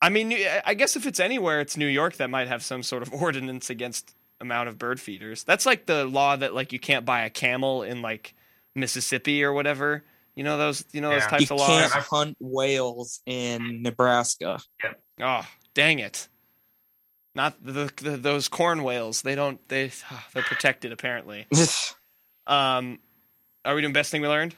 I 0.00 0.08
mean, 0.08 0.32
I 0.64 0.74
guess 0.74 0.94
if 0.96 1.04
it's 1.06 1.20
anywhere, 1.20 1.60
it's 1.60 1.76
New 1.76 1.86
York 1.88 2.16
that 2.16 2.30
might 2.30 2.48
have 2.48 2.62
some 2.62 2.82
sort 2.82 3.02
of 3.02 3.12
ordinance 3.22 3.68
against 3.68 4.14
amount 4.40 4.68
of 4.68 4.78
bird 4.78 5.00
feeders. 5.00 5.42
That's 5.44 5.66
like 5.66 5.84
the 5.86 6.04
law 6.06 6.36
that 6.36 6.54
like 6.54 6.72
you 6.72 6.78
can't 6.78 7.04
buy 7.04 7.22
a 7.22 7.30
camel 7.30 7.82
in 7.82 8.00
like 8.00 8.34
Mississippi 8.74 9.42
or 9.44 9.52
whatever. 9.52 10.04
You 10.36 10.44
know 10.44 10.56
those 10.56 10.84
you 10.92 11.00
know 11.02 11.10
those 11.10 11.22
Yeah. 11.22 11.28
types 11.28 11.50
you 11.50 11.56
of 11.56 11.60
can't 11.66 11.94
laws. 11.94 12.04
hunt 12.06 12.36
whales 12.40 13.20
in 13.26 13.82
Nebraska. 13.82 14.60
Yep. 14.82 15.02
Oh, 15.22 15.46
dang 15.74 15.98
it. 15.98 16.28
Not 17.34 17.64
the, 17.64 17.92
the 17.96 18.16
those 18.16 18.48
corn 18.48 18.82
whales. 18.82 19.22
They 19.22 19.34
don't 19.34 19.66
they 19.68 19.92
they're 20.32 20.42
protected 20.42 20.92
apparently. 20.92 21.46
Um 22.46 22.98
are 23.64 23.74
we 23.74 23.82
doing 23.82 23.92
best 23.92 24.10
thing 24.10 24.22
we 24.22 24.26
learned? 24.26 24.56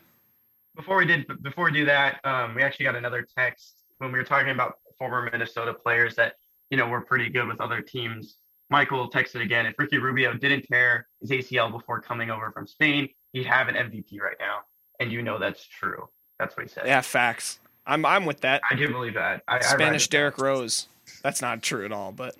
before 0.74 0.96
we 0.96 1.06
did 1.06 1.26
before 1.42 1.66
we 1.66 1.72
do 1.72 1.84
that, 1.84 2.20
um, 2.24 2.54
we 2.54 2.62
actually 2.62 2.84
got 2.84 2.96
another 2.96 3.26
text 3.36 3.82
when 3.98 4.12
we 4.12 4.18
were 4.18 4.24
talking 4.24 4.50
about 4.50 4.78
former 4.98 5.28
Minnesota 5.30 5.74
players 5.74 6.14
that 6.16 6.34
you 6.70 6.76
know 6.76 6.86
were 6.86 7.00
pretty 7.00 7.28
good 7.28 7.46
with 7.46 7.60
other 7.60 7.80
teams. 7.80 8.36
Michael 8.70 9.10
texted 9.10 9.42
again. 9.42 9.66
If 9.66 9.78
Ricky 9.78 9.98
Rubio 9.98 10.32
didn't 10.34 10.62
tear 10.62 11.06
his 11.20 11.30
ACL 11.30 11.70
before 11.70 12.00
coming 12.00 12.30
over 12.30 12.50
from 12.52 12.66
Spain, 12.66 13.08
he'd 13.32 13.46
have 13.46 13.68
an 13.68 13.74
MVP 13.74 14.18
right 14.20 14.36
now, 14.40 14.60
and 14.98 15.12
you 15.12 15.22
know 15.22 15.38
that's 15.38 15.66
true. 15.66 16.08
That's 16.38 16.56
what 16.56 16.64
he 16.64 16.72
said. 16.72 16.86
Yeah, 16.86 17.02
facts. 17.02 17.60
I'm 17.86 18.04
I'm 18.06 18.24
with 18.24 18.40
that. 18.40 18.62
I 18.70 18.74
do 18.74 18.88
believe 18.90 19.14
that. 19.14 19.42
I, 19.46 19.56
I 19.56 19.60
Spanish 19.60 20.06
it. 20.06 20.10
Derrick 20.10 20.38
Rose. 20.38 20.88
That's 21.22 21.42
not 21.42 21.62
true 21.62 21.84
at 21.84 21.92
all, 21.92 22.12
but 22.12 22.34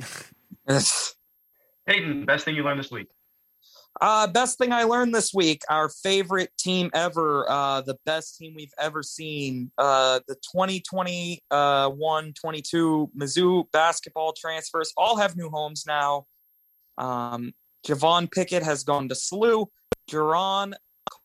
Peyton, 1.87 2.25
best 2.25 2.45
thing 2.45 2.55
you 2.55 2.65
learned 2.65 2.81
this 2.81 2.91
week. 2.91 3.09
Uh, 4.01 4.27
best 4.27 4.59
thing 4.59 4.73
I 4.73 4.85
learned 4.85 5.15
this 5.15 5.35
week, 5.35 5.63
our 5.69 5.89
favorite 5.89 6.51
team 6.59 6.91
ever, 6.95 7.49
uh, 7.49 7.83
the 7.83 7.99
best 8.07 8.39
team 8.39 8.55
we've 8.57 8.73
ever 8.81 9.03
seen, 9.03 9.71
uh, 9.77 10.21
the 10.27 10.35
2021 10.37 12.33
22 12.33 13.11
Mizzou 13.17 13.65
basketball 13.71 14.33
transfers 14.33 14.93
all 14.97 15.19
have 15.19 15.37
new 15.37 15.51
homes 15.51 15.85
now. 15.87 16.25
Um, 16.97 17.53
Javon 17.87 18.31
Pickett 18.31 18.63
has 18.63 18.83
gone 18.83 19.09
to 19.09 19.15
SLU. 19.15 19.67
Jarron 20.11 20.73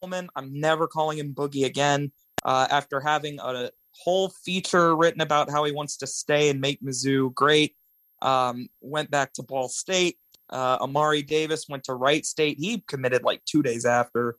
Coleman, 0.01 0.29
I'm 0.35 0.59
never 0.59 0.87
calling 0.87 1.17
him 1.17 1.33
Boogie 1.33 1.65
again, 1.65 2.11
uh, 2.43 2.67
after 2.69 2.99
having 2.99 3.39
a 3.39 3.71
whole 4.03 4.29
feature 4.29 4.95
written 4.95 5.21
about 5.21 5.49
how 5.49 5.63
he 5.63 5.71
wants 5.71 5.97
to 5.97 6.07
stay 6.07 6.49
and 6.49 6.61
make 6.61 6.81
Mizzou 6.81 7.33
great. 7.33 7.75
Um, 8.21 8.67
went 8.81 9.11
back 9.11 9.33
to 9.33 9.43
Ball 9.43 9.69
State. 9.69 10.17
Uh, 10.49 10.77
Amari 10.81 11.21
Davis 11.21 11.65
went 11.67 11.83
to 11.85 11.93
Wright 11.93 12.25
State. 12.25 12.57
He 12.59 12.83
committed 12.87 13.23
like 13.23 13.43
two 13.45 13.61
days 13.61 13.85
after. 13.85 14.37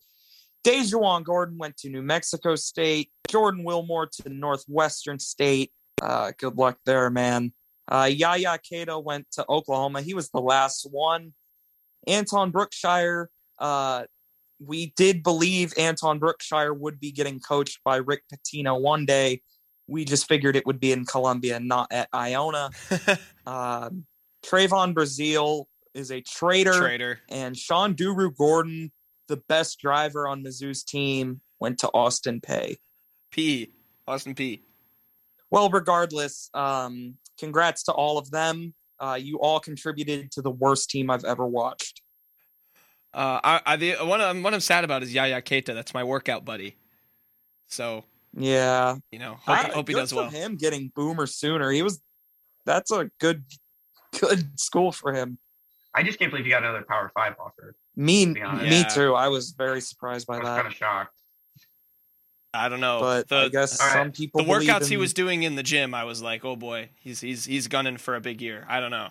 Dejuan 0.65 1.25
Gordon 1.25 1.59
went 1.59 1.77
to 1.79 1.89
New 1.89 2.03
Mexico 2.03 2.57
State. 2.57 3.11
Jordan 3.29 3.65
Wilmore 3.65 4.07
to 4.07 4.29
Northwestern 4.29 5.19
State. 5.19 5.73
Uh, 6.01 6.33
good 6.39 6.57
luck 6.57 6.79
there, 6.85 7.11
man. 7.11 7.53
Uh, 7.91 8.09
Yaya 8.11 8.59
Keita 8.59 9.03
went 9.03 9.31
to 9.33 9.45
Oklahoma. 9.49 10.03
He 10.03 10.15
was 10.15 10.31
the 10.31 10.41
last 10.41 10.87
one. 10.91 11.33
Anton 12.07 12.51
Brookshire. 12.51 13.31
Uh, 13.59 14.05
we 14.61 14.93
did 14.97 15.23
believe 15.23 15.73
Anton 15.79 16.19
Brookshire 16.19 16.75
would 16.75 16.99
be 17.01 17.13
getting 17.13 17.41
coached 17.41 17.81
by 17.85 17.97
Rick 17.97 18.23
Pitino 18.33 18.81
one 18.81 19.07
day. 19.07 19.43
We 19.87 20.05
just 20.05 20.29
figured 20.29 20.57
it 20.57 20.67
would 20.67 20.81
be 20.81 20.93
in 20.93 21.05
Columbia, 21.05 21.61
not 21.61 21.89
at 21.91 22.09
Iona. 22.13 22.71
um, 23.47 24.05
Trevon 24.45 24.95
Brazile 24.95 25.65
is 25.95 26.11
a 26.11 26.21
traitor. 26.21 26.73
Traitor. 26.73 27.21
And 27.29 27.57
Sean 27.57 27.95
Durugordon, 27.95 28.91
the 29.29 29.39
best 29.49 29.81
driver 29.81 30.29
on 30.29 30.45
Mizzou's 30.45 30.85
team, 30.85 31.41
went 31.61 31.79
to 31.81 31.89
Austin 31.89 32.41
Peay. 32.41 32.77
P. 33.31 33.73
Austin 34.07 34.35
P. 34.35 34.63
Well, 35.51 35.71
regardless, 35.71 36.51
um, 36.55 37.15
congrats 37.39 37.85
to 37.85 37.93
all 37.93 38.19
of 38.19 38.31
them. 38.31 38.75
Uh, 39.01 39.19
you 39.21 39.39
all 39.39 39.61
contributed 39.61 40.31
to 40.33 40.43
the 40.43 40.51
worst 40.51 40.91
team 40.91 41.11
I've 41.11 41.25
ever 41.25 41.47
watched. 41.47 41.98
Uh, 43.15 43.41
I, 43.43 43.61
I 43.67 43.77
the 43.77 43.95
one 43.97 44.21
I'm 44.21 44.43
what 44.43 44.55
I'm 44.55 44.61
sad 44.61 44.85
about 44.85 45.03
is 45.03 45.13
Yaya 45.15 45.41
Keita. 45.43 45.75
That's 45.75 45.95
my 45.95 46.05
workout 46.05 46.45
buddy. 46.45 46.77
So 47.67 48.05
Yeah, 48.35 48.97
you 49.11 49.19
know, 49.19 49.35
hope, 49.41 49.49
I- 49.67 49.71
hope 49.71 49.89
he 49.89 49.95
does 49.95 50.13
well. 50.13 50.29
Him 50.31 50.57
getting 50.57 50.93
Boomer 50.95 51.27
sooner. 51.27 51.71
He 51.71 51.83
was. 51.83 52.01
That's 52.67 52.91
a 52.93 53.11
good, 53.19 53.45
good 54.21 54.59
school 54.61 54.93
for 54.93 55.15
him. 55.15 55.39
I 55.95 56.03
just 56.03 56.19
can't 56.19 56.31
believe 56.31 56.45
he 56.45 56.51
got 56.51 56.63
another 56.63 56.85
Power 56.87 57.11
Five 57.15 57.35
offer. 57.41 57.75
Me, 57.97 58.27
To 58.27 58.35
be 58.35 58.41
me 58.71 58.85
too. 58.93 59.15
I 59.15 59.29
was 59.29 59.53
very 59.53 59.81
surprised 59.81 60.27
by 60.27 60.35
I 60.37 60.39
was 60.39 60.47
that. 60.47 60.57
kind 60.57 60.67
of 60.69 60.75
shocked. 60.75 61.15
I 62.55 62.69
don't 62.69 62.81
know, 62.81 63.01
but 63.01 63.29
the 63.29 63.37
I 63.37 63.49
guess 63.49 63.81
All 63.81 63.87
right. 63.87 63.93
some 63.95 64.13
people 64.13 64.41
the 64.43 64.47
believe 64.47 64.69
workouts 64.69 64.87
he 64.87 64.97
was 64.97 65.13
doing 65.13 65.43
in 65.43 65.55
the 65.55 65.63
gym, 65.63 65.95
I 65.95 66.05
was 66.05 66.23
like, 66.23 66.45
oh 66.45 66.57
boy, 66.57 66.91
he's 67.01 67.21
he's 67.21 67.45
he's 67.45 67.69
gunning 67.69 67.97
for 67.97 68.17
a 68.17 68.21
big 68.21 68.41
year. 68.41 68.65
I 68.69 68.81
don't 68.81 68.91
know. 68.91 69.09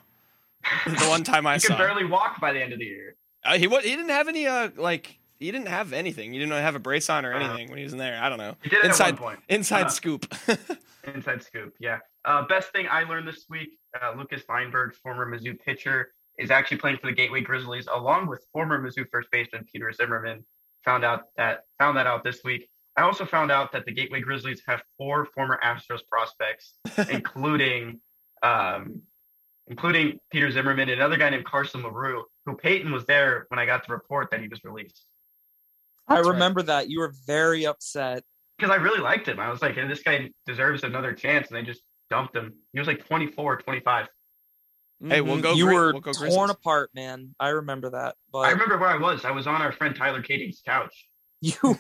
The 0.85 1.05
one 1.07 1.23
time 1.23 1.45
I 1.45 1.53
he 1.55 1.59
saw, 1.59 1.75
can 1.75 1.77
barely 1.77 2.05
walk 2.05 2.39
by 2.41 2.51
the 2.53 2.61
end 2.61 2.73
of 2.73 2.79
the 2.79 2.85
year. 2.85 3.15
Uh, 3.47 3.57
he 3.57 3.67
wa- 3.67 3.79
he 3.81 3.89
didn't 3.91 4.09
have 4.09 4.27
any 4.27 4.45
uh 4.47 4.69
like 4.75 5.17
he 5.39 5.51
didn't 5.51 5.67
have 5.67 5.93
anything. 5.93 6.33
He 6.33 6.39
didn't 6.39 6.51
have 6.53 6.75
a 6.75 6.79
brace 6.79 7.09
on 7.09 7.25
or 7.25 7.33
Uh-huh. 7.33 7.45
anything 7.45 7.69
when 7.69 7.77
he 7.77 7.83
was 7.83 7.93
in 7.93 7.99
there. 7.99 8.19
I 8.21 8.27
don't 8.29 8.37
know. 8.39 8.55
He 8.63 8.69
did 8.69 8.83
inside 8.85 9.15
at 9.15 9.19
one 9.19 9.33
point. 9.35 9.39
inside 9.49 9.81
Uh-huh. 9.81 9.89
scoop. 9.89 10.25
Inside 11.15 11.41
scoop, 11.41 11.73
yeah. 11.79 11.99
Uh, 12.25 12.45
best 12.47 12.73
thing 12.73 12.85
I 12.91 13.03
learned 13.03 13.25
this 13.29 13.45
week: 13.49 13.69
uh, 14.01 14.11
Lucas 14.17 14.41
Feinberg, 14.41 14.93
former 14.95 15.25
Mizzou 15.25 15.57
pitcher, 15.57 16.11
is 16.37 16.51
actually 16.51 16.77
playing 16.77 16.97
for 16.97 17.07
the 17.07 17.13
Gateway 17.13 17.39
Grizzlies, 17.39 17.87
along 17.87 18.27
with 18.27 18.45
former 18.51 18.77
Mizzou 18.77 19.05
first 19.09 19.29
baseman 19.31 19.63
Peter 19.71 19.89
Zimmerman. 19.93 20.43
Found 20.83 21.05
out 21.05 21.21
that 21.37 21.61
found 21.79 21.95
that 21.97 22.07
out 22.07 22.25
this 22.25 22.41
week. 22.43 22.67
I 22.97 23.03
also 23.03 23.25
found 23.25 23.51
out 23.53 23.71
that 23.71 23.85
the 23.85 23.93
Gateway 23.93 24.19
Grizzlies 24.19 24.61
have 24.67 24.81
four 24.97 25.23
former 25.33 25.57
Astros 25.63 26.01
prospects, 26.11 26.73
including 27.09 28.01
um, 28.43 29.01
including 29.68 30.20
Peter 30.32 30.49
Zimmerman 30.51 30.89
and 30.89 30.99
another 30.99 31.18
guy 31.18 31.30
named 31.30 31.45
Carson 31.45 31.84
LaRue, 31.84 32.24
who 32.45 32.55
Peyton 32.55 32.91
was 32.91 33.05
there 33.05 33.45
when 33.49 33.59
I 33.59 33.65
got 33.65 33.86
the 33.88 33.93
report 33.93 34.32
that 34.32 34.41
he 34.41 34.47
was 34.47 34.63
released. 34.63 35.05
I 36.07 36.15
That's 36.15 36.28
right. 36.28 36.34
remember 36.34 36.61
that 36.63 36.89
you 36.89 36.99
were 36.99 37.13
very 37.26 37.65
upset. 37.65 38.24
Because 38.57 38.72
I 38.72 38.78
really 38.78 38.99
liked 39.01 39.28
him. 39.28 39.39
I 39.39 39.49
was 39.49 39.61
like, 39.61 39.76
hey, 39.76 39.88
this 39.88 40.01
guy 40.01 40.30
deserves 40.45 40.84
another 40.84 41.13
chance. 41.13 41.49
And 41.49 41.57
they 41.57 41.63
just 41.63 41.82
dumped 42.09 42.36
him. 42.36 42.53
He 42.74 42.80
was 42.80 42.88
like 42.88 43.05
24, 43.07 43.57
25. 43.57 44.05
Mm-hmm. 44.05 45.11
Hey, 45.11 45.22
we'll 45.22 45.41
go 45.41 45.53
You 45.53 45.65
Gri- 45.65 45.74
were 45.76 45.91
we'll 45.93 46.01
go 46.01 46.11
torn 46.13 46.30
Grizzlies. 46.30 46.49
apart, 46.49 46.89
man. 46.95 47.36
I 47.39 47.49
remember 47.49 47.89
that. 47.91 48.15
But 48.32 48.39
I 48.39 48.51
remember 48.51 48.78
where 48.78 48.89
I 48.89 48.97
was. 48.97 49.26
I 49.26 49.32
was 49.32 49.45
on 49.47 49.61
our 49.61 49.72
friend 49.72 49.95
Tyler 49.95 50.22
Katie's 50.24 50.61
couch. 50.65 51.07
you, 51.41 51.53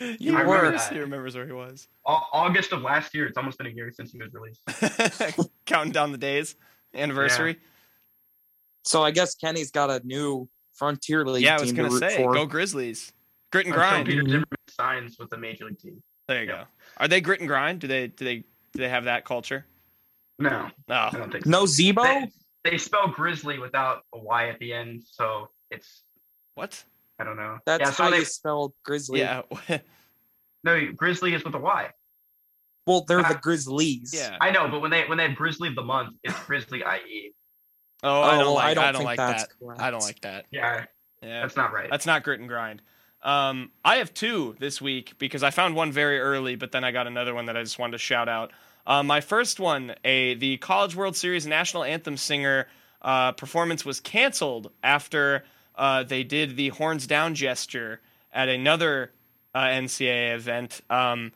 you 0.00 0.34
I 0.34 0.40
remember 0.40 0.52
remembers, 0.52 0.82
that. 0.84 0.92
he 0.94 1.00
remembers 1.00 1.34
where 1.36 1.46
he 1.46 1.52
was. 1.52 1.86
August 2.06 2.72
of 2.72 2.80
last 2.82 3.14
year. 3.14 3.26
It's 3.26 3.36
almost 3.36 3.58
been 3.58 3.66
a 3.66 3.70
year 3.70 3.92
since 3.92 4.12
he 4.12 4.18
was 4.18 4.30
released. 4.32 4.62
Counting 5.66 5.92
down 5.92 6.12
the 6.12 6.18
days, 6.18 6.56
anniversary. 6.94 7.58
so 8.84 9.02
I 9.02 9.10
guess 9.10 9.34
Kenny's 9.34 9.70
got 9.70 9.90
a 9.90 10.00
new 10.04 10.48
Frontier 10.74 11.24
League 11.24 11.44
Yeah, 11.44 11.56
I 11.56 11.60
was 11.60 11.72
gonna 11.72 11.88
to 11.90 11.98
say, 11.98 12.16
for. 12.16 12.32
go 12.34 12.46
Grizzlies. 12.46 13.12
Grit 13.52 13.66
and 13.66 13.74
grind. 13.74 14.06
Peter. 14.06 14.22
Zimmerman 14.22 14.44
signs 14.68 15.16
with 15.18 15.30
the 15.30 15.36
major 15.36 15.66
league 15.66 15.78
team. 15.78 16.02
There 16.26 16.40
you 16.40 16.46
go. 16.46 16.64
Are 16.96 17.06
they 17.06 17.20
grit 17.20 17.40
and 17.40 17.48
grind? 17.48 17.80
Do 17.80 17.86
they 17.86 18.08
do 18.08 18.24
they 18.24 18.36
do 18.38 18.44
they 18.80 18.88
have 18.88 19.04
that 19.04 19.24
culture? 19.24 19.66
No, 20.38 20.68
No. 20.88 20.94
I 20.94 21.10
don't 21.12 21.30
think 21.30 21.44
so. 21.44 21.50
No 21.50 21.64
Z-Bo? 21.66 22.02
They, 22.02 22.30
they 22.64 22.78
spell 22.78 23.06
Grizzly 23.08 23.60
without 23.60 24.02
a 24.12 24.18
Y 24.18 24.48
at 24.48 24.58
the 24.58 24.72
end, 24.72 25.04
so 25.08 25.50
it's 25.70 26.02
What? 26.56 26.82
I 27.20 27.24
don't 27.24 27.36
know. 27.36 27.58
That's 27.66 27.80
yeah, 27.82 27.90
so 27.92 28.02
how 28.04 28.10
they, 28.10 28.18
you 28.18 28.24
spell 28.24 28.74
Grizzly. 28.84 29.20
Yeah. 29.20 29.42
no 30.64 30.92
Grizzly 30.96 31.34
is 31.34 31.44
with 31.44 31.54
a 31.54 31.58
Y. 31.58 31.90
Well, 32.86 33.04
they're 33.06 33.22
the 33.22 33.36
Ah. 33.36 33.40
Grizzlies. 33.42 34.12
yeah. 34.14 34.36
I 34.40 34.50
know, 34.50 34.68
but 34.68 34.80
when 34.80 34.90
they 34.90 35.04
when 35.06 35.18
they 35.18 35.26
have 35.26 35.36
Grizzly 35.36 35.68
of 35.68 35.74
the 35.74 35.82
month, 35.82 36.16
it's 36.22 36.38
Grizzly 36.40 36.80
IE. 36.82 37.32
Oh, 38.02 38.20
I 38.20 38.36
Oh, 38.36 38.40
don't 38.40 38.54
like. 38.54 38.64
I 38.64 38.74
don't 38.74 38.84
I 38.84 38.92
don't 38.92 39.04
like 39.04 39.16
that. 39.16 39.48
correct. 39.58 39.80
I 39.80 39.90
don't 39.90 40.02
like 40.02 40.20
that. 40.20 40.46
Yeah, 40.50 40.84
Yeah. 41.22 41.40
that's 41.42 41.56
not 41.56 41.72
right. 41.72 41.88
That's 41.90 42.04
not 42.06 42.22
grit 42.22 42.40
and 42.40 42.48
grind. 42.48 42.82
Um, 43.22 43.70
I 43.82 43.96
have 43.96 44.12
two 44.12 44.54
this 44.58 44.82
week 44.82 45.14
because 45.18 45.42
I 45.42 45.50
found 45.50 45.74
one 45.74 45.90
very 45.90 46.20
early, 46.20 46.56
but 46.56 46.72
then 46.72 46.84
I 46.84 46.90
got 46.90 47.06
another 47.06 47.32
one 47.34 47.46
that 47.46 47.56
I 47.56 47.62
just 47.62 47.78
wanted 47.78 47.92
to 47.92 47.98
shout 47.98 48.28
out. 48.28 48.52
Uh, 48.86 49.02
my 49.02 49.22
first 49.22 49.58
one, 49.58 49.94
a 50.04 50.34
the 50.34 50.58
College 50.58 50.94
World 50.94 51.16
Series 51.16 51.46
national 51.46 51.84
anthem 51.84 52.18
singer 52.18 52.68
uh, 53.00 53.32
performance 53.32 53.82
was 53.86 53.98
canceled 54.00 54.70
after 54.82 55.44
uh, 55.76 56.02
they 56.02 56.22
did 56.22 56.56
the 56.56 56.68
horns 56.68 57.06
down 57.06 57.34
gesture 57.34 58.02
at 58.30 58.50
another 58.50 59.12
uh, 59.54 59.60
NCAA 59.64 60.34
event. 60.34 60.82
Um, 60.90 61.32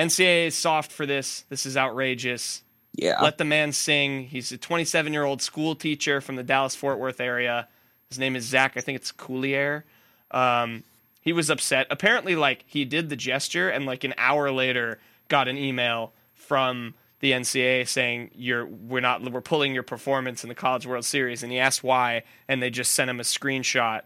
NCAA 0.00 0.46
is 0.46 0.54
soft 0.54 0.90
for 0.90 1.04
this. 1.04 1.44
This 1.48 1.66
is 1.66 1.76
outrageous. 1.76 2.62
Yeah. 2.94 3.20
Let 3.20 3.38
the 3.38 3.44
man 3.44 3.72
sing. 3.72 4.24
He's 4.24 4.50
a 4.50 4.58
27 4.58 5.12
year 5.12 5.24
old 5.24 5.42
school 5.42 5.74
teacher 5.74 6.20
from 6.20 6.36
the 6.36 6.42
Dallas 6.42 6.74
Fort 6.74 6.98
Worth 6.98 7.20
area. 7.20 7.68
His 8.08 8.18
name 8.18 8.34
is 8.34 8.44
Zach. 8.44 8.76
I 8.76 8.80
think 8.80 8.96
it's 8.96 9.12
Coulier. 9.12 9.82
Um, 10.30 10.84
he 11.20 11.32
was 11.32 11.50
upset. 11.50 11.86
Apparently, 11.90 12.34
like 12.34 12.64
he 12.66 12.84
did 12.84 13.10
the 13.10 13.16
gesture, 13.16 13.68
and 13.68 13.84
like 13.84 14.04
an 14.04 14.14
hour 14.16 14.50
later, 14.50 14.98
got 15.28 15.48
an 15.48 15.58
email 15.58 16.12
from 16.34 16.94
the 17.20 17.32
NCAA 17.32 17.86
saying 17.86 18.30
you're 18.34 18.66
we're 18.66 19.00
not 19.00 19.22
we're 19.30 19.42
pulling 19.42 19.74
your 19.74 19.82
performance 19.82 20.42
in 20.42 20.48
the 20.48 20.54
College 20.54 20.86
World 20.86 21.04
Series, 21.04 21.42
and 21.42 21.52
he 21.52 21.58
asked 21.58 21.84
why, 21.84 22.22
and 22.48 22.62
they 22.62 22.70
just 22.70 22.92
sent 22.92 23.10
him 23.10 23.20
a 23.20 23.24
screenshot 23.24 24.02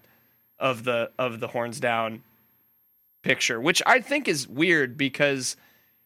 of 0.59 0.85
the 0.85 1.11
of 1.19 1.41
the 1.41 1.49
horns 1.49 1.79
down 1.79 2.23
picture, 3.23 3.61
which 3.61 3.81
I 3.87 4.01
think 4.01 4.29
is 4.29 4.49
weird 4.49 4.99
because 4.99 5.57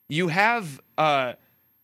you 0.09 0.28
have 0.28 0.80
uh 0.96 1.34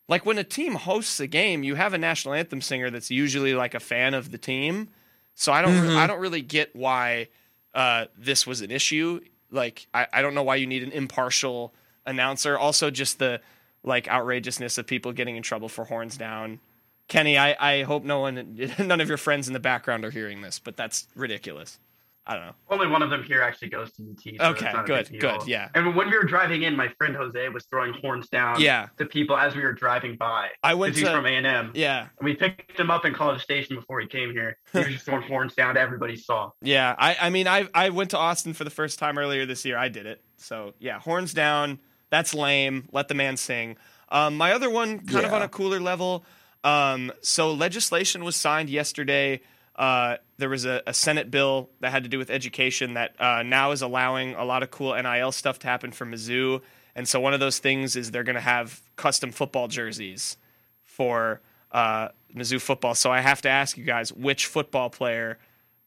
like 0.09 0.27
when 0.27 0.37
a 0.39 0.45
team 0.45 0.75
hosts 0.75 1.19
a 1.21 1.27
game, 1.27 1.63
you 1.63 1.77
have 1.77 1.95
a 1.95 1.99
national 1.99 2.35
anthem 2.35 2.61
singer 2.61 2.91
that's 2.91 3.11
usually 3.11 3.55
like 3.55 3.75
a 3.75 3.81
fan 3.81 4.13
of 4.15 4.31
the 4.31 4.39
team, 4.39 4.89
So 5.35 5.53
I 5.53 5.63
don't 5.63 5.73
Mhm. 5.73 5.97
I 5.97 6.07
don't 6.07 6.21
really 6.21 6.43
get 6.43 6.75
why 6.77 7.29
uh, 7.75 8.05
this 8.17 8.47
was 8.47 8.61
an 8.61 8.71
issue. 8.71 9.21
Like 9.51 9.87
I, 9.93 10.07
I 10.13 10.23
don't 10.23 10.35
know 10.35 10.43
why 10.45 10.57
you 10.57 10.67
need 10.67 10.83
an 10.85 10.93
impartial 10.93 11.75
announcer. 12.07 12.57
Also, 12.59 12.91
just 12.91 13.19
the 13.19 13.41
like 13.83 14.07
outrageousness 14.09 14.79
of 14.79 14.87
people 14.87 15.13
getting 15.13 15.37
in 15.37 15.43
trouble 15.43 15.69
for 15.69 15.85
horns 15.85 16.17
down. 16.17 16.61
Kenny, 17.09 17.37
I, 17.37 17.57
I 17.59 17.83
hope 17.83 18.05
no 18.05 18.21
one, 18.21 18.59
none 18.79 19.01
of 19.01 19.09
your 19.09 19.19
friends 19.19 19.47
in 19.49 19.53
the 19.55 19.61
background 19.61 20.05
are 20.05 20.11
hearing 20.11 20.41
this, 20.41 20.59
but 20.59 20.77
that's 20.77 21.07
ridiculous. 21.15 21.79
I 22.27 22.37
don't 22.37 22.47
know. 22.47 22.55
Only 22.71 22.87
one 22.87 23.03
of 23.03 23.11
them 23.11 23.23
here 23.23 23.43
actually 23.43 23.69
goes 23.69 23.93
to 23.93 24.03
UT. 24.03 24.19
so 24.39 24.45
Okay, 24.53 24.65
it's 24.65 24.75
not 24.75 24.85
a 24.85 24.87
good, 24.87 25.21
good, 25.21 25.47
yeah. 25.47 25.69
And 25.75 25.95
when 25.95 26.09
we 26.09 26.17
were 26.17 26.25
driving 26.25 26.63
in, 26.63 26.75
my 26.75 26.89
friend 26.97 27.15
Jose 27.15 27.49
was 27.51 27.65
throwing 27.67 27.93
horns 27.93 28.29
down 28.31 28.59
Yeah. 28.61 28.87
to 28.97 29.05
people 29.05 29.37
as 29.37 29.55
we 29.55 29.61
were 29.63 29.75
driving 29.75 30.17
by. 30.17 30.49
I 30.63 30.73
went 30.73 30.95
'Cause 30.95 31.01
he's 31.01 31.09
to- 31.09 31.15
from 31.17 31.27
A&M. 31.27 31.73
Yeah. 31.75 32.07
And 32.19 32.25
we 32.25 32.35
picked 32.35 32.81
him 32.81 32.91
up 32.91 33.05
in 33.05 33.13
College 33.13 33.43
Station 33.43 33.77
before 33.77 34.01
he 34.01 34.07
came 34.07 34.31
here. 34.33 34.57
He 34.73 34.79
was 34.79 34.89
just 34.89 35.05
throwing 35.05 35.23
horns 35.23 35.55
down 35.55 35.75
to 35.75 35.81
everybody 35.81 36.17
saw. 36.17 36.51
Yeah, 36.63 36.95
I, 36.99 37.17
I 37.21 37.31
mean, 37.31 37.47
I, 37.47 37.69
I 37.75 37.91
went 37.91 38.11
to 38.13 38.19
Austin 38.19 38.55
for 38.55 38.65
the 38.65 38.71
first 38.71 38.99
time 38.99 39.19
earlier 39.19 39.45
this 39.45 39.67
year. 39.67 39.77
I 39.77 39.89
did 39.91 40.07
it. 40.07 40.23
So, 40.39 40.73
yeah, 40.79 40.99
horns 41.01 41.35
down. 41.35 41.79
That's 42.09 42.33
lame. 42.33 42.89
Let 42.91 43.09
the 43.09 43.15
man 43.15 43.37
sing. 43.37 43.77
Um, 44.09 44.37
my 44.39 44.53
other 44.53 44.71
one, 44.71 45.01
kind 45.07 45.27
of 45.27 45.33
on 45.35 45.43
a 45.43 45.49
cooler 45.49 45.79
level. 45.81 46.25
Um, 46.63 47.13
so, 47.21 47.53
legislation 47.53 48.25
was 48.25 48.35
signed 48.37 48.71
yesterday. 48.71 49.43
Uh, 49.77 50.17
there 50.39 50.49
was 50.49 50.65
a, 50.65 50.83
a 50.87 50.95
Senate 50.95 51.31
bill 51.31 51.71
that 51.81 51.91
had 51.91 52.03
to 52.05 52.09
do 52.09 52.19
with 52.19 52.31
education 52.31 52.95
that 52.95 53.15
uh, 53.21 53.43
now 53.43 53.73
is 53.73 53.83
allowing 53.83 54.35
a 54.35 54.45
lot 54.45 54.63
of 54.63 54.71
cool 54.71 54.95
NIL 54.95 55.33
stuff 55.33 55.59
to 55.61 55.67
happen 55.67 55.91
for 55.93 56.07
Mizzou. 56.07 56.61
And 56.95 57.09
so, 57.09 57.19
one 57.21 57.35
of 57.35 57.41
those 57.41 57.59
things 57.59 57.97
is 57.97 58.11
they're 58.13 58.23
going 58.25 58.35
to 58.37 58.41
have 58.41 58.81
custom 58.97 59.33
football 59.33 59.67
jerseys 59.69 60.37
for 60.85 61.41
uh, 61.73 62.09
Mizzou 62.35 62.61
football. 62.61 62.95
So, 62.95 63.11
I 63.11 63.21
have 63.21 63.43
to 63.43 63.49
ask 63.49 63.77
you 63.77 63.85
guys, 63.85 64.13
which 64.13 64.47
football 64.47 64.91
player 64.91 65.39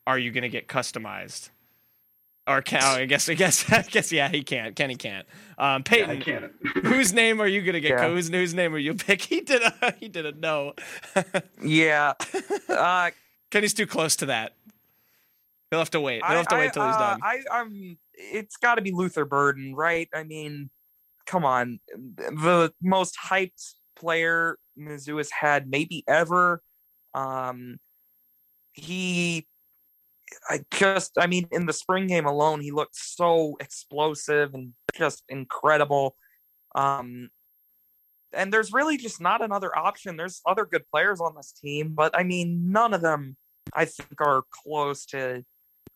are 0.05 0.19
you 0.19 0.31
going 0.31 0.41
to 0.43 0.49
get 0.49 0.67
customized? 0.67 1.49
Or 2.45 2.61
can, 2.61 2.79
oh, 2.81 3.01
I 3.01 3.05
guess 3.05 3.27
I 3.27 3.33
guess 3.33 3.69
I 3.73 3.81
guess 3.81 4.09
yeah 4.09 4.29
he 4.29 4.41
can't 4.41 4.73
Kenny 4.73 4.95
can't 4.95 5.27
um, 5.57 5.83
Peyton 5.83 6.21
can't. 6.21 6.53
whose 6.81 7.11
name 7.11 7.41
are 7.41 7.47
you 7.47 7.61
gonna 7.61 7.81
get 7.81 7.89
Yeah. 7.99 8.07
whose 8.07 8.29
whose 8.29 8.53
name 8.53 8.73
are 8.73 8.77
you 8.77 8.93
pick 8.93 9.21
he 9.21 9.41
did 9.41 9.61
a 9.61 9.93
he 9.99 10.07
did 10.07 10.25
a 10.25 10.31
no 10.31 10.71
Yeah. 11.61 12.13
Uh, 12.69 13.09
Kenny's 13.51 13.73
too 13.73 13.87
close 13.87 14.15
to 14.17 14.27
that 14.27 14.53
he'll 15.69 15.79
have 15.79 15.89
to 15.91 16.01
wait 16.01 16.23
he'll 16.25 16.37
have 16.37 16.47
to 16.47 16.55
I- 16.55 16.59
wait 16.59 16.73
till 16.73 16.85
he's 16.85 16.95
uh, 16.95 16.99
done 16.99 17.19
I, 17.23 17.39
I'm. 17.51 17.97
It's 18.13 18.57
got 18.57 18.75
to 18.75 18.81
be 18.81 18.91
Luther 18.91 19.25
Burden, 19.25 19.75
right? 19.75 20.09
I 20.13 20.23
mean, 20.23 20.71
come 21.27 21.45
on, 21.45 21.79
the 21.93 22.73
most 22.81 23.15
hyped 23.23 23.75
player 23.95 24.57
Mizzou 24.77 25.17
has 25.17 25.29
had 25.29 25.69
maybe 25.69 26.03
ever. 26.07 26.61
Um, 27.13 27.77
he, 28.73 29.47
I 30.49 30.61
just, 30.71 31.13
I 31.17 31.27
mean, 31.27 31.47
in 31.51 31.65
the 31.67 31.73
spring 31.73 32.07
game 32.07 32.25
alone, 32.25 32.61
he 32.61 32.71
looked 32.71 32.95
so 32.95 33.55
explosive 33.59 34.53
and 34.53 34.73
just 34.95 35.23
incredible. 35.29 36.15
Um, 36.75 37.29
and 38.37 38.53
there's 38.53 38.71
really 38.71 38.97
just 38.97 39.19
not 39.19 39.41
another 39.41 39.75
option. 39.77 40.15
There's 40.15 40.41
other 40.45 40.65
good 40.65 40.83
players 40.91 41.19
on 41.19 41.35
this 41.35 41.51
team, 41.51 41.93
but 41.93 42.17
I 42.17 42.23
mean, 42.23 42.71
none 42.71 42.93
of 42.93 43.01
them 43.01 43.35
I 43.73 43.85
think 43.85 44.21
are 44.21 44.43
close 44.51 45.05
to 45.07 45.43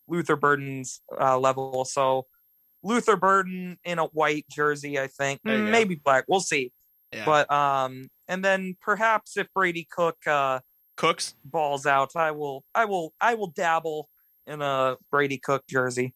Luther 0.08 0.36
Burden's 0.36 1.00
uh, 1.18 1.38
level. 1.38 1.84
So 1.84 2.26
Luther 2.82 3.16
Burden 3.16 3.78
in 3.84 3.98
a 3.98 4.06
white 4.06 4.44
jersey, 4.50 4.98
I 4.98 5.06
think, 5.06 5.40
There 5.44 5.56
go. 5.56 5.70
maybe 5.70 5.94
black. 5.94 6.24
We'll 6.28 6.40
see. 6.40 6.72
Yeah. 7.12 7.24
But 7.24 7.50
um, 7.50 8.08
and 8.28 8.44
then 8.44 8.76
perhaps 8.80 9.36
if 9.36 9.46
Brady 9.54 9.86
Cook 9.90 10.16
uh 10.26 10.60
Cooks 10.96 11.34
balls 11.44 11.86
out, 11.86 12.16
I 12.16 12.32
will, 12.32 12.64
I 12.74 12.84
will, 12.84 13.14
I 13.20 13.34
will 13.34 13.48
dabble 13.48 14.08
in 14.46 14.60
a 14.60 14.96
Brady 15.10 15.38
Cook 15.38 15.64
jersey. 15.68 16.14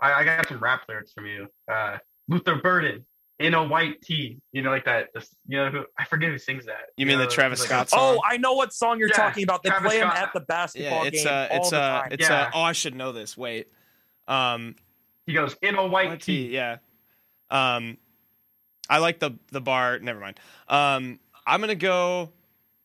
I, 0.00 0.12
I 0.12 0.24
got 0.24 0.48
some 0.48 0.58
rap 0.58 0.82
lyrics 0.88 1.12
from 1.12 1.26
you. 1.26 1.48
Uh, 1.70 1.98
Luther 2.28 2.56
Burden 2.56 3.04
in 3.38 3.54
a 3.54 3.62
white 3.64 4.00
tee. 4.02 4.38
You 4.52 4.62
know, 4.62 4.70
like 4.70 4.84
that. 4.86 5.08
This, 5.14 5.34
you 5.46 5.56
know, 5.58 5.70
who 5.70 5.84
I 5.98 6.04
forget 6.04 6.30
who 6.30 6.38
sings 6.38 6.64
that. 6.66 6.86
You 6.96 7.06
mean 7.06 7.18
the 7.18 7.26
Travis 7.26 7.60
like- 7.60 7.68
Scott 7.68 7.90
song? 7.90 8.16
Oh, 8.18 8.20
I 8.24 8.36
know 8.38 8.54
what 8.54 8.72
song 8.72 8.98
you're 8.98 9.08
Yeah, 9.08 9.16
talking 9.16 9.44
about. 9.44 9.62
They 9.62 9.70
Travis 9.70 9.90
play 9.92 9.98
him 10.00 10.08
at 10.08 10.32
the 10.32 10.40
basketball 10.40 11.02
yeah 11.02 11.08
it's 11.08 11.24
game 11.24 11.32
uh 11.32 11.46
all 11.50 11.56
it's 11.58 11.70
the 11.70 11.76
uh 11.80 12.00
time. 12.02 12.08
it's 12.12 12.28
Yeah. 12.28 12.42
uh 12.42 12.50
oh 12.54 12.62
I 12.62 12.72
should 12.72 12.94
know 12.94 13.12
this 13.12 13.36
wait 13.36 13.68
um 14.28 14.74
He 15.26 15.32
goes 15.34 15.54
in 15.62 15.74
a 15.76 15.86
white 15.86 16.08
what 16.10 16.20
tee. 16.20 16.48
tee 16.48 16.54
yeah 16.54 16.78
um 17.50 17.96
I 18.88 18.98
like 18.98 19.18
the 19.18 19.32
the 19.52 19.60
bar 19.60 19.98
never 19.98 20.20
mind 20.20 20.38
um 20.68 21.18
I'm 21.46 21.60
gonna 21.60 21.74
go 21.74 22.30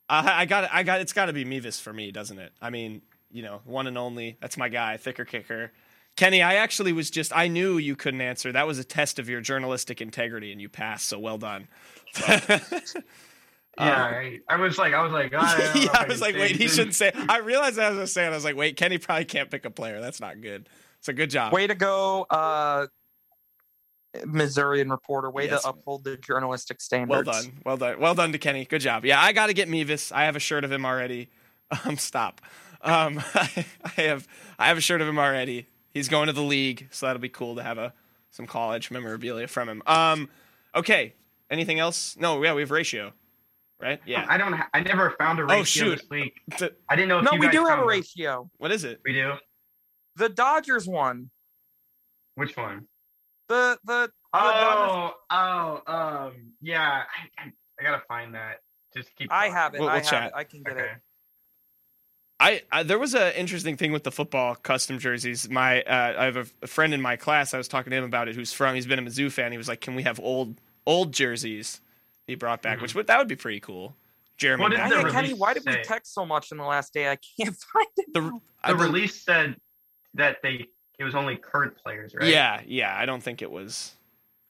I 0.10 0.42
I 0.42 0.46
got 0.46 0.70
I 0.72 0.84
got 0.84 1.02
it's 1.02 1.14
got 1.14 1.26
to 1.28 1.34
be 1.34 1.46
Mevis 1.46 1.80
for 1.80 1.94
me 1.94 2.12
doesn't 2.12 2.38
it 2.40 2.52
I 2.62 2.70
mean 2.70 3.02
you 3.32 3.42
know 3.44 3.62
one 3.66 3.88
and 3.88 3.98
only 3.98 4.38
that's 4.42 4.58
my 4.58 4.70
guy 4.70 4.98
thicker 4.98 5.26
kicker 5.26 5.72
Kenny, 6.18 6.42
I 6.42 6.56
actually 6.56 6.94
was 6.94 7.10
just 7.10 7.36
I 7.36 7.48
knew 7.48 7.78
you 7.78 7.96
couldn't 7.96 8.22
answer. 8.22 8.52
That 8.52 8.68
was 8.68 8.80
a 8.80 8.84
test 8.84 9.20
of 9.20 9.30
your 9.30 9.42
journalistic 9.42 10.02
integrity 10.02 10.52
and 10.52 10.62
you 10.62 10.70
passed, 10.70 11.08
so 11.08 11.20
well 11.20 11.38
done. 11.38 11.68
Yeah, 13.80 14.04
I, 14.04 14.40
I 14.50 14.58
was 14.58 14.78
like, 14.78 14.94
I 14.94 15.02
was 15.02 15.14
like, 15.14 15.34
I, 15.34 15.58
yeah, 15.76 15.86
if 15.86 15.96
I 15.96 16.06
was 16.06 16.22
like, 16.22 16.36
wait, 16.36 16.58
he 16.58 16.68
shouldn't 16.68 16.94
say. 16.94 17.12
I 17.16 17.38
realized 17.40 17.80
as 17.80 17.98
I 17.98 18.00
was 18.02 18.12
saying, 18.12 18.32
I 18.32 18.36
was 18.36 18.44
like, 18.44 18.56
wait, 18.58 18.76
Kenny 18.76 18.98
probably 18.98 19.26
can't 19.26 19.50
pick 19.50 19.64
a 19.66 19.72
player. 19.72 20.02
That's 20.02 20.20
not 20.20 20.42
good. 20.42 20.68
So 21.00 21.14
good 21.14 21.30
job. 21.30 21.54
Way 21.54 21.68
to 21.68 21.74
go, 21.74 22.28
uh, 22.30 22.88
Missourian 24.26 24.90
reporter. 24.90 25.32
Way 25.32 25.48
Yes. 25.50 25.64
to 25.64 25.70
uphold 25.70 26.04
the 26.04 26.18
journalistic 26.18 26.82
standards. 26.82 27.26
well 27.26 27.42
done, 27.42 27.52
well 27.66 27.78
done, 27.78 28.00
well 28.00 28.14
done 28.14 28.32
to 28.34 28.38
Kenny. 28.38 28.66
Good 28.66 28.82
job. 28.82 29.06
Yeah, 29.06 29.22
I 29.22 29.32
got 29.32 29.48
to 29.48 29.54
get 29.54 29.70
Mevis. 29.70 30.12
I 30.12 30.26
have 30.26 30.36
a 30.36 30.40
shirt 30.40 30.64
of 30.64 30.72
him 30.72 30.86
already. 30.86 31.30
Um, 31.86 31.96
stop. 31.96 32.42
Um, 32.82 33.24
I, 33.34 33.66
have 33.96 34.28
I 34.60 34.68
have 34.68 34.78
a 34.78 34.82
shirt 34.82 35.00
of 35.00 35.08
him 35.08 35.18
already. 35.18 35.68
He's 35.94 36.08
going 36.08 36.28
to 36.28 36.34
the 36.34 36.42
league, 36.42 36.88
so 36.92 37.06
that'll 37.06 37.22
be 37.22 37.30
cool 37.30 37.56
to 37.56 37.64
have 37.64 37.78
a 37.78 37.94
some 38.30 38.48
college 38.48 38.92
memorabilia 38.92 39.48
from 39.48 39.68
him. 39.70 39.84
Um, 39.86 40.30
okay. 40.74 41.14
Anything 41.50 41.80
else? 41.80 42.16
No. 42.18 42.42
Yeah, 42.42 42.54
we 42.54 42.62
have 42.62 42.72
ratio, 42.72 43.12
right? 43.82 44.00
Yeah. 44.06 44.26
I 44.30 44.38
don't. 44.38 44.54
Ha- 44.54 44.70
I 44.74 44.80
never 44.82 45.12
found 45.20 45.40
a 45.40 45.44
ratio 45.44 45.60
Oh, 45.60 45.64
shoot. 45.66 46.00
this 46.00 46.10
week. 46.10 46.40
T- 46.58 46.70
I 46.88 46.96
didn't 46.96 47.10
know. 47.10 47.20
If 47.20 47.26
No, 47.26 47.32
you 47.34 47.40
we 47.42 47.48
guys 47.48 47.54
do 47.54 47.60
have 47.60 47.66
a 47.66 47.70
found 47.72 47.82
one. 47.82 47.88
ratio. 47.90 48.50
What 48.58 48.72
is 48.72 48.86
it? 48.86 49.02
We 49.04 49.12
do. 49.14 49.34
The 50.16 50.30
Dodgers 50.30 50.88
won. 50.88 51.30
Which 52.36 52.56
one? 52.56 52.88
The 53.50 53.78
the, 53.84 54.10
the 54.34 54.40
Dodgers- 54.40 55.14
Oh, 55.30 55.82
oh, 55.88 55.94
um, 55.94 56.54
yeah. 56.62 57.04
I, 57.38 57.42
I, 57.44 57.52
I 57.80 57.84
gotta 57.84 58.02
find 58.08 58.34
that. 58.36 58.60
Just 58.96 59.14
keep. 59.18 59.30
I 59.30 59.50
have 59.50 59.74
it. 59.76 59.82
We'll- 59.82 59.90
I 59.90 59.96
we'll 59.96 60.02
have 60.04 60.10
chat. 60.10 60.28
it. 60.28 60.34
I 60.36 60.44
can 60.46 60.64
get 60.64 60.74
Okay. 60.78 60.84
it. 60.86 60.98
I, 62.42 62.62
I 62.72 62.84
there 62.84 62.98
was 62.98 63.14
an 63.14 63.34
interesting 63.34 63.78
thing 63.78 63.92
with 63.92 64.04
the 64.04 64.12
football 64.12 64.56
custom 64.56 64.98
jerseys. 64.98 65.50
My 65.50 65.84
uh, 65.84 66.16
I 66.18 66.26
have 66.26 66.38
a, 66.38 66.46
a 66.64 66.68
friend 66.68 66.94
in 66.94 67.02
my 67.02 67.16
class. 67.16 67.54
I 67.54 67.58
was 67.58 67.68
talking 67.68 67.92
to 67.92 67.98
him 67.98 68.04
about 68.04 68.28
it. 68.28 68.36
Who's 68.36 68.52
from? 68.52 68.74
He's 68.74 68.88
been 68.88 69.00
a 69.00 69.02
Mizzou 69.04 69.32
fan. 69.32 69.52
He 69.52 69.58
was 69.60 69.68
like, 69.68 69.80
"Can 69.82 69.94
we 69.96 70.04
have 70.04 70.20
old 70.20 70.56
old 70.86 71.14
jerseys?" 71.14 71.82
He 72.26 72.36
brought 72.36 72.62
back, 72.62 72.82
which 72.82 72.96
would 72.96 73.08
that 73.08 73.20
would 73.20 73.28
be 73.28 73.36
pretty 73.36 73.60
cool. 73.60 73.96
Jeremy, 74.38 74.64
What 74.64 74.70
did 74.72 74.80
the 74.80 75.04
Hey, 75.08 75.12
Kenny, 75.12 75.34
why 75.34 75.54
did 75.54 75.64
we 75.68 75.84
text 75.84 76.16
so 76.16 76.26
much 76.26 76.52
in 76.52 76.58
the 76.58 76.64
last 76.64 76.94
day? 76.94 77.10
I 77.12 77.18
can't 77.40 77.56
find 77.74 77.88
it. 77.98 78.14
the, 78.14 78.40
The 78.68 78.76
release 78.76 79.22
said 79.22 79.56
that 80.16 80.38
they 80.42 80.66
it 80.98 81.04
was 81.04 81.14
only 81.14 81.36
current 81.36 81.78
players, 81.78 82.16
right? 82.16 82.28
Yeah, 82.28 82.62
yeah. 82.66 82.96
I 82.98 83.06
don't 83.06 83.22
think 83.22 83.42
it 83.42 83.52
was. 83.52 83.94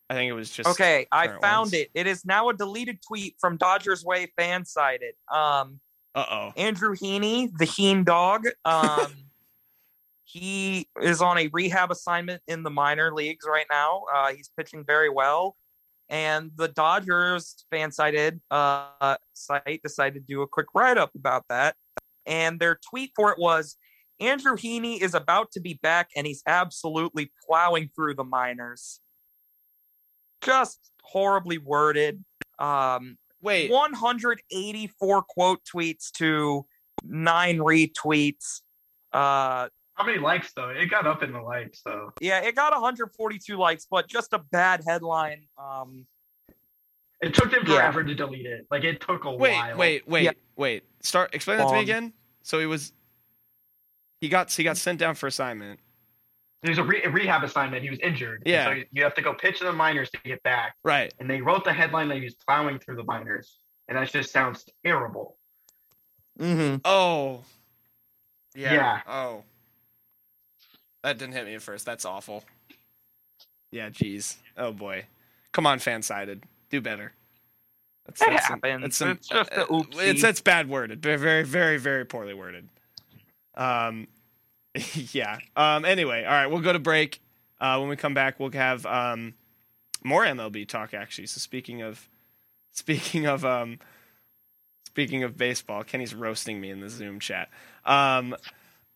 I 0.10 0.14
think 0.14 0.30
it 0.30 0.34
was 0.34 0.50
just 0.50 0.70
Okay, 0.70 1.08
I 1.12 1.28
found 1.28 1.42
ones. 1.68 1.74
it. 1.74 1.90
It 1.94 2.08
is 2.08 2.26
now 2.26 2.50
a 2.50 2.54
deleted 2.54 3.00
tweet 3.06 3.36
from 3.40 3.58
Dodgers 3.58 4.04
Way 4.04 4.32
fan 4.38 4.66
sided. 4.66 5.14
Um, 5.34 5.80
Uh 6.14 6.26
oh. 6.30 6.54
Andrew 6.58 6.96
Heaney, 6.96 7.50
the 7.58 7.66
Heen 7.66 8.04
dog. 8.04 8.46
Um, 8.66 9.14
he 10.24 10.88
is 11.02 11.22
on 11.22 11.38
a 11.38 11.50
rehab 11.52 11.92
assignment 11.92 12.42
in 12.48 12.64
the 12.64 12.70
minor 12.70 13.14
leagues 13.14 13.46
right 13.48 13.66
now. 13.70 14.04
Uh, 14.14 14.34
he's 14.34 14.50
pitching 14.58 14.84
very 14.86 15.10
well. 15.10 15.56
And 16.10 16.52
the 16.58 16.68
Dodgers 16.68 17.66
fan 17.72 17.92
sided 17.92 18.42
uh, 18.52 19.16
site 19.34 19.82
decided 19.82 20.28
to 20.28 20.34
do 20.34 20.42
a 20.42 20.48
quick 20.48 20.68
write 20.76 20.98
up 20.98 21.16
about 21.16 21.46
that. 21.50 21.76
And 22.26 22.60
their 22.60 22.78
tweet 22.90 23.12
for 23.16 23.32
it 23.32 23.40
was 23.40 23.78
Andrew 24.20 24.56
Heaney 24.56 25.02
is 25.02 25.16
about 25.16 25.52
to 25.54 25.60
be 25.60 25.80
back 25.82 26.10
and 26.16 26.28
he's 26.28 26.44
absolutely 26.46 27.32
plowing 27.48 27.90
through 27.96 28.16
the 28.16 28.24
minors. 28.24 29.00
Just 30.44 30.92
horribly 31.02 31.58
worded. 31.58 32.24
Um, 32.60 33.18
Wait. 33.42 33.70
184 33.72 35.24
quote 35.24 35.60
tweets 35.64 36.12
to 36.14 36.66
nine 37.04 37.58
retweets. 37.58 38.62
Uh, 39.12 39.68
How 39.96 40.06
many 40.06 40.20
likes 40.20 40.54
though? 40.54 40.70
It 40.70 40.88
got 40.88 41.06
up 41.08 41.24
in 41.24 41.34
the 41.34 41.42
likes 41.42 41.82
though. 41.84 42.12
yeah, 42.22 42.40
it 42.42 42.56
got 42.56 42.72
142 42.74 43.58
likes, 43.58 43.88
but 43.90 44.08
just 44.08 44.34
a 44.34 44.40
bad 44.52 44.84
headline. 44.88 45.48
Um, 45.58 46.06
It 47.22 47.34
took 47.36 47.52
them 47.52 47.64
Yeah. 47.68 47.76
forever 47.76 48.04
to 48.04 48.16
delete 48.16 48.46
it. 48.48 48.66
Like 48.72 48.84
it 48.84 49.00
took 49.02 49.26
a 49.26 49.32
Wait, 49.32 49.54
while. 49.54 49.78
wait, 49.78 50.08
wait, 50.08 50.24
Yeah. 50.24 50.32
wait. 50.56 50.84
Start. 51.02 51.36
Explain 51.36 51.58
that 51.60 51.68
to 51.68 51.74
me 51.74 51.82
again. 51.82 52.14
So 52.42 52.60
he 52.60 52.66
was. 52.66 52.94
He 54.22 54.30
got 54.30 54.52
he 54.52 54.64
got 54.64 54.78
sent 54.78 55.00
down 55.00 55.14
for 55.16 55.28
assignment. 55.28 55.80
It 56.64 56.70
was 56.70 56.78
a, 56.78 56.84
re- 56.84 57.02
a 57.04 57.10
rehab 57.10 57.44
assignment. 57.44 57.82
He 57.84 57.90
was 57.90 58.00
injured. 58.00 58.44
and 58.46 58.48
Yeah. 58.48 58.66
So 58.66 58.84
you 58.92 59.04
have 59.04 59.16
to 59.16 59.22
go 59.22 59.34
pitch 59.34 59.62
in 59.62 59.68
the 59.68 59.74
minors 59.74 60.10
to 60.12 60.18
get 60.24 60.44
back. 60.44 60.76
Right. 60.84 61.12
And 61.20 61.28
they 61.30 61.42
wrote 61.42 61.64
the 61.64 61.74
headline 61.74 62.08
that 62.10 62.18
he 62.18 62.24
was 62.24 62.36
plowing 62.36 62.78
through 62.80 62.98
the 62.98 63.04
minors, 63.04 63.58
and 63.88 63.98
that 63.98 64.12
just 64.12 64.32
sounds 64.32 64.66
terrible. 64.86 65.38
mhm. 66.40 66.82
Oh. 66.86 67.44
Yeah. 68.56 68.74
Yeah. 68.74 69.02
Oh. 69.08 69.44
That 71.04 71.18
didn't 71.18 71.34
hit 71.34 71.46
me 71.48 71.56
at 71.56 71.62
first. 71.64 71.86
That's 71.86 72.06
awful. 72.06 72.44
Yeah, 73.72 73.90
jeez. 73.90 74.36
Oh 74.58 74.72
boy. 74.72 75.06
Come 75.54 75.66
on, 75.66 75.80
fan 75.80 76.02
sided. 76.04 76.44
Do 76.70 76.80
better. 76.82 77.14
That's, 78.06 78.22
It 78.22 78.28
that's 78.30 78.48
some- 78.48 78.60
happens. 78.64 78.82
that's 78.84 78.98
some- 78.98 79.10
It's 79.12 79.28
just 79.28 79.52
a 79.52 79.64
uh, 79.64 79.68
oopsie. 79.68 80.08
It's 80.10 80.22
that's 80.22 80.42
bad 80.42 80.70
worded. 80.70 81.02
Very, 81.02 81.18
very, 81.18 81.44
very, 81.44 81.78
very 81.78 82.06
poorly 82.06 82.34
worded. 82.34 82.68
Um, 83.56 84.08
yeah. 85.12 85.40
Um. 85.56 85.86
Anyway, 85.86 86.24
all 86.24 86.32
right. 86.32 86.48
We'll 86.48 86.62
go 86.62 86.74
to 86.74 86.80
break. 86.80 87.22
Uh, 87.60 87.78
when 87.78 87.90
we 87.90 87.96
come 87.96 88.14
back, 88.14 88.40
we'll 88.40 88.52
have 88.52 88.86
um 88.86 89.34
more 90.04 90.24
MLB 90.24 90.68
talk. 90.68 90.94
Actually. 90.94 91.28
So 91.28 91.40
speaking 91.40 91.82
of, 91.82 92.08
speaking 92.72 93.26
of 93.26 93.44
um, 93.46 93.80
speaking 94.86 95.24
of 95.24 95.38
baseball, 95.38 95.84
Kenny's 95.84 96.16
roasting 96.16 96.62
me 96.62 96.70
in 96.70 96.80
the 96.80 96.90
Zoom 96.90 97.20
chat. 97.20 97.50
Um. 97.86 98.36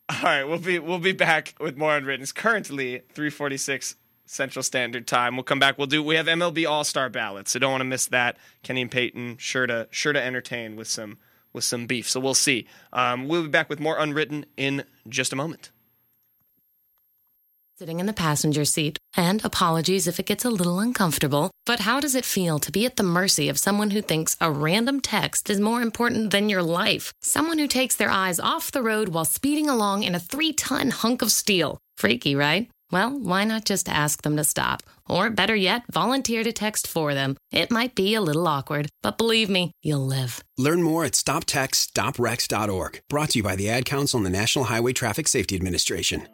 All 0.07 0.21
right, 0.21 0.43
we'll 0.43 0.59
be 0.59 0.77
we'll 0.77 0.99
be 0.99 1.13
back 1.13 1.55
with 1.59 1.77
more 1.77 1.97
unwritten. 1.97 2.21
It's 2.21 2.31
currently 2.31 2.99
346 3.13 3.95
Central 4.25 4.61
Standard 4.61 5.07
Time. 5.07 5.35
We'll 5.35 5.43
come 5.43 5.57
back. 5.57 5.79
We'll 5.79 5.87
do 5.87 6.03
we 6.03 6.15
have 6.15 6.27
MLB 6.27 6.69
All 6.69 6.83
Star 6.83 7.09
ballots, 7.09 7.49
so 7.49 7.57
don't 7.57 7.71
want 7.71 7.81
to 7.81 7.85
miss 7.85 8.05
that. 8.07 8.37
Kenny 8.61 8.83
and 8.83 8.91
Peyton 8.91 9.37
sure 9.37 9.65
to 9.65 9.87
sure 9.89 10.13
to 10.13 10.21
entertain 10.21 10.75
with 10.75 10.87
some 10.87 11.17
with 11.55 11.63
some 11.63 11.87
beef. 11.87 12.07
So 12.07 12.19
we'll 12.19 12.35
see. 12.35 12.67
Um, 12.93 13.27
we'll 13.27 13.43
be 13.43 13.49
back 13.49 13.69
with 13.69 13.79
more 13.79 13.97
unwritten 13.97 14.45
in 14.57 14.83
just 15.09 15.33
a 15.33 15.35
moment. 15.35 15.71
Sitting 17.77 17.99
in 17.99 18.05
the 18.05 18.13
passenger 18.13 18.63
seat, 18.63 18.97
and 19.17 19.43
apologies 19.43 20.07
if 20.07 20.17
it 20.17 20.25
gets 20.25 20.45
a 20.45 20.49
little 20.49 20.79
uncomfortable, 20.79 21.51
but 21.65 21.81
how 21.81 21.99
does 21.99 22.15
it 22.15 22.23
feel 22.23 22.57
to 22.59 22.71
be 22.71 22.85
at 22.85 22.95
the 22.95 23.03
mercy 23.03 23.49
of 23.49 23.59
someone 23.59 23.89
who 23.89 24.01
thinks 24.01 24.37
a 24.39 24.49
random 24.49 25.01
text 25.01 25.49
is 25.49 25.59
more 25.59 25.81
important 25.81 26.31
than 26.31 26.47
your 26.47 26.63
life? 26.63 27.11
Someone 27.21 27.59
who 27.59 27.67
takes 27.67 27.97
their 27.97 28.09
eyes 28.09 28.39
off 28.39 28.71
the 28.71 28.81
road 28.81 29.09
while 29.09 29.25
speeding 29.25 29.67
along 29.67 30.03
in 30.03 30.15
a 30.15 30.21
three 30.21 30.53
ton 30.53 30.91
hunk 30.91 31.21
of 31.21 31.31
steel. 31.31 31.77
Freaky, 31.97 32.33
right? 32.33 32.69
Well, 32.91 33.17
why 33.17 33.43
not 33.45 33.65
just 33.65 33.89
ask 33.89 34.21
them 34.21 34.37
to 34.37 34.43
stop? 34.43 34.83
Or 35.09 35.29
better 35.29 35.55
yet, 35.55 35.83
volunteer 35.91 36.43
to 36.43 36.51
text 36.51 36.87
for 36.87 37.13
them. 37.13 37.37
It 37.51 37.71
might 37.71 37.95
be 37.95 38.13
a 38.15 38.21
little 38.21 38.47
awkward, 38.47 38.89
but 39.01 39.17
believe 39.17 39.49
me, 39.49 39.71
you'll 39.81 40.05
live. 40.05 40.43
Learn 40.57 40.81
more 40.83 41.03
at 41.03 41.13
stoptextstoprex.org. 41.13 43.01
Brought 43.09 43.29
to 43.31 43.39
you 43.39 43.43
by 43.43 43.55
the 43.55 43.69
Ad 43.69 43.85
Council 43.85 44.17
and 44.17 44.25
the 44.25 44.29
National 44.29 44.65
Highway 44.65 44.93
Traffic 44.93 45.27
Safety 45.27 45.55
Administration. 45.55 46.27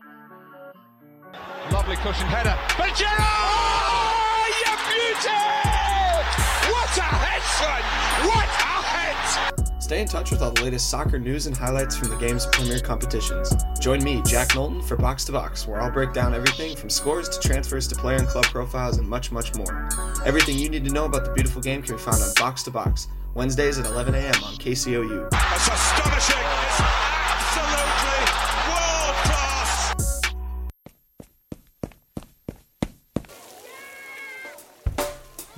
Lovely 1.72 1.95
cushion 1.97 2.28
header. 2.28 2.58
Pajero! 2.70 3.16
Oh, 3.20 4.45
you 4.60 4.74
beauty! 4.91 5.39
What 6.72 6.97
a 6.97 7.02
head, 7.02 7.43
son! 7.60 7.82
What 8.28 8.43
a 8.43 8.52
head! 8.52 8.61
Stay 9.92 10.00
in 10.00 10.08
touch 10.08 10.32
with 10.32 10.42
all 10.42 10.52
the 10.52 10.64
latest 10.64 10.89
soccer 10.89 11.20
news 11.20 11.48
and 11.48 11.58
highlights 11.58 11.98
from 11.98 12.08
the 12.08 12.16
game's 12.16 12.46
premier 12.46 12.80
competitions. 12.80 13.54
Join 13.82 14.02
me, 14.02 14.22
Jack 14.26 14.56
Knowlton, 14.56 14.82
for 14.82 14.96
Box 14.96 15.26
to 15.26 15.34
Box, 15.34 15.68
where 15.68 15.82
I'll 15.82 15.92
break 15.92 16.14
down 16.14 16.34
everything 16.34 16.78
from 16.78 16.89
scores 16.89 17.28
to 17.28 17.46
transfers 17.46 17.89
to 17.89 17.96
player 17.96 18.16
and 18.16 18.26
club 18.26 18.46
profiles 18.46 19.00
and 19.00 19.10
much, 19.10 19.34
much 19.34 19.54
more. 19.54 19.89
Everything 20.26 20.58
you 20.58 20.70
need 20.70 20.86
to 20.86 20.94
know 20.94 21.04
about 21.04 21.26
the 21.26 21.34
beautiful 21.34 21.62
game 21.62 21.82
can 21.82 21.98
be 21.98 22.02
found 22.02 22.24
on 22.24 22.30
Box 22.36 22.64
to 22.64 22.72
Box, 22.72 23.10
Wednesdays 23.34 23.80
at 23.80 23.86
11 23.86 24.16
a.m. 24.16 24.44
on 24.46 24.54
KCOU. 24.56 25.30
That's 25.30 25.68
astonishing! 25.68 26.61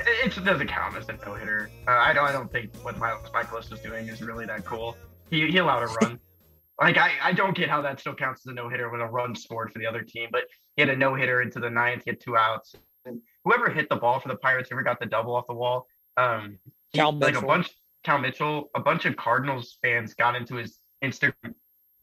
It, 0.00 0.36
it 0.36 0.44
doesn't 0.44 0.66
count 0.66 0.96
as 0.96 1.08
a 1.08 1.16
no 1.24 1.34
hitter. 1.34 1.70
Uh, 1.86 1.92
I 1.92 2.12
don't. 2.12 2.28
I 2.28 2.32
don't 2.32 2.50
think 2.50 2.74
what 2.82 2.98
Miles 2.98 3.28
Mikolas 3.30 3.70
was 3.70 3.78
doing 3.78 4.08
is 4.08 4.20
really 4.20 4.44
that 4.46 4.64
cool. 4.64 4.96
He 5.30 5.48
he 5.52 5.58
allowed 5.58 5.84
a 5.84 5.86
run. 5.86 6.18
like 6.80 6.96
I, 6.96 7.12
I 7.22 7.32
don't 7.32 7.56
get 7.56 7.68
how 7.68 7.80
that 7.82 8.00
still 8.00 8.14
counts 8.14 8.46
as 8.46 8.50
a 8.50 8.54
no 8.54 8.68
hitter 8.68 8.90
when 8.90 9.00
a 9.00 9.06
run 9.06 9.34
scored 9.34 9.72
for 9.72 9.78
the 9.78 9.86
other 9.86 10.02
team. 10.02 10.28
But 10.32 10.44
he 10.76 10.82
had 10.82 10.90
a 10.90 10.96
no 10.96 11.14
hitter 11.14 11.42
into 11.42 11.60
the 11.60 11.70
ninth. 11.70 12.02
He 12.04 12.10
had 12.10 12.20
two 12.20 12.36
outs. 12.36 12.74
And 13.04 13.20
whoever 13.44 13.70
hit 13.70 13.88
the 13.88 13.96
ball 13.96 14.18
for 14.18 14.28
the 14.28 14.36
Pirates, 14.36 14.70
whoever 14.70 14.82
got 14.82 14.98
the 14.98 15.06
double 15.06 15.36
off 15.36 15.46
the 15.46 15.54
wall, 15.54 15.86
um, 16.16 16.58
he- 16.92 16.98
Cal 16.98 17.12
like 17.12 17.36
a 17.36 17.42
bunch. 17.42 17.70
Cal 18.02 18.18
Mitchell, 18.18 18.70
a 18.74 18.80
bunch 18.80 19.06
of 19.06 19.16
Cardinals 19.16 19.78
fans 19.82 20.12
got 20.14 20.36
into 20.36 20.56
his 20.56 20.78
Instagram 21.02 21.54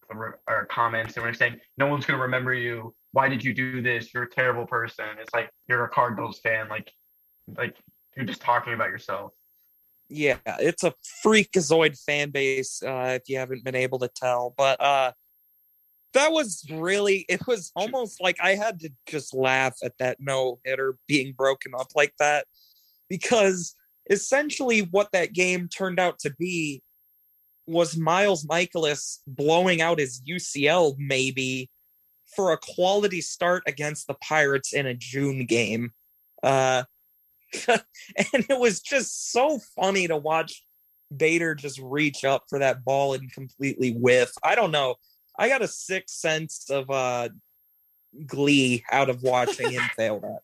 or, 0.09 0.39
or 0.47 0.65
comments 0.65 1.15
and 1.15 1.25
were 1.25 1.33
saying, 1.33 1.59
"No 1.77 1.87
one's 1.87 2.05
gonna 2.05 2.21
remember 2.21 2.53
you. 2.53 2.95
Why 3.11 3.29
did 3.29 3.43
you 3.43 3.53
do 3.53 3.81
this? 3.81 4.13
You're 4.13 4.23
a 4.23 4.29
terrible 4.29 4.65
person." 4.65 5.05
It's 5.19 5.33
like 5.33 5.51
you're 5.67 5.83
a 5.83 5.89
Cardinals 5.89 6.39
fan. 6.39 6.67
Like, 6.69 6.91
like 7.55 7.77
you're 8.15 8.25
just 8.25 8.41
talking 8.41 8.73
about 8.73 8.89
yourself. 8.89 9.33
Yeah, 10.13 10.39
it's 10.45 10.83
a 10.83 10.93
freakazoid 11.25 11.97
fan 11.97 12.31
base. 12.31 12.83
Uh, 12.83 13.17
if 13.21 13.29
you 13.29 13.37
haven't 13.37 13.63
been 13.63 13.75
able 13.75 13.97
to 13.99 14.09
tell, 14.09 14.53
but 14.57 14.81
uh, 14.81 15.13
that 16.13 16.33
was 16.33 16.65
really. 16.69 17.25
It 17.29 17.47
was 17.47 17.71
almost 17.77 18.21
like 18.21 18.35
I 18.43 18.55
had 18.55 18.81
to 18.81 18.89
just 19.07 19.33
laugh 19.33 19.77
at 19.81 19.97
that 19.99 20.17
no 20.19 20.59
hitter 20.65 20.97
being 21.07 21.31
broken 21.31 21.71
up 21.73 21.87
like 21.95 22.13
that, 22.19 22.45
because 23.09 23.73
essentially 24.09 24.81
what 24.81 25.07
that 25.13 25.31
game 25.31 25.69
turned 25.69 25.97
out 25.97 26.19
to 26.19 26.35
be 26.37 26.83
was 27.65 27.95
Miles 27.95 28.45
Mikolas 28.45 29.19
blowing 29.25 29.81
out 29.81 29.99
his 29.99 30.21
UCL 30.27 30.95
maybe 30.97 31.69
for 32.35 32.51
a 32.51 32.57
quality 32.57 33.21
start 33.21 33.63
against 33.65 34.07
the 34.07 34.15
Pirates 34.15 34.73
in 34.73 34.85
a 34.85 34.93
June 34.93 35.45
game. 35.45 35.91
Uh, 36.43 36.83
and 37.67 38.45
it 38.49 38.59
was 38.59 38.81
just 38.81 39.31
so 39.31 39.59
funny 39.75 40.07
to 40.07 40.17
watch 40.17 40.63
Bader 41.15 41.55
just 41.55 41.79
reach 41.81 42.23
up 42.23 42.43
for 42.49 42.59
that 42.59 42.85
ball 42.85 43.13
and 43.13 43.31
completely 43.31 43.91
whiff. 43.91 44.31
I 44.43 44.55
don't 44.55 44.71
know. 44.71 44.95
I 45.37 45.49
got 45.49 45.61
a 45.61 45.67
sixth 45.67 46.15
sense 46.15 46.69
of 46.69 46.89
uh 46.89 47.29
glee 48.25 48.83
out 48.91 49.09
of 49.09 49.23
watching 49.23 49.71
him 49.71 49.83
fail 49.95 50.19
that. 50.19 50.39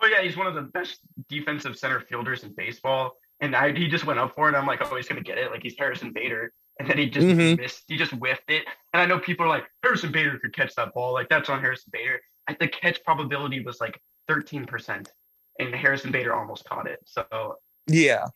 Well, 0.00 0.10
yeah, 0.10 0.22
he's 0.22 0.36
one 0.36 0.46
of 0.46 0.54
the 0.54 0.62
best 0.62 0.98
defensive 1.28 1.76
center 1.76 2.00
fielders 2.00 2.42
in 2.42 2.52
baseball, 2.56 3.16
and 3.40 3.54
I, 3.54 3.72
he 3.72 3.86
just 3.88 4.04
went 4.04 4.18
up 4.18 4.34
for 4.34 4.48
it. 4.48 4.54
I'm 4.56 4.66
like, 4.66 4.80
oh, 4.82 4.96
he's 4.96 5.06
gonna 5.08 5.20
get 5.20 5.38
it. 5.38 5.50
Like 5.50 5.62
he's 5.62 5.76
Harrison 5.78 6.12
Bader, 6.12 6.52
and 6.80 6.88
then 6.88 6.98
he 6.98 7.08
just 7.08 7.26
Mhm. 7.26 7.58
missed. 7.58 7.84
He 7.88 7.96
just 7.96 8.12
whiffed 8.12 8.50
it. 8.50 8.64
And 8.92 9.02
I 9.02 9.06
know 9.06 9.18
people 9.20 9.46
are 9.46 9.48
like, 9.48 9.64
Harrison 9.82 10.10
Bader 10.12 10.38
could 10.38 10.54
catch 10.54 10.74
that 10.74 10.92
ball. 10.94 11.12
Like 11.12 11.28
that's 11.28 11.48
on 11.48 11.60
Harrison 11.60 11.90
Bader. 11.92 12.20
I, 12.48 12.56
the 12.58 12.66
catch 12.68 13.02
probability 13.04 13.62
was 13.62 13.80
like 13.80 14.00
13 14.28 14.64
percent, 14.66 15.12
and 15.58 15.74
Harrison 15.74 16.10
Bader 16.10 16.34
almost 16.34 16.64
caught 16.64 16.86
it. 16.86 17.00
So 17.04 17.56
Yeah. 17.86 18.26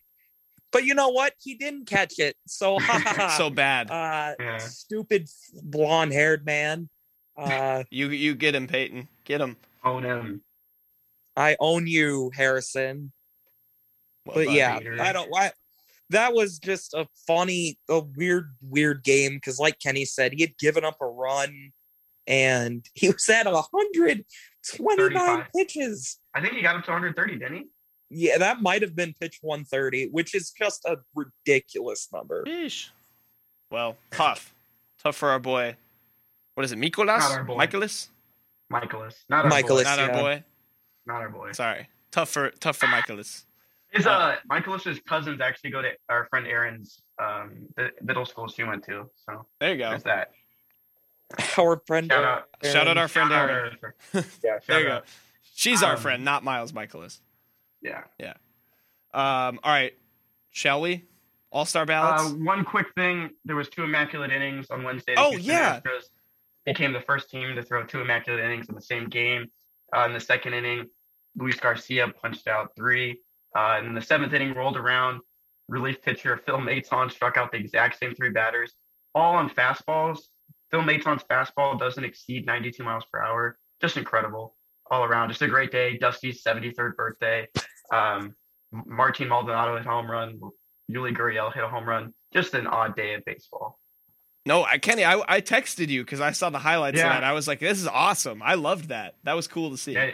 But 0.73 0.85
you 0.85 0.95
know 0.95 1.09
what? 1.09 1.33
He 1.41 1.55
didn't 1.55 1.87
catch 1.87 2.19
it. 2.19 2.37
So 2.47 2.79
so 3.37 3.51
bad. 3.51 3.91
Uh 3.91 4.59
stupid 4.59 5.29
blonde 5.63 6.13
haired 6.13 6.45
man. 6.45 6.89
Uh 7.37 7.85
You 7.91 8.11
you 8.11 8.35
get 8.35 8.55
him, 8.55 8.67
Peyton. 8.67 9.09
Get 9.25 9.41
him. 9.41 9.57
Own 9.85 10.05
him. 10.05 10.43
I 11.37 11.57
own 11.61 11.87
you, 11.87 12.31
Harrison. 12.35 13.13
Well 14.25 14.37
but 14.37 14.51
yeah, 14.51 14.79
Peter. 14.79 15.01
I 15.01 15.13
don't. 15.13 15.31
I, 15.35 15.53
that 16.11 16.35
was 16.35 16.59
just 16.59 16.95
a 16.95 17.07
funny, 17.27 17.79
a 17.89 18.01
weird, 18.01 18.55
weird 18.61 19.03
game 19.03 19.35
because, 19.35 19.59
like 19.59 19.79
Kenny 19.81 20.05
said, 20.05 20.33
he 20.33 20.43
had 20.43 20.57
given 20.59 20.85
up 20.85 20.97
a 21.01 21.07
run, 21.07 21.73
and 22.27 22.85
he 22.95 23.09
was 23.09 23.29
at 23.29 23.47
a 23.47 23.63
hundred 23.73 24.25
twenty-nine 24.75 25.11
35. 25.45 25.53
pitches. 25.55 26.19
I 26.35 26.41
think 26.41 26.55
he 26.55 26.63
got 26.63 26.77
up 26.77 26.85
to 26.85 26.91
130, 26.91 27.39
didn't 27.39 27.55
he? 27.57 27.65
Yeah, 28.09 28.39
that 28.39 28.63
might 28.63 28.83
have 28.83 28.95
been 28.95 29.15
pitch 29.21 29.39
130, 29.43 30.09
which 30.13 30.35
is 30.35 30.51
just 30.51 30.85
a 30.85 30.97
ridiculous 31.15 32.09
number. 32.13 32.45
Sheesh. 32.47 32.91
Well, 33.71 33.97
tough. 34.11 34.55
Tough 35.03 35.17
for 35.17 35.31
our 35.31 35.41
boy. 35.41 35.77
What 36.55 36.65
is 36.65 36.73
it, 36.73 36.79
Mikolas? 36.79 37.07
Not 37.19 37.33
our 37.33 37.45
boy. 37.45 37.57
Michaelis? 37.57 38.09
Michaelis, 38.71 39.25
not 39.29 39.45
our 39.45 39.51
Michaelis, 39.51 39.85
boy. 39.85 39.91
Not 39.91 39.99
our 39.99 40.13
boy. 40.23 40.45
Not 41.07 41.23
our 41.23 41.29
boy. 41.31 41.53
Sorry. 41.53 41.89
Tough 42.11 42.31
for 42.31 42.51
tough 42.51 42.77
for 42.77 42.87
Michaelis. 42.89 43.45
His 43.93 44.07
uh, 44.07 44.37
Michaelis's 44.49 45.01
cousins 45.07 45.41
actually 45.41 45.71
go 45.71 45.83
to 45.83 45.91
our 46.09 46.27
friend 46.31 46.47
Aaron's 46.47 47.01
um 47.23 47.69
the 47.77 47.91
middle 48.03 48.25
school 48.27 48.49
she 48.49 48.65
went 48.65 48.85
to. 48.85 49.09
So 49.29 49.47
There 49.61 49.73
you 49.73 49.79
go. 49.79 49.91
there's 49.91 50.03
that. 50.05 50.31
Our 51.59 51.83
friend. 51.87 52.11
Shout 52.11 52.25
out, 52.25 52.45
Shout 52.63 52.89
out 52.89 52.99
our 52.99 53.09
friend 53.09 53.31
shout 53.31 53.51
Aaron. 53.51 53.77
Aaron. 53.83 53.95
yeah, 54.45 54.53
shout 54.55 54.63
There 54.67 54.81
you 54.81 54.87
go. 54.87 54.93
out. 54.97 55.05
She's 55.55 55.83
our 55.83 55.95
Um, 55.95 56.01
friend, 56.01 56.25
not 56.25 56.45
Miles 56.45 56.73
Mikolas. 56.73 57.21
Yeah. 57.83 58.03
Yeah. 58.19 58.35
Um, 59.15 59.59
all 59.63 59.73
right. 59.73 59.95
Shall 60.51 60.81
we? 60.81 61.05
All 61.51 61.65
star 61.65 61.83
Uh, 61.83 61.87
ballots? 61.87 62.33
one 62.35 62.65
quick 62.65 62.87
thing: 62.95 63.31
there 63.45 63.57
was 63.57 63.69
two 63.69 63.85
immaculate 63.85 64.31
innings 64.33 64.71
on 64.71 64.83
Wednesday. 64.85 65.15
Oh, 65.17 65.31
Houston 65.31 65.47
yeah. 65.55 65.81
Astros 65.81 66.11
became 66.65 66.93
the 66.93 67.01
first 67.01 67.31
team 67.31 67.55
to 67.57 67.63
throw 67.63 67.85
two 67.85 68.01
immaculate 68.01 68.45
innings 68.45 68.69
in 68.69 68.75
the 68.75 68.83
same 68.83 69.09
game. 69.09 69.47
Uh, 69.97 70.05
in 70.07 70.13
the 70.13 70.21
second 70.21 70.53
inning, 70.55 70.87
Luis 71.37 71.59
Garcia 71.59 72.09
punched 72.09 72.49
out 72.49 72.75
three. 72.77 73.21
Uh, 73.55 73.77
and 73.79 73.87
in 73.87 73.95
the 73.95 74.03
seventh 74.03 74.33
inning 74.35 74.53
rolled 74.55 74.77
around. 74.77 75.21
Relief 75.69 76.01
pitcher 76.03 76.37
Phil 76.45 76.59
Maton 76.59 77.11
struck 77.11 77.37
out 77.37 77.51
the 77.51 77.59
exact 77.59 77.99
same 77.99 78.15
three 78.15 78.31
batters, 78.31 78.75
all 79.17 79.35
on 79.35 79.51
fastballs. 79.51 80.19
Phil 80.71 80.83
Maton's 80.83 81.23
fastball 81.31 81.79
doesn't 81.79 82.05
exceed 82.05 82.47
92 82.47 82.83
miles 82.83 83.05
per 83.13 83.21
hour. 83.21 83.59
Just 83.81 83.97
incredible 83.97 84.55
all 84.91 85.05
around. 85.05 85.29
Just 85.29 85.43
a 85.43 85.49
great 85.49 85.71
day. 85.71 85.97
Dusty's 85.99 86.43
73rd 86.43 86.97
birthday. 86.97 87.49
Um, 87.93 88.35
Martin 88.73 89.29
Maldonado 89.29 89.77
hit 89.77 89.87
a 89.87 89.89
home 89.91 90.11
run. 90.11 90.41
Yuli 90.91 91.17
Gurriel 91.17 91.53
hit 91.53 91.63
a 91.63 91.69
home 91.69 91.89
run. 91.89 92.13
Just 92.33 92.55
an 92.55 92.67
odd 92.67 92.97
day 92.97 93.15
of 93.15 93.25
baseball. 93.25 93.79
no, 94.45 94.65
I 94.65 94.79
Kenny, 94.79 95.05
I, 95.05 95.21
I 95.29 95.41
texted 95.41 95.89
you 95.89 96.05
because 96.05 96.21
I 96.21 96.33
saw 96.33 96.51
the 96.51 96.59
highlights 96.59 96.99
Yeah. 96.99 97.07
of 97.07 97.13
that. 97.15 97.25
I 97.25 97.33
was 97.33 97.47
like, 97.49 97.61
this 97.61 97.79
is 97.81 97.87
awesome. 97.87 98.43
I 98.43 98.55
loved 98.55 98.89
that. 98.89 99.15
That 99.25 99.35
was 99.35 99.47
cool 99.49 99.71
to 99.71 99.77
see. 99.77 99.93
Yeah, 99.93 100.13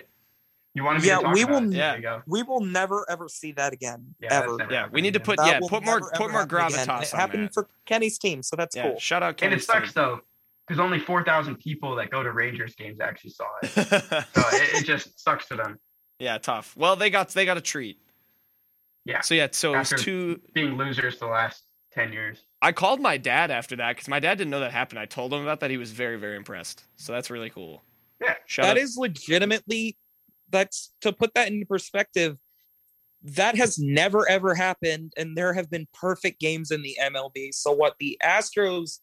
you 0.74 0.84
want 0.84 1.00
to 1.00 1.06
Yeah, 1.06 1.20
talk 1.20 1.34
we 1.34 1.42
about 1.42 1.62
will- 1.64 1.72
it? 1.72 1.76
Yeah. 2.02 2.20
We 2.26 2.42
will 2.42 2.60
never 2.60 3.04
ever 3.10 3.28
see 3.28 3.52
that 3.52 3.72
again. 3.72 4.14
Yeah, 4.20 4.42
ever. 4.42 4.56
Yeah, 4.70 4.88
we 4.90 5.00
need 5.02 5.14
to 5.14 5.20
put 5.20 5.36
That 5.38 5.46
yeah, 5.46 5.60
put 5.68 5.84
more 5.84 6.00
never, 6.00 6.10
put 6.14 6.30
more 6.30 6.40
happen 6.40 6.56
gravitas 6.56 6.82
It 6.84 6.88
on 7.14 7.18
happened 7.20 7.44
that. 7.48 7.54
for 7.54 7.68
Kenny's 7.86 8.18
team, 8.18 8.42
so 8.42 8.56
that's 8.56 8.74
yeah, 8.76 8.90
cool. 8.90 8.98
shout 8.98 9.22
out 9.22 9.28
And 9.30 9.36
Kenny 9.38 9.56
it 9.56 9.64
sucks 9.64 9.92
though, 9.92 10.20
because 10.66 10.80
only 10.80 10.98
4,000 10.98 11.56
people 11.56 11.94
that 11.96 12.10
go 12.10 12.22
to 12.22 12.32
Rangers 12.32 12.74
games 12.74 13.00
actually 13.00 13.30
saw 13.30 13.44
it. 13.62 13.68
so 13.72 14.42
it, 14.52 14.82
it 14.82 14.84
just 14.84 15.20
sucks 15.20 15.46
for 15.46 15.56
them. 15.56 15.78
yeah, 16.18 16.38
tough. 16.38 16.76
Well, 16.76 16.96
they 16.96 17.10
got 17.10 17.28
they 17.30 17.44
got 17.44 17.56
a 17.56 17.60
treat. 17.60 17.98
Yeah. 19.04 19.20
So 19.20 19.34
yeah, 19.34 19.48
so 19.50 19.74
it 19.74 19.78
was 19.78 19.92
After 19.92 20.04
two. 20.04 20.40
being 20.54 20.76
losers 20.76 21.18
the 21.18 21.26
last 21.26 21.64
10 21.92 22.12
years. 22.12 22.44
I 22.62 22.70
called 22.72 23.00
my 23.00 23.16
dad 23.16 23.50
after 23.50 23.74
that 23.76 23.96
because 23.96 24.08
my 24.08 24.20
dad 24.20 24.38
didn't 24.38 24.50
know 24.50 24.60
that 24.60 24.70
happened. 24.72 25.00
I 25.00 25.06
told 25.06 25.32
him 25.34 25.42
about 25.42 25.60
that. 25.60 25.70
He 25.70 25.76
was 25.76 25.90
very 25.90 26.16
very 26.18 26.36
impressed. 26.36 26.84
So 26.96 27.12
that's 27.12 27.28
really 27.30 27.50
cool. 27.50 27.82
Yeah. 28.20 28.34
Shout 28.46 28.64
That 28.64 28.70
out. 28.72 28.78
is 28.78 28.96
legitimately 28.96 29.96
that's 30.50 30.92
to 31.00 31.12
put 31.12 31.34
that 31.34 31.48
into 31.48 31.66
perspective 31.66 32.36
that 33.24 33.56
has 33.56 33.78
never 33.78 34.28
ever 34.28 34.54
happened 34.54 35.12
and 35.16 35.36
there 35.36 35.52
have 35.54 35.70
been 35.70 35.86
perfect 35.94 36.38
games 36.40 36.70
in 36.70 36.82
the 36.82 36.96
MLB 37.00 37.52
so 37.54 37.72
what 37.72 37.94
the 37.98 38.18
Astros 38.22 38.98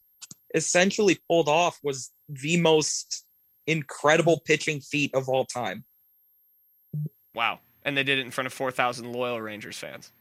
essentially 0.54 1.18
pulled 1.28 1.48
off 1.48 1.78
was 1.82 2.10
the 2.28 2.60
most 2.60 3.24
incredible 3.66 4.40
pitching 4.44 4.80
feat 4.80 5.14
of 5.14 5.28
all 5.28 5.44
time 5.44 5.84
wow. 7.34 7.60
And 7.84 7.96
they 7.96 8.02
did 8.02 8.18
it 8.18 8.26
in 8.26 8.30
front 8.30 8.46
of 8.46 8.52
four 8.52 8.70
thousand 8.70 9.12
loyal 9.12 9.40
Rangers 9.40 9.78
fans. 9.78 10.12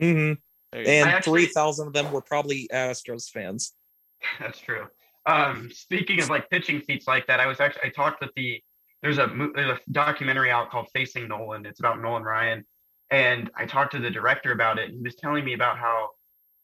mm-hmm. 0.00 0.34
There 0.72 0.80
you 0.80 0.86
go. 0.86 0.92
and 0.92 1.08
actually- 1.10 1.46
3000 1.46 1.88
of 1.88 1.92
them 1.92 2.10
were 2.10 2.20
probably 2.20 2.68
Astros 2.72 3.30
fans 3.30 3.72
That's 4.40 4.58
true. 4.58 4.86
Um, 5.26 5.70
speaking 5.72 6.20
of 6.20 6.30
like 6.30 6.48
pitching 6.50 6.80
feats 6.80 7.06
like 7.06 7.26
that, 7.26 7.40
I 7.40 7.46
was 7.46 7.60
actually 7.60 7.82
I 7.84 7.88
talked 7.90 8.20
with 8.20 8.30
the 8.36 8.62
there's 9.02 9.18
a 9.18 9.26
mo- 9.26 9.52
there's 9.54 9.78
a 9.78 9.80
documentary 9.90 10.50
out 10.50 10.70
called 10.70 10.88
Facing 10.94 11.28
Nolan. 11.28 11.66
It's 11.66 11.80
about 11.80 12.00
Nolan 12.00 12.22
Ryan, 12.22 12.64
and 13.10 13.50
I 13.56 13.66
talked 13.66 13.92
to 13.92 13.98
the 13.98 14.10
director 14.10 14.52
about 14.52 14.78
it. 14.78 14.88
And 14.88 14.98
he 14.98 15.02
was 15.02 15.16
telling 15.16 15.44
me 15.44 15.52
about 15.52 15.78
how 15.78 16.10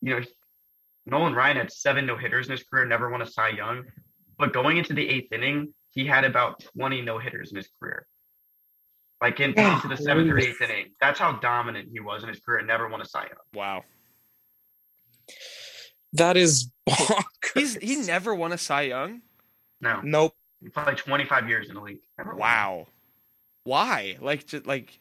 you 0.01 0.15
know 0.15 0.23
Nolan 1.07 1.35
Ryan 1.35 1.57
had 1.57 1.73
seven 1.73 2.07
no 2.07 2.17
hitters 2.17 2.47
in 2.47 2.53
his 2.53 2.63
career, 2.63 2.87
never 2.87 3.11
won 3.11 3.23
a 3.23 3.27
Cy 3.27 3.51
Young, 3.51 3.85
but 4.39 4.53
going 4.53 4.77
into 4.77 4.93
the 4.93 5.09
eighth 5.09 5.33
inning, 5.33 5.75
he 5.91 6.07
had 6.07 6.25
about 6.25 6.65
20 6.77 7.03
no 7.03 7.19
hitters 7.19 7.51
in 7.51 7.57
his 7.57 7.69
career. 7.81 8.07
Like 9.21 9.39
in, 9.41 9.51
into 9.51 9.89
the 9.89 9.97
seventh 9.97 10.31
or 10.31 10.39
eighth 10.39 10.61
inning, 10.61 10.93
that's 11.01 11.19
how 11.19 11.33
dominant 11.33 11.89
he 11.93 12.01
was 12.01 12.23
in 12.23 12.29
his 12.29 12.41
career. 12.41 12.63
Never 12.63 12.89
won 12.89 13.01
a 13.01 13.05
Cy 13.05 13.23
Young. 13.25 13.39
wow. 13.55 13.85
that 16.15 16.37
is 16.37 16.71
He's 17.55 17.77
he 17.77 17.97
never 17.97 18.35
won 18.35 18.53
a 18.53 18.59
Cy 18.59 18.83
Young. 18.83 19.23
No, 19.81 20.01
nope 20.03 20.35
he 20.63 20.69
played 20.69 20.97
25 20.97 21.49
years 21.49 21.69
in 21.69 21.75
the 21.75 21.81
league. 21.81 22.01
Never 22.17 22.31
won. 22.31 22.39
Wow. 22.39 22.87
Why? 23.65 24.17
Like 24.21 24.47
just 24.47 24.67
like 24.67 24.99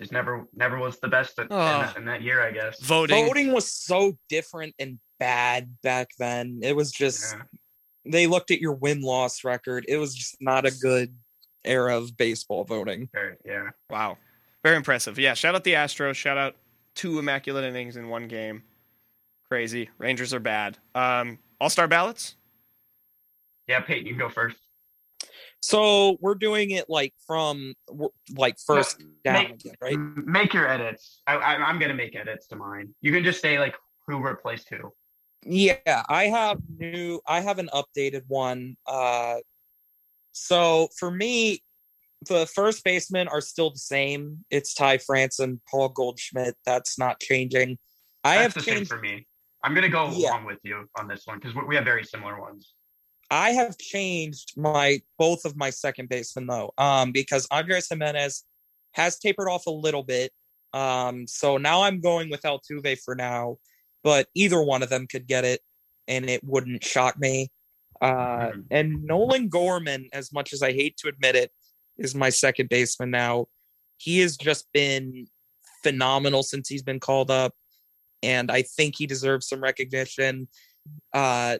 just 0.00 0.10
never 0.12 0.46
never 0.54 0.78
was 0.78 0.98
the 0.98 1.08
best 1.08 1.38
in, 1.38 1.44
in 1.44 1.52
Ugh. 1.52 1.86
that, 1.86 1.96
in 1.96 2.04
that 2.06 2.22
year, 2.22 2.42
I 2.42 2.50
guess. 2.50 2.80
voting. 2.80 3.26
voting 3.26 3.52
was 3.52 3.70
so 3.70 4.16
different 4.28 4.74
and 4.78 4.98
bad 5.18 5.76
back 5.82 6.08
then 6.18 6.60
it 6.62 6.74
was 6.74 6.90
just 6.90 7.36
Yeah. 7.36 7.42
they 8.06 8.26
looked 8.26 8.50
at 8.50 8.60
your 8.60 8.72
win 8.72 9.02
loss 9.02 9.44
record. 9.44 9.84
It 9.86 9.98
was 9.98 10.14
just 10.14 10.36
not 10.40 10.64
a 10.66 10.70
good 10.80 11.14
era 11.64 11.96
of 11.96 12.16
baseball 12.16 12.64
voting. 12.64 13.08
Very- 13.12 13.36
yeah. 13.44 13.68
Wow. 13.90 14.16
Very 14.64 14.76
impressive. 14.76 15.18
Yeah, 15.18 15.34
shout 15.34 15.54
out 15.54 15.64
the 15.64 15.74
Astros. 15.74 16.14
Shout 16.16 16.38
out 16.38 16.56
two 16.94 17.18
immaculate 17.18 17.64
innings 17.64 17.96
in 17.96 18.08
one 18.08 18.28
game. 18.28 18.62
Crazy. 19.50 19.90
Rangers 19.98 20.32
are 20.34 20.40
bad. 20.40 20.78
Um, 20.94 21.38
All 21.60 21.68
star 21.70 21.88
ballots? 21.88 22.36
Yeah, 23.66 23.80
Peyton, 23.80 24.06
you 24.06 24.12
can 24.14 24.18
go 24.20 24.28
first. 24.28 24.56
So 25.60 26.16
we're 26.20 26.34
doing 26.36 26.70
it 26.70 26.88
like 26.88 27.14
from 27.26 27.74
like 28.34 28.56
first 28.58 29.02
down 29.24 29.34
make, 29.34 29.50
again, 29.50 29.74
right? 29.80 29.98
Make 30.26 30.54
your 30.54 30.66
edits. 30.66 31.20
I, 31.26 31.34
I, 31.36 31.54
I'm 31.56 31.78
gonna 31.78 31.94
make 31.94 32.16
edits 32.16 32.46
to 32.48 32.56
mine. 32.56 32.94
You 33.02 33.12
can 33.12 33.22
just 33.24 33.40
say 33.42 33.58
like 33.58 33.76
who 34.06 34.18
replaced 34.18 34.68
who. 34.70 34.92
Yeah, 35.44 36.02
I 36.08 36.24
have 36.24 36.58
new 36.78 37.20
I 37.26 37.40
have 37.40 37.58
an 37.58 37.68
updated 37.74 38.22
one. 38.26 38.76
Uh 38.86 39.36
so 40.32 40.88
for 40.98 41.10
me, 41.10 41.62
the 42.26 42.46
first 42.46 42.82
basemen 42.84 43.28
are 43.28 43.40
still 43.40 43.70
the 43.70 43.78
same. 43.78 44.44
It's 44.50 44.72
Ty 44.74 44.98
France 44.98 45.38
and 45.38 45.60
Paul 45.70 45.90
Goldschmidt. 45.90 46.56
That's 46.64 46.98
not 46.98 47.20
changing. 47.20 47.78
I 48.24 48.36
That's 48.36 48.42
have 48.42 48.54
the 48.54 48.60
same 48.62 48.74
changed 48.76 48.90
for 48.90 48.98
me. 48.98 49.26
I'm 49.62 49.74
gonna 49.74 49.90
go 49.90 50.10
Yeah. 50.10 50.30
along 50.30 50.46
with 50.46 50.58
you 50.62 50.88
on 50.98 51.06
this 51.06 51.22
one 51.26 51.38
because 51.38 51.54
we 51.68 51.74
have 51.76 51.84
very 51.84 52.04
similar 52.04 52.40
ones. 52.40 52.74
I 53.30 53.50
have 53.50 53.78
changed 53.78 54.54
my 54.56 55.00
both 55.18 55.44
of 55.44 55.56
my 55.56 55.70
second 55.70 56.08
basemen 56.08 56.46
though, 56.46 56.72
um, 56.78 57.12
because 57.12 57.46
Andres 57.50 57.88
Gimenez 57.88 58.44
has 58.92 59.18
tapered 59.18 59.48
off 59.48 59.66
a 59.66 59.70
little 59.70 60.02
bit. 60.02 60.32
Um, 60.72 61.26
so 61.26 61.56
now 61.56 61.82
I'm 61.82 62.00
going 62.00 62.30
with 62.30 62.42
Altuve 62.42 62.98
for 63.04 63.14
now, 63.14 63.58
but 64.02 64.28
either 64.34 64.62
one 64.62 64.82
of 64.82 64.88
them 64.88 65.06
could 65.06 65.26
get 65.26 65.44
it, 65.44 65.60
and 66.08 66.28
it 66.28 66.42
wouldn't 66.42 66.84
shock 66.84 67.18
me. 67.18 67.50
Uh, 68.00 68.52
and 68.70 69.04
Nolan 69.04 69.48
Gorman, 69.48 70.08
as 70.12 70.32
much 70.32 70.52
as 70.52 70.62
I 70.62 70.72
hate 70.72 70.96
to 70.98 71.08
admit 71.08 71.36
it, 71.36 71.52
is 71.98 72.14
my 72.14 72.30
second 72.30 72.68
baseman 72.68 73.10
now. 73.10 73.46
He 73.98 74.20
has 74.20 74.36
just 74.36 74.66
been 74.72 75.26
phenomenal 75.82 76.42
since 76.42 76.68
he's 76.68 76.82
been 76.82 77.00
called 77.00 77.30
up, 77.30 77.52
and 78.22 78.50
I 78.50 78.62
think 78.62 78.94
he 78.96 79.06
deserves 79.06 79.48
some 79.48 79.62
recognition. 79.62 80.48
Uh, 81.12 81.58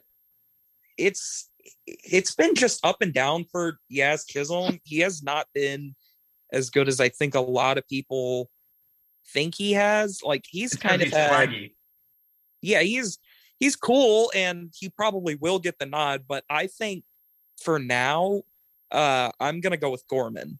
it's 0.97 1.49
it's 1.85 2.35
been 2.35 2.55
just 2.55 2.85
up 2.85 2.97
and 3.01 3.13
down 3.13 3.45
for 3.51 3.77
Jazz 3.91 4.25
Chisholm. 4.25 4.79
He 4.83 4.99
has 4.99 5.23
not 5.23 5.47
been 5.53 5.95
as 6.51 6.69
good 6.69 6.87
as 6.87 6.99
I 6.99 7.09
think 7.09 7.35
a 7.35 7.39
lot 7.41 7.77
of 7.77 7.87
people 7.87 8.49
think 9.33 9.55
he 9.55 9.73
has. 9.73 10.21
Like 10.23 10.45
he's 10.47 10.73
It's 10.73 10.81
kind 10.81 11.01
of 11.01 11.09
had, 11.09 11.49
swaggy. 11.49 11.73
yeah, 12.61 12.81
he's 12.81 13.17
he's 13.59 13.75
cool 13.75 14.31
and 14.35 14.73
he 14.77 14.89
probably 14.89 15.35
will 15.35 15.59
get 15.59 15.77
the 15.79 15.85
nod, 15.85 16.23
but 16.27 16.43
I 16.49 16.67
think 16.67 17.03
for 17.61 17.79
now, 17.79 18.41
uh, 18.91 19.31
I'm 19.39 19.61
gonna 19.61 19.77
go 19.77 19.89
with 19.91 20.03
Gorman. 20.07 20.59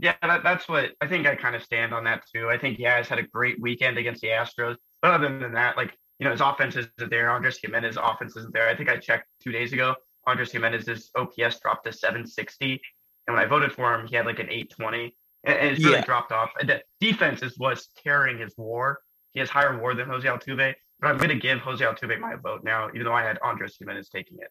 Yeah, 0.00 0.14
that, 0.22 0.44
that's 0.44 0.68
what 0.68 0.92
I 1.00 1.08
think. 1.08 1.26
I 1.26 1.34
kind 1.34 1.56
of 1.56 1.62
stand 1.62 1.92
on 1.92 2.04
that 2.04 2.22
too. 2.32 2.48
I 2.48 2.58
think 2.58 2.78
Jazz 2.78 3.08
had 3.08 3.18
a 3.18 3.22
great 3.24 3.60
weekend 3.60 3.98
against 3.98 4.20
the 4.20 4.28
Astros, 4.28 4.76
but 5.02 5.10
other 5.12 5.38
than 5.38 5.52
that, 5.54 5.76
like 5.76 5.96
you 6.18 6.24
know, 6.24 6.32
his 6.32 6.40
offense 6.40 6.76
isn't 6.76 7.10
there. 7.10 7.30
Andres 7.30 7.58
Gimenez 7.58 7.96
offense 8.00 8.36
isn't 8.36 8.52
there. 8.52 8.68
I 8.68 8.76
think 8.76 8.88
I 8.88 8.96
checked 8.96 9.28
two 9.42 9.52
days 9.52 9.72
ago. 9.72 9.94
Andres 10.26 10.52
Gimenez's 10.52 11.10
OPS 11.16 11.60
dropped 11.60 11.86
to 11.86 11.92
760, 11.92 12.80
and 13.26 13.36
when 13.36 13.44
I 13.44 13.48
voted 13.48 13.72
for 13.72 13.94
him, 13.94 14.06
he 14.06 14.16
had 14.16 14.26
like 14.26 14.38
an 14.40 14.50
820, 14.50 15.14
and, 15.44 15.58
and 15.58 15.68
it's 15.70 15.82
really 15.82 15.98
Yeah. 15.98 16.04
dropped 16.04 16.32
off. 16.32 16.50
And 16.60 16.68
the 16.68 16.82
defense 17.00 17.42
is 17.42 17.54
what's 17.56 17.88
carrying 18.02 18.38
his 18.38 18.54
WAR. 18.56 19.00
He 19.32 19.40
has 19.40 19.48
higher 19.48 19.78
WAR 19.78 19.94
than 19.94 20.08
Jose 20.08 20.26
Altuve, 20.28 20.74
but 21.00 21.08
I'm 21.08 21.16
going 21.16 21.30
to 21.30 21.36
give 21.36 21.60
Jose 21.60 21.84
Altuve 21.84 22.18
my 22.18 22.34
vote 22.34 22.64
now, 22.64 22.88
even 22.88 23.04
though 23.04 23.12
I 23.12 23.22
had 23.22 23.38
Andres 23.42 23.76
Gimenez 23.78 24.08
taking 24.08 24.38
it. 24.40 24.50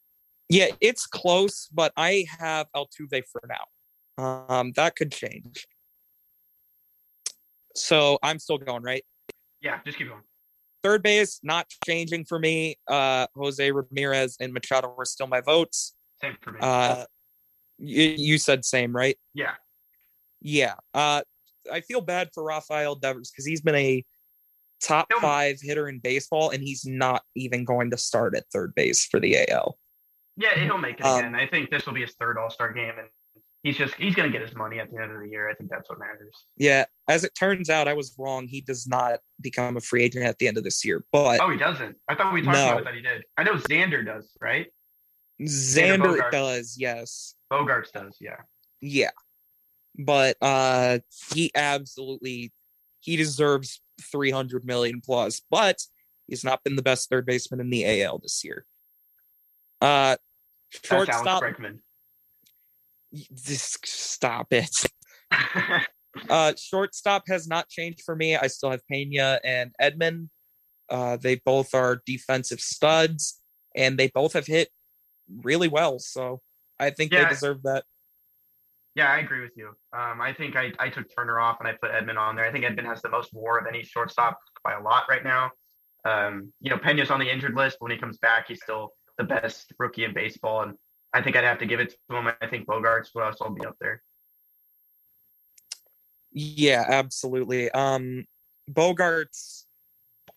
Yeah, 0.50 0.68
it's 0.80 1.06
close, 1.06 1.68
but 1.74 1.92
I 1.98 2.26
have 2.40 2.68
Altuve 2.76 3.24
for 3.32 3.42
now. 3.48 4.46
Um, 4.50 4.72
that 4.78 4.96
could 4.96 5.12
change. 5.12 5.68
So 7.76 8.18
I'm 8.24 8.40
still 8.40 8.58
going, 8.58 8.82
right? 8.82 9.04
Yeah, 9.62 9.80
just 9.86 9.98
keep 9.98 10.08
going. 10.08 10.22
Third 10.88 11.04
base, 11.04 11.42
not 11.44 11.68
changing 11.86 12.24
for 12.24 12.40
me. 12.40 12.78
Uh, 12.88 13.28
Jose 13.36 13.70
Ramirez 13.72 14.38
and 14.40 14.54
Machado 14.54 14.94
were 14.98 15.04
still 15.04 15.28
my 15.28 15.42
votes. 15.42 15.94
Same 16.22 16.38
for 16.40 16.54
me. 16.54 16.60
Uh, 16.62 17.04
you, 17.78 18.04
you 18.18 18.38
said 18.38 18.64
same, 18.64 18.96
right? 18.96 19.18
yeah. 19.34 19.56
Yeah. 20.40 20.76
Uh, 20.94 21.24
I 21.70 21.82
feel 21.82 22.00
bad 22.00 22.30
for 22.34 22.42
Rafael 22.46 22.96
Devers 22.96 23.32
because 23.32 23.46
he's 23.46 23.60
been 23.60 23.76
a 23.76 24.06
top 24.82 25.12
five 25.20 25.58
hitter 25.62 25.90
in 25.90 26.00
baseball, 26.00 26.52
and 26.52 26.64
he's 26.64 26.86
not 26.86 27.22
even 27.36 27.66
going 27.66 27.92
to 27.92 27.98
start 27.98 28.34
at 28.34 28.46
third 28.54 28.74
base 28.74 29.04
for 29.06 29.20
the 29.20 29.50
AL. 29.52 29.78
Yeah, 30.38 30.58
he'll 30.58 30.78
make 30.78 31.02
it 31.02 31.06
Um, 31.06 31.20
again. 31.20 31.36
I 31.36 31.48
think 31.48 31.70
this 31.70 31.86
will 31.86 31.96
be 31.96 32.02
his 32.02 32.14
third 32.18 32.38
All 32.38 32.50
Star 32.50 32.72
game, 32.72 32.94
and 32.98 33.10
he's 33.64 33.78
just 33.78 33.94
he's 33.96 34.16
gonna 34.16 34.30
get 34.30 34.42
his 34.42 34.56
money 34.56 34.80
at 34.80 34.90
the 34.92 35.02
end 35.02 35.12
of 35.12 35.20
the 35.22 35.28
year. 35.30 35.50
I 35.50 35.54
think 35.54 35.70
that's 35.70 35.90
what 35.90 36.00
matters. 36.00 36.46
Yeah, 36.58 36.86
as 37.08 37.24
it 37.24 37.34
turns 37.38 37.70
out, 37.70 37.88
I 37.88 37.94
was 37.94 38.16
wrong. 38.18 38.48
He 38.48 38.62
does 38.62 38.88
not 38.88 39.20
become 39.42 39.78
a 39.78 39.82
free 39.82 40.04
agent 40.04 40.26
at 40.26 40.38
the 40.40 40.48
end 40.48 40.58
of 40.58 40.64
this 40.64 40.84
year, 40.86 41.04
but 41.12 41.40
Oh, 41.42 41.50
he 41.50 41.58
doesn't. 41.58 41.96
I 42.08 42.16
thought 42.16 42.34
we 42.34 42.42
talked 42.42 42.58
No. 42.58 42.72
about 42.74 42.86
that 42.86 42.94
he 42.96 43.02
did. 43.02 43.24
I 43.38 43.44
know 43.44 43.54
Xander 43.56 44.06
does, 44.06 44.30
right? 44.42 44.68
Xander 45.42 46.32
does, 46.32 46.76
yes. 46.78 47.36
Bogaerts 47.52 47.92
does, 47.92 48.18
yeah. 48.20 48.38
Yeah. 48.82 49.12
But 49.98 50.38
uh 50.42 51.00
he 51.34 51.52
absolutely 51.56 52.54
he 53.00 53.16
deserves 53.16 53.82
300 54.12 54.66
million 54.66 55.02
plus, 55.02 55.42
but 55.50 55.82
he's 56.28 56.44
not 56.44 56.64
been 56.64 56.76
the 56.76 56.82
best 56.84 57.10
third 57.10 57.26
baseman 57.26 57.60
in 57.60 57.70
the 57.70 58.04
AL 58.04 58.20
this 58.20 58.44
year. 58.44 58.66
Uh 59.82 60.18
That's 60.74 60.92
Alex 60.92 61.12
shortstop 61.14 61.44
Bregman. 61.44 61.80
Just 63.14 63.86
stop 63.88 64.48
it. 64.52 64.70
uh 66.30 66.54
shortstop 66.58 67.24
has 67.28 67.48
not 67.48 67.70
changed 67.70 68.02
for 68.06 68.16
me. 68.16 68.36
I 68.36 68.48
still 68.48 68.72
have 68.72 68.82
Pena 68.90 69.40
and 69.44 69.72
Edman. 69.82 70.30
Uh 70.90 71.18
they 71.18 71.36
both 71.36 71.74
are 71.74 72.02
defensive 72.06 72.60
studs 72.60 73.40
and 73.76 73.98
they 73.98 74.08
both 74.08 74.34
have 74.34 74.48
hit 74.48 74.70
really 75.44 75.68
well, 75.68 76.00
so 76.00 76.42
I 76.80 76.90
think 76.90 77.12
Yeah. 77.12 77.24
they 77.26 77.30
deserve 77.30 77.64
that. 77.64 77.84
Yeah, 78.96 79.12
I 79.12 79.20
agree 79.20 79.42
with 79.42 79.52
you. 79.56 79.76
Um, 79.94 80.22
I 80.22 80.34
think 80.34 80.56
I, 80.56 80.72
I 80.80 80.90
took 80.90 81.06
Turner 81.16 81.40
off 81.40 81.58
and 81.60 81.68
I 81.68 81.74
put 81.74 81.92
Edman 81.92 82.18
on 82.18 82.36
there. 82.36 82.46
I 82.46 82.52
think 82.52 82.66
Edman 82.66 82.86
has 82.86 83.00
the 83.04 83.10
most 83.10 83.30
WAR 83.32 83.60
of 83.60 83.68
any 83.68 83.84
shortstop 83.84 84.40
by 84.64 84.74
a 84.74 84.82
lot 84.82 85.04
right 85.08 85.24
now. 85.24 85.52
Um, 86.04 86.52
you 86.62 86.72
know, 86.72 86.78
Pena's 86.78 87.12
on 87.12 87.20
the 87.20 87.32
injured 87.32 87.54
list. 87.54 87.78
When 87.80 87.92
he 87.92 87.98
comes 88.00 88.18
back, 88.18 88.48
he's 88.48 88.60
still 88.64 88.94
the 89.20 89.24
best 89.24 89.72
rookie 89.78 90.04
in 90.04 90.16
baseball, 90.16 90.64
and 90.64 90.74
I 91.14 91.22
think 91.22 91.36
I'd 91.36 91.44
have 91.44 91.60
to 91.60 91.66
give 91.66 91.80
it 91.80 91.96
to 92.10 92.16
him. 92.16 92.28
I 92.42 92.48
think 92.48 92.68
Bogaerts 92.68 93.16
would 93.16 93.24
also 93.24 93.50
be 93.50 93.66
up 93.66 93.76
there. 93.80 94.02
Yeah, 96.32 96.86
absolutely. 96.88 97.72
Um 97.72 98.26
Bogaerts 98.72 99.64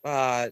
uh 0.05 0.49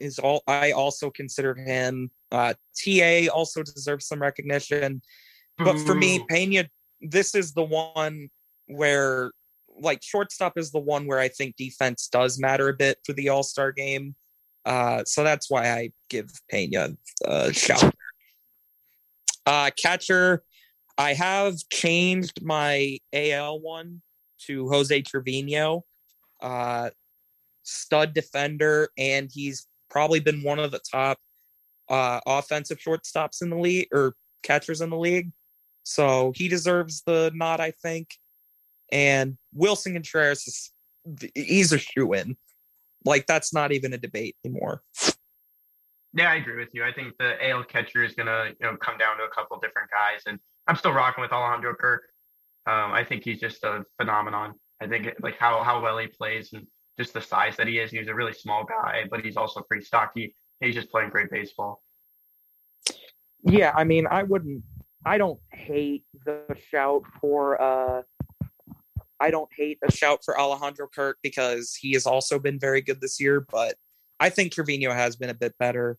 is 0.00 0.18
all 0.18 0.42
I 0.46 0.72
also 0.72 1.10
consider 1.10 1.54
him 1.54 2.10
uh 2.30 2.54
TA 2.76 3.28
also 3.32 3.62
deserves 3.62 4.06
some 4.06 4.20
recognition. 4.20 5.00
But 5.56 5.78
for 5.80 5.94
me, 5.94 6.24
Pena 6.28 6.68
this 7.00 7.34
is 7.34 7.52
the 7.52 7.64
one 7.64 8.28
where 8.66 9.32
like 9.80 10.02
shortstop 10.02 10.58
is 10.58 10.70
the 10.70 10.80
one 10.80 11.06
where 11.06 11.18
I 11.18 11.28
think 11.28 11.56
defense 11.56 12.08
does 12.08 12.38
matter 12.38 12.68
a 12.68 12.74
bit 12.74 12.98
for 13.06 13.12
the 13.12 13.28
All-Star 13.28 13.72
game. 13.72 14.14
Uh 14.64 15.04
so 15.04 15.24
that's 15.24 15.48
why 15.48 15.70
I 15.70 15.90
give 16.10 16.30
Pena 16.50 16.90
a 17.24 17.52
shout. 17.52 17.94
Uh 19.48 19.70
catcher 19.82 20.44
I 20.98 21.14
have 21.14 21.56
changed 21.72 22.44
my 22.44 22.98
AL 23.12 23.60
one 23.60 24.02
to 24.46 24.68
Jose 24.68 25.00
Trevino, 25.02 25.84
uh, 26.42 26.90
stud 27.62 28.14
defender, 28.14 28.88
and 28.98 29.30
he's 29.32 29.68
probably 29.88 30.18
been 30.18 30.42
one 30.42 30.58
of 30.58 30.72
the 30.72 30.80
top 30.80 31.18
uh, 31.88 32.20
offensive 32.26 32.78
shortstops 32.78 33.42
in 33.42 33.50
the 33.50 33.56
league 33.56 33.86
or 33.92 34.14
catchers 34.42 34.80
in 34.80 34.90
the 34.90 34.98
league. 34.98 35.30
So 35.84 36.32
he 36.34 36.48
deserves 36.48 37.02
the 37.06 37.30
nod, 37.32 37.60
I 37.60 37.70
think. 37.70 38.08
And 38.90 39.38
Willson 39.56 39.92
Contreras 39.92 40.46
is 40.46 40.72
he's 41.34 41.72
a 41.72 41.78
shoe 41.78 42.12
in. 42.12 42.36
Like 43.04 43.26
that's 43.26 43.54
not 43.54 43.70
even 43.70 43.92
a 43.92 43.98
debate 43.98 44.36
anymore. 44.44 44.82
Yeah, 46.18 46.32
I 46.32 46.34
agree 46.34 46.58
with 46.58 46.70
you. 46.74 46.82
I 46.82 46.92
think 46.92 47.16
the 47.18 47.36
AL 47.48 47.62
catcher 47.64 48.02
is 48.02 48.14
gonna 48.14 48.46
you 48.60 48.66
know 48.66 48.76
come 48.78 48.98
down 48.98 49.18
to 49.18 49.22
a 49.22 49.28
couple 49.28 49.56
different 49.60 49.88
guys, 49.88 50.22
and 50.26 50.40
I'm 50.66 50.74
still 50.74 50.90
rocking 50.90 51.22
with 51.22 51.30
Alejandro 51.32 51.76
Kirk. 51.76 52.02
Um, 52.66 52.90
I 52.90 53.04
think 53.04 53.22
he's 53.22 53.38
just 53.38 53.62
a 53.62 53.84
phenomenon. 54.00 54.54
I 54.82 54.88
think 54.88 55.14
like 55.22 55.38
how 55.38 55.62
how 55.62 55.80
well 55.80 55.96
he 55.98 56.08
plays 56.08 56.52
and 56.54 56.66
just 56.98 57.14
the 57.14 57.20
size 57.20 57.56
that 57.56 57.68
he 57.68 57.78
is. 57.78 57.92
He's 57.92 58.08
a 58.08 58.14
really 58.14 58.32
small 58.32 58.64
guy, 58.64 59.04
but 59.08 59.24
he's 59.24 59.36
also 59.36 59.60
pretty 59.60 59.84
stocky. 59.84 60.34
He's 60.58 60.74
just 60.74 60.90
playing 60.90 61.10
great 61.10 61.30
baseball. 61.30 61.84
Yeah, 63.44 63.72
I 63.76 63.84
mean, 63.84 64.08
I 64.10 64.24
wouldn't. 64.24 64.64
I 65.06 65.18
don't 65.18 65.38
hate 65.52 66.02
the 66.24 66.42
shout 66.68 67.04
for. 67.20 67.62
uh 67.62 68.02
I 69.20 69.30
don't 69.30 69.50
hate 69.56 69.78
a 69.84 69.92
shout 69.92 70.24
for 70.24 70.38
Alejandro 70.38 70.88
Kirk 70.92 71.18
because 71.22 71.76
he 71.76 71.92
has 71.92 72.06
also 72.06 72.40
been 72.40 72.58
very 72.58 72.80
good 72.80 73.00
this 73.00 73.20
year, 73.20 73.46
but 73.52 73.76
I 74.18 74.30
think 74.30 74.52
Trevino 74.52 74.92
has 74.92 75.14
been 75.14 75.30
a 75.30 75.34
bit 75.34 75.54
better. 75.58 75.96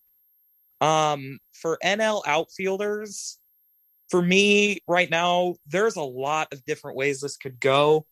Um, 0.81 1.39
for 1.53 1.77
NL 1.83 2.23
outfielders, 2.25 3.37
for 4.09 4.21
me 4.21 4.79
right 4.87 5.09
now, 5.09 5.55
there's 5.67 5.95
a 5.95 6.01
lot 6.01 6.51
of 6.51 6.63
different 6.65 6.97
ways 6.97 7.21
this 7.21 7.37
could 7.37 7.59
go. 7.59 8.05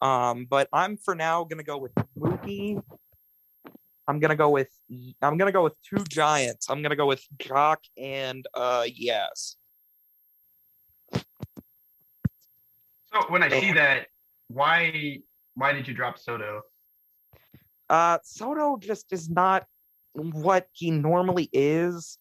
Um, 0.00 0.46
but 0.48 0.68
I'm 0.72 0.96
for 0.96 1.14
now 1.14 1.44
gonna 1.44 1.62
go 1.62 1.78
with 1.78 1.92
Mookie. 2.18 2.80
I'm 4.08 4.20
gonna 4.20 4.36
go 4.36 4.50
with 4.50 4.68
I'm 5.20 5.36
gonna 5.36 5.52
go 5.52 5.64
with 5.64 5.74
two 5.82 6.02
giants. 6.08 6.70
I'm 6.70 6.82
gonna 6.82 6.96
go 6.96 7.06
with 7.06 7.24
Joc 7.38 7.78
and 7.96 8.46
uh 8.54 8.84
yes. 8.86 9.56
So 11.12 11.22
when 13.28 13.42
I 13.42 13.60
see 13.60 13.72
that, 13.72 14.06
why 14.48 15.18
why 15.54 15.72
did 15.72 15.88
you 15.88 15.94
drop 15.94 16.18
Soto? 16.18 16.62
Uh 17.88 18.18
Soto 18.22 18.76
just 18.76 19.12
is 19.12 19.28
not 19.28 19.66
what 20.16 20.68
he 20.72 20.90
normally 20.90 21.48
is. 21.52 22.18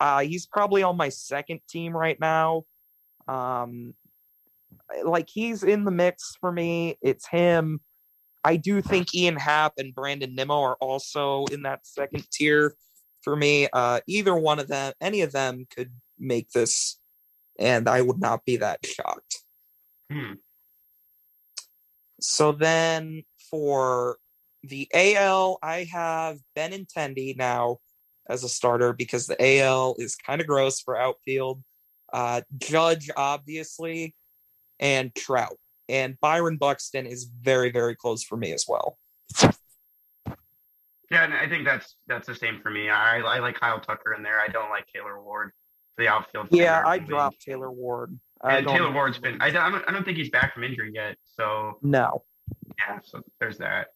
Uh 0.00 0.20
he's 0.20 0.46
probably 0.46 0.82
on 0.82 0.96
my 0.96 1.08
second 1.08 1.60
team 1.68 1.96
right 1.96 2.18
now. 2.20 2.64
Um 3.28 3.94
like 5.04 5.28
he's 5.28 5.62
in 5.62 5.84
the 5.84 5.90
mix 5.90 6.36
for 6.40 6.52
me. 6.52 6.96
It's 7.02 7.26
him. 7.26 7.80
I 8.42 8.56
do 8.56 8.82
think 8.82 9.14
Ian 9.14 9.36
Happ 9.36 9.74
and 9.78 9.94
Brandon 9.94 10.34
Nimmo 10.34 10.60
are 10.60 10.76
also 10.76 11.46
in 11.46 11.62
that 11.62 11.86
second 11.86 12.26
tier 12.30 12.76
for 13.22 13.34
me. 13.34 13.68
Uh 13.72 14.00
either 14.06 14.34
one 14.34 14.58
of 14.58 14.68
them, 14.68 14.92
any 15.00 15.22
of 15.22 15.32
them 15.32 15.66
could 15.74 15.92
make 16.18 16.50
this 16.50 16.98
and 17.58 17.88
I 17.88 18.00
would 18.00 18.20
not 18.20 18.44
be 18.44 18.56
that 18.58 18.84
shocked. 18.84 19.42
Hmm. 20.10 20.34
So 22.20 22.52
then 22.52 23.24
for 23.50 24.18
the 24.68 24.88
AL, 24.94 25.58
I 25.62 25.84
have 25.92 26.38
Benintendi 26.56 27.36
now 27.36 27.78
as 28.28 28.44
a 28.44 28.48
starter 28.48 28.92
because 28.92 29.26
the 29.26 29.36
AL 29.60 29.96
is 29.98 30.16
kind 30.16 30.40
of 30.40 30.46
gross 30.46 30.80
for 30.80 30.96
outfield. 30.96 31.62
Uh, 32.12 32.42
Judge, 32.58 33.10
obviously, 33.16 34.14
and 34.80 35.14
Trout. 35.14 35.56
And 35.88 36.18
Byron 36.20 36.56
Buxton 36.56 37.06
is 37.06 37.24
very, 37.24 37.70
very 37.70 37.94
close 37.94 38.22
for 38.24 38.36
me 38.36 38.52
as 38.52 38.64
well. 38.66 38.98
Yeah, 41.10 41.24
and 41.24 41.34
I 41.34 41.48
think 41.48 41.64
that's 41.64 41.96
that's 42.06 42.26
the 42.26 42.34
same 42.34 42.60
for 42.62 42.70
me. 42.70 42.88
I 42.88 43.18
I 43.18 43.38
like 43.38 43.60
Kyle 43.60 43.78
Tucker 43.78 44.14
in 44.14 44.22
there. 44.22 44.40
I 44.40 44.48
don't 44.48 44.70
like 44.70 44.86
Taylor 44.92 45.22
Ward 45.22 45.50
for 45.94 46.02
the 46.02 46.08
outfield. 46.08 46.48
Yeah, 46.50 46.82
I 46.84 46.98
dropped 46.98 47.40
Taylor 47.42 47.70
Ward. 47.70 48.18
I 48.40 48.58
And 48.58 48.66
Taylor 48.66 48.90
Ward's 48.90 49.18
been. 49.18 49.40
I 49.40 49.50
don't- 49.50 49.84
I 49.88 49.92
don't 49.92 50.04
think 50.04 50.16
he's 50.16 50.30
back 50.30 50.54
from 50.54 50.64
injury 50.64 50.90
yet. 50.94 51.16
So 51.24 51.78
No. 51.82 52.24
yeah. 52.78 52.98
So 53.04 53.22
there's 53.38 53.58
that. 53.58 53.88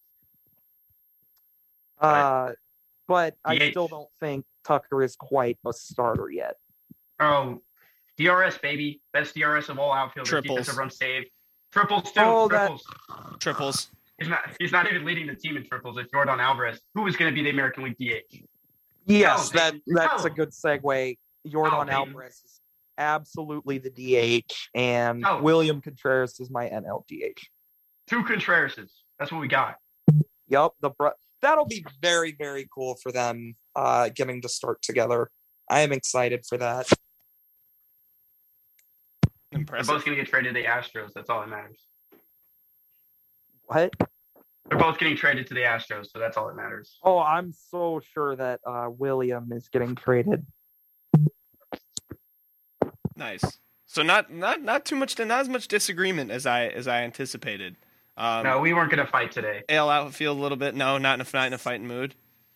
Uh, 1.99 2.51
but 3.07 3.35
I 3.43 3.57
DH. 3.57 3.71
still 3.71 3.87
don't 3.87 4.09
think 4.19 4.45
Tucker 4.65 5.03
is 5.03 5.15
quite 5.15 5.57
a 5.65 5.73
starter 5.73 6.29
yet. 6.29 6.55
Oh, 7.19 7.61
DRS 8.17 8.57
baby, 8.59 9.01
best 9.13 9.35
DRS 9.35 9.69
of 9.69 9.79
all 9.79 9.91
outfielders. 9.91 10.29
Triples. 10.29 10.49
Defensive 10.59 10.77
run 10.77 10.89
saved. 10.89 11.27
Triples 11.71 12.11
too. 12.11 12.19
Oh, 12.23 12.47
that- 12.49 12.67
triples. 12.67 12.85
Triples. 13.39 13.91
He's 14.19 14.27
not. 14.27 14.39
He's 14.59 14.71
not 14.71 14.87
even 14.91 15.05
leading 15.05 15.27
the 15.27 15.35
team 15.35 15.55
in 15.55 15.65
triples. 15.65 15.97
It's 15.97 16.11
Yordan 16.11 16.39
Alvarez, 16.39 16.81
who 16.93 17.07
is 17.07 17.15
going 17.15 17.31
to 17.31 17.35
be 17.35 17.41
the 17.43 17.51
American 17.51 17.83
League 17.85 17.97
DH. 17.97 18.43
Yes, 19.05 19.49
Oh, 19.53 19.57
that 19.57 19.71
baby. 19.73 19.83
that's 19.87 20.25
a 20.25 20.29
Oh. 20.29 20.33
good 20.33 20.49
segue. 20.51 21.17
Yordan 21.47 21.85
baby. 21.85 21.91
Alvarez 21.95 22.41
is 22.43 22.59
absolutely 22.97 23.77
the 23.77 23.89
DH, 23.89 24.69
and 24.75 25.25
Oh. 25.25 25.41
William 25.41 25.79
Contreras 25.81 26.37
is 26.41 26.49
my 26.49 26.67
NL 26.69 27.05
DH. 27.07 27.49
Two 28.07 28.23
Contrerases. 28.25 28.91
That's 29.17 29.31
what 29.31 29.39
we 29.39 29.47
got. 29.47 29.77
Yup, 30.49 30.75
the 30.81 30.89
bro- 30.89 31.13
that'll 31.41 31.65
be 31.65 31.85
very 32.01 32.35
very 32.37 32.67
cool 32.73 32.95
for 33.01 33.11
them 33.11 33.55
uh, 33.75 34.09
getting 34.15 34.41
to 34.41 34.49
start 34.49 34.81
together. 34.81 35.29
I 35.69 35.81
am 35.81 35.91
excited 35.91 36.45
for 36.47 36.57
that. 36.57 36.87
They're 39.51 39.63
both 39.63 39.87
going 39.87 40.03
to 40.03 40.15
get 40.15 40.27
traded 40.27 40.55
to 40.55 40.61
the 40.61 40.67
Astros. 40.67 41.11
That's 41.13 41.29
all 41.29 41.41
that 41.41 41.49
matters. 41.49 41.79
What? 43.65 43.91
They're 44.69 44.77
both 44.77 44.99
getting 44.99 45.15
traded 45.15 45.47
to 45.47 45.53
the 45.53 45.61
Astros, 45.61 46.11
so 46.11 46.19
that's 46.19 46.37
all 46.37 46.47
that 46.47 46.55
matters. 46.55 46.97
Oh, 47.03 47.19
I'm 47.19 47.53
so 47.53 48.01
sure 48.13 48.35
that 48.35 48.59
uh, 48.65 48.87
William 48.89 49.51
is 49.51 49.67
getting 49.69 49.95
traded. 49.95 50.45
Nice. 53.15 53.59
So 53.85 54.03
not 54.03 54.31
not 54.31 54.61
not 54.61 54.85
too 54.85 54.95
much 54.95 55.17
not 55.17 55.31
as 55.31 55.49
much 55.49 55.67
disagreement 55.67 56.29
as 56.29 56.45
I 56.45 56.67
as 56.67 56.87
I 56.87 57.01
anticipated. 57.01 57.75
Um, 58.19 58.43
no, 58.43 58.59
we 58.59 58.73
weren't 58.73 58.91
going 58.91 59.03
to 59.03 59.09
fight 59.09 59.31
today. 59.31 59.63
Ale 59.69 59.89
outfield 59.89 60.37
a 60.37 60.41
little 60.41 60.57
bit. 60.57 60.75
No, 60.75 60.97
not 60.97 61.19
in 61.19 61.25
a 61.25 61.29
not 61.33 61.47
in 61.47 61.53
a 61.53 61.57
fighting 61.57 61.87
mood. 61.87 62.15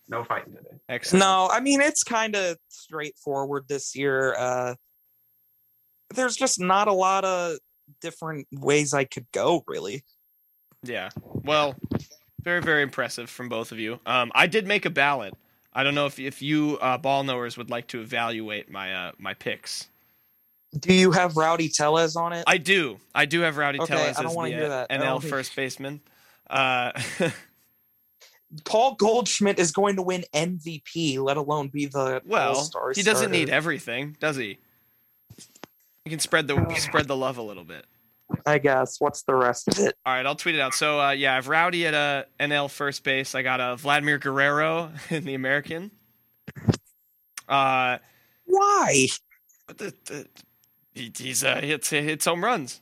No 0.10 0.26
fighting 0.26 0.54
today. 0.54 0.78
Excellent. 0.90 1.22
No, 1.22 1.48
I 1.50 1.62
mean 1.62 1.80
it's 1.80 2.04
kind 2.04 2.36
of 2.36 2.58
straightforward 2.68 3.66
this 3.70 3.96
year. 3.96 4.36
Uh, 4.38 4.76
there's 6.14 6.36
just 6.36 6.60
not 6.60 6.90
a 6.90 6.94
lot 6.94 7.24
of 7.24 7.58
different 8.02 8.48
ways 8.52 8.94
I 8.94 9.06
could 9.06 9.26
go, 9.32 9.64
really. 9.66 10.04
Yeah. 10.84 11.10
Well, 11.24 11.76
very 12.42 12.62
very 12.62 12.84
impressive 12.84 13.30
from 13.30 13.48
both 13.48 13.72
of 13.72 13.80
you. 13.80 14.02
Um, 14.06 14.34
I 14.36 14.48
did 14.48 14.68
make 14.68 14.86
a 14.86 14.90
ballot. 14.90 15.34
I 15.72 15.84
don't 15.84 15.96
know 15.96 16.08
if 16.08 16.20
if 16.20 16.42
you 16.42 16.78
uh, 16.82 16.98
ball 16.98 17.24
knowers 17.24 17.58
would 17.58 17.70
like 17.70 17.88
to 17.88 18.02
evaluate 18.02 18.70
my 18.70 18.94
uh, 18.94 19.12
my 19.18 19.34
picks. 19.34 19.88
Do 20.80 20.94
you 20.94 21.12
have 21.12 21.38
Rowdy 21.38 21.70
Tellez 21.70 22.16
on 22.16 22.34
it? 22.34 22.44
I 22.48 22.58
do. 22.58 23.00
I 23.14 23.26
do 23.26 23.42
have 23.42 23.58
Rowdy 23.58 23.80
Okay, 23.80 23.94
Tellez 23.94 24.18
I 24.18 24.22
don't 24.24 24.32
as 24.32 24.36
wanna 24.36 24.50
the 24.50 24.56
hear 24.56 24.66
uh, 24.66 24.70
that. 24.70 24.90
NL 24.90 25.02
don't 25.02 25.24
first 25.24 25.56
baseman. 25.56 26.02
Uh, 26.50 26.92
Paul 28.66 28.96
Goldschmidt 28.96 29.60
is 29.60 29.72
going 29.72 29.96
to 29.96 30.02
win 30.02 30.24
MVP, 30.34 31.18
let 31.20 31.38
alone 31.38 31.70
be 31.70 31.88
the 31.88 32.22
well, 32.26 32.56
All-Star 32.56 32.92
he 32.96 33.02
doesn't 33.02 33.24
starter. 33.24 33.32
need 33.32 33.50
everything, 33.50 34.16
does 34.20 34.36
he? 34.36 34.58
He 36.04 36.10
can 36.10 36.20
spread 36.20 36.48
the 36.48 36.76
spread 36.78 37.08
the 37.08 37.16
love 37.16 37.38
a 37.38 37.42
little 37.42 37.64
bit. 37.64 37.86
I 38.46 38.58
guess. 38.58 39.00
What's 39.00 39.24
the 39.24 39.36
rest 39.36 39.68
of 39.68 39.80
it? 39.80 39.96
All 40.06 40.14
right, 40.14 40.26
I'll 40.26 40.36
tweet 40.36 40.56
it 40.56 40.62
out. 40.62 40.74
So 40.74 41.00
uh, 41.00 41.12
yeah, 41.12 41.34
I 41.34 41.36
have 41.36 41.48
Rowdy 41.48 41.88
at 41.88 41.94
uh, 41.94 42.24
NL 42.40 42.70
first 42.70 43.04
base. 43.04 43.36
I 43.36 43.42
got 43.42 43.60
uh, 43.60 43.76
Vladimir 43.76 44.18
Guerrero 44.18 44.92
in 45.10 45.24
the 45.24 45.34
American. 45.34 45.92
Uh, 47.48 47.98
Why? 48.46 49.08
the, 49.68 49.94
the, 50.06 50.28
he, 50.94 51.12
he's 51.16 51.44
uh, 51.44 51.60
hits 51.62 51.90
hits 51.90 52.26
home 52.26 52.44
runs. 52.44 52.82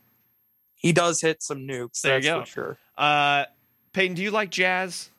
He 0.75 0.93
does 0.93 1.21
hit 1.21 1.43
some 1.43 1.59
nukes. 1.67 2.01
There 2.01 2.17
you 2.17 2.23
go. 2.23 2.39
for 2.41 2.47
sure. 2.47 2.77
Uh, 2.97 3.45
Peyton, 3.93 4.15
do 4.15 4.21
you 4.23 4.31
like 4.31 4.49
jazz? 4.49 5.09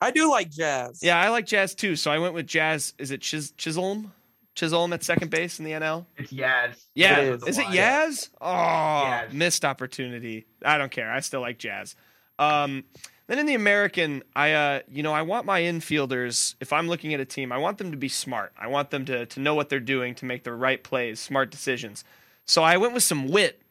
I 0.00 0.10
do 0.10 0.30
like 0.30 0.50
jazz. 0.50 1.00
Yeah, 1.02 1.18
I 1.18 1.28
like 1.30 1.46
jazz 1.46 1.74
too. 1.74 1.96
So 1.96 2.10
I 2.10 2.18
went 2.18 2.34
with 2.34 2.46
jazz. 2.46 2.94
Is 2.98 3.10
it 3.10 3.20
Chis- 3.22 3.52
Chisholm? 3.52 4.12
Chisholm 4.54 4.92
at 4.92 5.02
second 5.02 5.30
base 5.30 5.58
in 5.58 5.64
the 5.64 5.72
NL. 5.72 6.06
It's 6.16 6.32
Yaz. 6.32 6.84
Yeah, 6.94 7.18
It 7.18 7.34
is. 7.34 7.42
is. 7.48 7.58
it 7.58 7.66
Yaz? 7.66 8.28
Oh, 8.40 8.46
Yaz. 8.46 9.32
missed 9.32 9.64
opportunity. 9.64 10.46
I 10.64 10.78
don't 10.78 10.92
care. 10.92 11.10
I 11.10 11.20
still 11.20 11.40
like 11.40 11.58
Jazz. 11.58 11.96
Um, 12.38 12.84
then 13.26 13.38
in 13.38 13.46
the 13.46 13.54
American, 13.54 14.22
I 14.36 14.52
uh, 14.52 14.80
you 14.88 15.02
know, 15.02 15.12
I 15.12 15.22
want 15.22 15.46
my 15.46 15.62
infielders. 15.62 16.54
If 16.60 16.72
I'm 16.72 16.88
looking 16.88 17.14
at 17.14 17.20
a 17.20 17.24
team, 17.24 17.52
I 17.52 17.58
want 17.58 17.78
them 17.78 17.90
to 17.90 17.96
be 17.96 18.08
smart. 18.08 18.52
I 18.58 18.66
want 18.66 18.90
them 18.90 19.04
to 19.06 19.26
to 19.26 19.40
know 19.40 19.54
what 19.54 19.68
they're 19.68 19.80
doing 19.80 20.14
to 20.16 20.24
make 20.24 20.44
the 20.44 20.52
right 20.52 20.82
plays, 20.82 21.20
smart 21.20 21.50
decisions. 21.50 22.04
So 22.44 22.62
I 22.62 22.76
went 22.76 22.92
with 22.92 23.02
some 23.02 23.28
wit. 23.28 23.62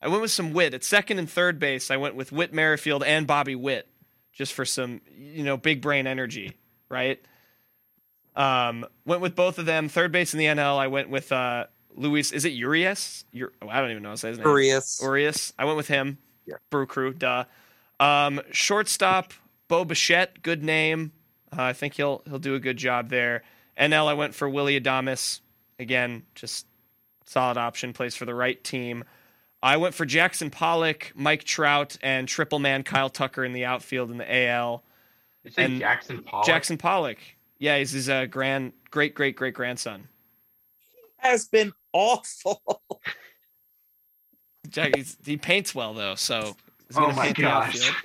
I 0.00 0.08
went 0.08 0.22
with 0.22 0.30
some 0.30 0.52
wit 0.52 0.74
at 0.74 0.82
second 0.82 1.18
and 1.18 1.30
third 1.30 1.58
base. 1.58 1.90
I 1.90 1.96
went 1.96 2.14
with 2.14 2.32
Whit 2.32 2.52
Merrifield 2.52 3.04
and 3.04 3.26
Bobby 3.26 3.54
Witt, 3.54 3.86
just 4.32 4.52
for 4.52 4.64
some 4.64 5.00
you 5.14 5.44
know 5.44 5.56
big 5.56 5.82
brain 5.82 6.06
energy, 6.06 6.56
right? 6.88 7.20
Um, 8.34 8.86
went 9.04 9.20
with 9.20 9.36
both 9.36 9.58
of 9.58 9.66
them. 9.66 9.88
Third 9.88 10.10
base 10.10 10.32
in 10.32 10.38
the 10.38 10.46
NL, 10.46 10.78
I 10.78 10.86
went 10.86 11.10
with 11.10 11.30
uh, 11.32 11.66
Luis. 11.94 12.32
Is 12.32 12.44
it 12.44 12.52
Urias? 12.52 13.24
Ur- 13.38 13.52
oh, 13.60 13.68
I 13.68 13.80
don't 13.80 13.90
even 13.90 14.02
know 14.02 14.12
his 14.12 14.24
name. 14.24 14.40
Urias. 14.40 15.00
Urias. 15.02 15.52
I 15.58 15.66
went 15.66 15.76
with 15.76 15.88
him. 15.88 16.18
Yeah. 16.46 16.56
Brew 16.70 16.86
Crew. 16.86 17.12
Duh. 17.12 17.44
Um, 18.02 18.40
shortstop 18.50 19.32
Bo 19.68 19.84
Bichette. 19.84 20.42
Good 20.42 20.62
name. 20.64 21.12
Uh, 21.56 21.62
I 21.62 21.72
think 21.72 21.94
he'll 21.94 22.22
he'll 22.28 22.38
do 22.38 22.54
a 22.54 22.60
good 22.60 22.76
job 22.76 23.10
there. 23.10 23.42
NL, 23.78 24.06
I 24.06 24.14
went 24.14 24.34
for 24.34 24.48
Willy 24.48 24.78
Adames. 24.80 25.40
Again, 25.78 26.24
just 26.34 26.66
solid 27.24 27.56
option. 27.56 27.92
Plays 27.92 28.16
for 28.16 28.24
the 28.24 28.34
right 28.34 28.62
team. 28.64 29.04
I 29.62 29.76
went 29.76 29.94
for 29.94 30.04
Jackson 30.04 30.50
Pollock, 30.50 31.12
Mike 31.14 31.44
Trout, 31.44 31.96
and 32.02 32.26
triple 32.26 32.58
man 32.58 32.82
Kyle 32.82 33.08
Tucker 33.08 33.44
in 33.44 33.52
the 33.52 33.64
outfield 33.64 34.10
in 34.10 34.18
the 34.18 34.48
AL. 34.48 34.82
You 35.44 35.50
say 35.52 35.64
And 35.64 35.78
Jackson 35.78 36.22
Pollock? 36.24 36.46
Jackson 36.46 36.78
Pollock. 36.78 37.18
Yeah, 37.58 37.78
he's 37.78 37.92
his 37.92 38.08
uh, 38.08 38.26
grand, 38.26 38.72
great, 38.90 39.14
great, 39.14 39.36
great 39.36 39.54
grandson. 39.54 40.08
He 40.90 41.28
Has 41.28 41.46
been 41.46 41.72
awful. 41.92 42.82
Jack, 44.68 44.96
he's, 44.96 45.16
he 45.24 45.36
paints 45.36 45.72
well 45.74 45.94
though, 45.94 46.16
so. 46.16 46.56
He's 46.94 46.98
Oh 46.98 47.02
gonna 47.10 47.16
my 47.16 47.32
gosh. 47.32 47.90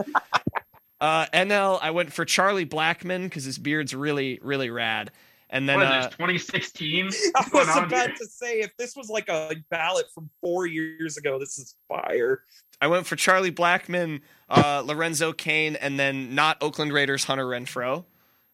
Uh, 0.99 1.27
NL, 1.27 1.77
I 1.79 1.91
went 1.91 2.11
for 2.11 2.25
Charlie 2.25 2.65
Blackmon 2.65 3.25
because 3.25 3.43
his 3.43 3.59
beard's 3.59 3.93
really, 3.93 4.39
really 4.41 4.71
rad. 4.71 5.11
And 5.47 5.69
then 5.69 5.77
What 5.77 5.85
is 5.85 5.91
uh, 5.91 6.01
this, 6.07 6.11
2016? 6.17 7.09
I 7.35 7.45
was 7.53 7.67
about 7.69 7.91
here? 8.07 8.15
to 8.17 8.25
say 8.25 8.61
if 8.61 8.75
this 8.77 8.95
was 8.95 9.07
like 9.07 9.29
a 9.29 9.55
ballot 9.69 10.07
from 10.13 10.31
four 10.41 10.65
years 10.65 11.15
ago, 11.17 11.37
this 11.37 11.59
is 11.59 11.75
fire. 11.87 12.41
I 12.81 12.87
went 12.87 13.05
for 13.05 13.15
Charlie 13.15 13.51
Blackmon, 13.51 14.21
uh, 14.49 14.81
Lorenzo 14.83 15.33
Cain, 15.33 15.75
and 15.75 15.99
then 15.99 16.33
not 16.33 16.57
Oakland 16.61 16.91
Raiders 16.91 17.23
Hunter 17.25 17.45
Renfroe 17.45 18.03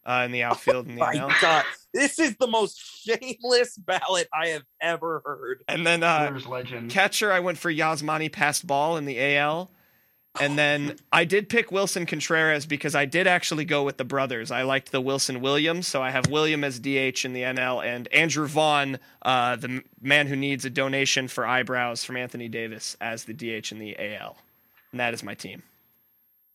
uh, 0.06 0.24
in 0.26 0.32
the 0.34 0.44
outfield 0.44 0.88
in 0.88 0.96
the 0.96 1.00
My 1.02 1.16
NL. 1.16 1.42
God, 1.42 1.64
this 1.94 2.20
is 2.20 2.36
the 2.36 2.48
most 2.48 2.78
shameless 3.06 3.78
ballot 3.78 4.28
I 4.34 4.50
have 4.50 4.64
ever 4.82 5.22
heard. 5.26 5.64
And 5.68 5.88
then 5.88 6.04
uh, 6.04 6.38
legend. 6.48 6.92
catcher, 6.92 7.32
I 7.32 7.40
went 7.40 7.58
for 7.58 7.72
Yasmani 7.72 8.32
passed 8.32 8.68
ball 8.68 8.98
in 8.98 9.06
the 9.06 9.38
AL. 9.38 9.72
And 10.40 10.58
then 10.58 10.96
I 11.12 11.26
did 11.26 11.48
pick 11.48 11.70
Willson 11.70 12.08
Contreras 12.08 12.66
because 12.66 12.96
I 12.96 13.06
did 13.06 13.28
actually 13.28 13.66
go 13.66 13.84
with 13.84 13.98
the 13.98 14.04
brothers. 14.04 14.50
I 14.50 14.64
liked 14.64 14.92
the 14.92 15.02
Willson 15.02 15.42
Williams, 15.42 15.88
so 15.88 16.02
I 16.02 16.10
have 16.10 16.28
William 16.28 16.64
as 16.64 16.80
DH 16.80 17.24
in 17.24 17.34
the 17.34 17.44
NL 17.44 17.86
and 17.86 18.08
Andrew 18.12 18.48
Vaughn, 18.48 18.98
uh, 19.22 19.56
the 19.58 19.84
man 20.02 20.26
who 20.28 20.36
needs 20.36 20.66
a 20.66 20.72
donation 20.72 21.28
for 21.28 21.46
eyebrows 21.46 22.04
from 22.04 22.18
Anthony 22.18 22.48
Davis, 22.50 22.98
as 23.00 23.26
the 23.26 23.34
DH 23.34 23.72
in 23.72 23.78
the 23.78 23.96
AL. 24.00 24.38
And 24.92 25.00
that 25.00 25.14
is 25.14 25.22
my 25.24 25.36
team. 25.36 25.62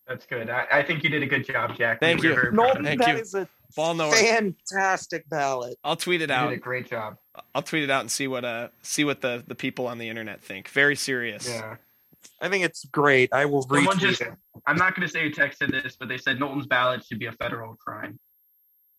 That's 0.09 0.27
good. 0.27 0.51
I, 0.51 0.65
I 0.73 0.83
think 0.83 1.05
you 1.05 1.11
did 1.11 1.23
a 1.23 1.27
good 1.27 1.47
job, 1.47 1.77
Jack. 1.77 2.01
Thank 2.01 2.23
We're 2.23 2.31
you. 2.31 2.35
very 2.35 2.53
proud 2.53 2.83
Thank 2.83 3.01
that 3.03 3.15
you. 3.15 3.21
is 3.21 3.35
a 3.35 3.49
Ball 3.77 3.95
knower. 3.95 4.13
fantastic 4.15 5.29
ballot. 5.29 5.79
I'll 5.85 5.97
tweet 5.97 6.23
it 6.23 6.31
You 6.31 6.35
out. 6.35 6.49
did 6.49 6.59
a 6.59 6.61
great 6.63 6.89
job. 6.89 7.19
I'll 7.55 7.63
tweet 7.63 7.83
it 7.85 7.91
out 7.91 8.01
and 8.01 8.11
see 8.11 8.27
what 8.27 8.45
uh 8.45 8.69
see 8.83 9.05
what 9.05 9.21
the 9.21 9.45
the 9.47 9.55
people 9.55 9.87
on 9.87 9.99
the 9.99 10.09
internet 10.09 10.41
think. 10.41 10.69
Very 10.69 10.97
serious. 10.97 11.47
Yeah. 11.47 11.77
I 12.41 12.49
think 12.49 12.65
it's 12.65 12.85
great. 12.87 13.31
I 13.33 13.45
will 13.47 13.63
Someone 13.63 13.97
retweet 13.97 14.01
just, 14.01 14.21
it. 14.21 14.33
I'm 14.67 14.77
not 14.77 14.95
going 14.95 15.07
to 15.07 15.13
say 15.13 15.23
who 15.23 15.31
texted 15.31 15.71
this, 15.71 15.97
but 15.99 16.09
they 16.09 16.19
said 16.19 16.39
Knowlton's 16.39 16.67
ballot 16.67 17.05
should 17.05 17.19
be 17.19 17.27
a 17.27 17.33
federal 17.33 17.75
crime. 17.77 18.19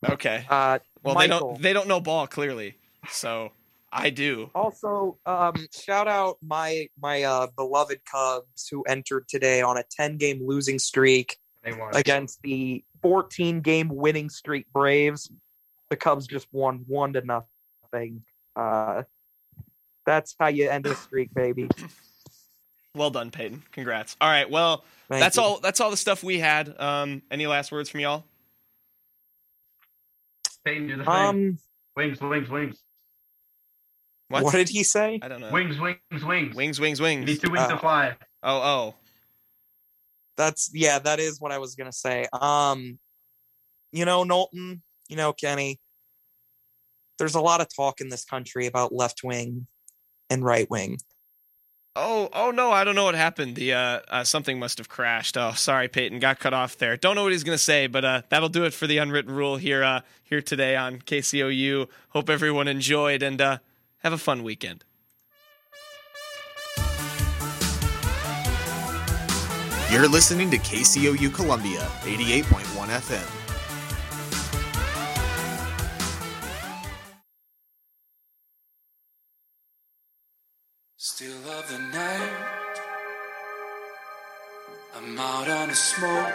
Okay. 0.10 0.46
Uh, 0.50 0.80
Well, 1.04 1.16
Michael. 1.16 1.20
they 1.20 1.28
don't 1.28 1.62
they 1.62 1.74
don't 1.74 1.88
know 1.88 2.00
ball 2.02 2.28
clearly, 2.28 2.76
so 3.10 3.52
I 3.92 4.10
do. 4.10 4.50
Also, 4.56 5.18
um, 5.26 5.54
shout 5.74 6.08
out 6.08 6.38
my 6.42 6.88
my 7.02 7.24
uh, 7.24 7.48
beloved 7.56 8.00
Cubs 8.10 8.68
who 8.70 8.84
entered 8.84 9.28
today 9.28 9.62
on 9.62 9.78
a 9.78 9.84
10 9.92 10.18
game 10.18 10.40
losing 10.46 10.80
streak 10.80 11.38
They 11.64 11.74
won. 11.74 11.96
against 11.96 12.42
the 12.44 12.84
14 13.02 13.62
game 13.62 13.90
winning 13.90 14.30
streak 14.30 14.66
Braves. 14.74 15.32
The 15.90 15.96
Cubs 15.98 16.28
just 16.28 16.48
won 16.52 16.84
one 16.88 17.14
to 17.14 17.22
nothing. 17.26 18.24
Uh, 18.56 19.04
that's 20.06 20.36
how 20.40 20.48
you 20.48 20.70
end 20.70 20.86
a 20.86 20.96
streak, 20.96 21.34
baby. 21.34 21.68
Well 23.00 23.12
done, 23.12 23.32
Peyton. 23.32 23.64
Congrats. 23.72 24.18
All 24.20 24.30
right. 24.30 24.50
Well, 24.50 24.84
Thank 25.08 25.22
that's 25.22 25.38
you. 25.38 25.44
all. 25.44 25.62
That's 25.62 25.80
all 25.80 25.90
the 25.90 25.96
stuff 25.96 26.22
we 26.22 26.38
had. 26.38 26.78
Um, 26.78 27.22
any 27.32 27.48
last 27.48 27.72
words 27.72 27.90
from 27.90 28.02
y'all? 28.02 28.26
Peyton, 30.66 30.88
do 30.88 30.98
the 30.98 31.06
thing. 31.06 31.14
Um, 31.14 31.58
wings, 31.96 32.20
wings, 32.20 32.50
wings. 32.50 32.84
What? 34.28 34.44
what 34.44 34.54
did 34.54 34.68
he 34.68 34.84
say? 34.84 35.18
I 35.24 35.30
don't 35.30 35.40
know. 35.40 35.50
Wings, 35.50 35.80
wings, 35.80 35.98
wings. 36.12 36.54
Wings, 36.54 36.80
wings, 36.82 37.00
You 37.00 37.04
wings. 37.06 37.26
need 37.26 37.42
two 37.42 37.50
wings 37.50 37.64
Uh, 37.64 37.70
to 37.70 37.78
fly. 37.78 38.18
Oh, 38.44 38.58
oh. 38.58 38.96
That's 40.36 40.70
yeah, 40.74 41.00
that 41.00 41.22
is 41.22 41.40
what 41.40 41.54
I 41.54 41.58
was 41.58 41.76
gonna 41.76 41.94
say. 41.94 42.28
Um, 42.34 43.00
you 43.94 44.04
know, 44.04 44.26
Knowlton, 44.26 44.82
you 45.08 45.16
know, 45.16 45.32
Kenny. 45.32 45.80
There's 47.18 47.36
a 47.36 47.42
lot 47.42 47.62
of 47.62 47.74
talk 47.74 48.02
in 48.02 48.10
this 48.10 48.26
country 48.26 48.66
about 48.68 48.92
left 48.92 49.24
wing 49.24 49.68
and 50.30 50.44
right 50.44 50.70
wing. 50.70 50.98
Oh, 52.02 52.30
oh 52.32 52.52
no, 52.52 52.72
I 52.72 52.86
don't 52.86 52.96
know 52.96 53.04
what 53.04 53.16
happened. 53.16 53.58
The 53.58 53.74
uh, 53.74 54.00
uh 54.08 54.24
something 54.24 54.58
must 54.58 54.78
have 54.78 54.88
crashed. 54.88 55.36
Oh, 55.36 55.52
sorry, 55.52 55.90
Peyton, 55.90 56.20
got 56.20 56.40
cut 56.40 56.54
off 56.54 56.78
there. 56.78 56.96
Don't 56.96 57.16
know 57.16 57.24
what 57.24 57.34
he's 57.34 57.44
gonna 57.44 57.58
say, 57.58 57.88
but 57.88 58.06
uh, 58.06 58.22
that'll 58.30 58.48
do 58.48 58.64
it 58.64 58.74
for 58.74 58.88
the 58.88 59.00
unwritten 59.00 59.36
rule 59.36 59.58
here 59.58 59.84
uh 59.84 60.02
here 60.24 60.42
today 60.42 60.78
on 60.78 61.00
KCOU. 61.00 61.90
Hope 62.10 62.30
everyone 62.30 62.70
enjoyed 62.70 63.22
and 63.22 63.42
uh, 63.42 63.58
have 63.98 64.14
a 64.14 64.18
fun 64.18 64.44
weekend. 64.44 64.86
You're 69.92 70.08
listening 70.08 70.50
to 70.52 70.58
KCOU 70.58 71.34
Columbia 71.34 71.80
88.1 72.04 72.44
FM. 72.46 73.39
Still 81.20 81.52
of 81.52 81.68
the 81.68 81.80
night. 81.80 82.76
I'm 84.96 85.20
out 85.20 85.50
on 85.50 85.70
a 85.70 85.76
smoke. 85.76 86.34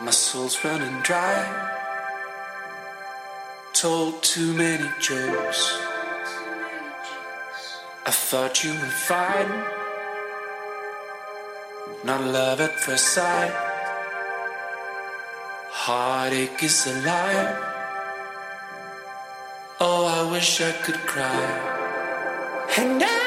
My 0.00 0.10
soul's 0.12 0.56
running 0.64 0.98
dry. 1.02 1.36
Told 3.74 4.22
too 4.22 4.54
many 4.54 4.88
jokes. 4.98 5.78
I 8.06 8.12
thought 8.12 8.64
you 8.64 8.72
were 8.80 8.96
fine. 9.12 9.52
Not 12.02 12.22
love 12.22 12.62
at 12.62 12.80
first 12.80 13.08
sight. 13.08 13.52
Heartache 15.84 16.62
is 16.62 16.86
a 16.86 16.94
lie. 17.04 17.58
Oh, 19.80 20.06
I 20.06 20.32
wish 20.32 20.62
I 20.62 20.72
could 20.72 21.00
cry. 21.12 21.81
And 22.74 23.02
I. 23.04 23.22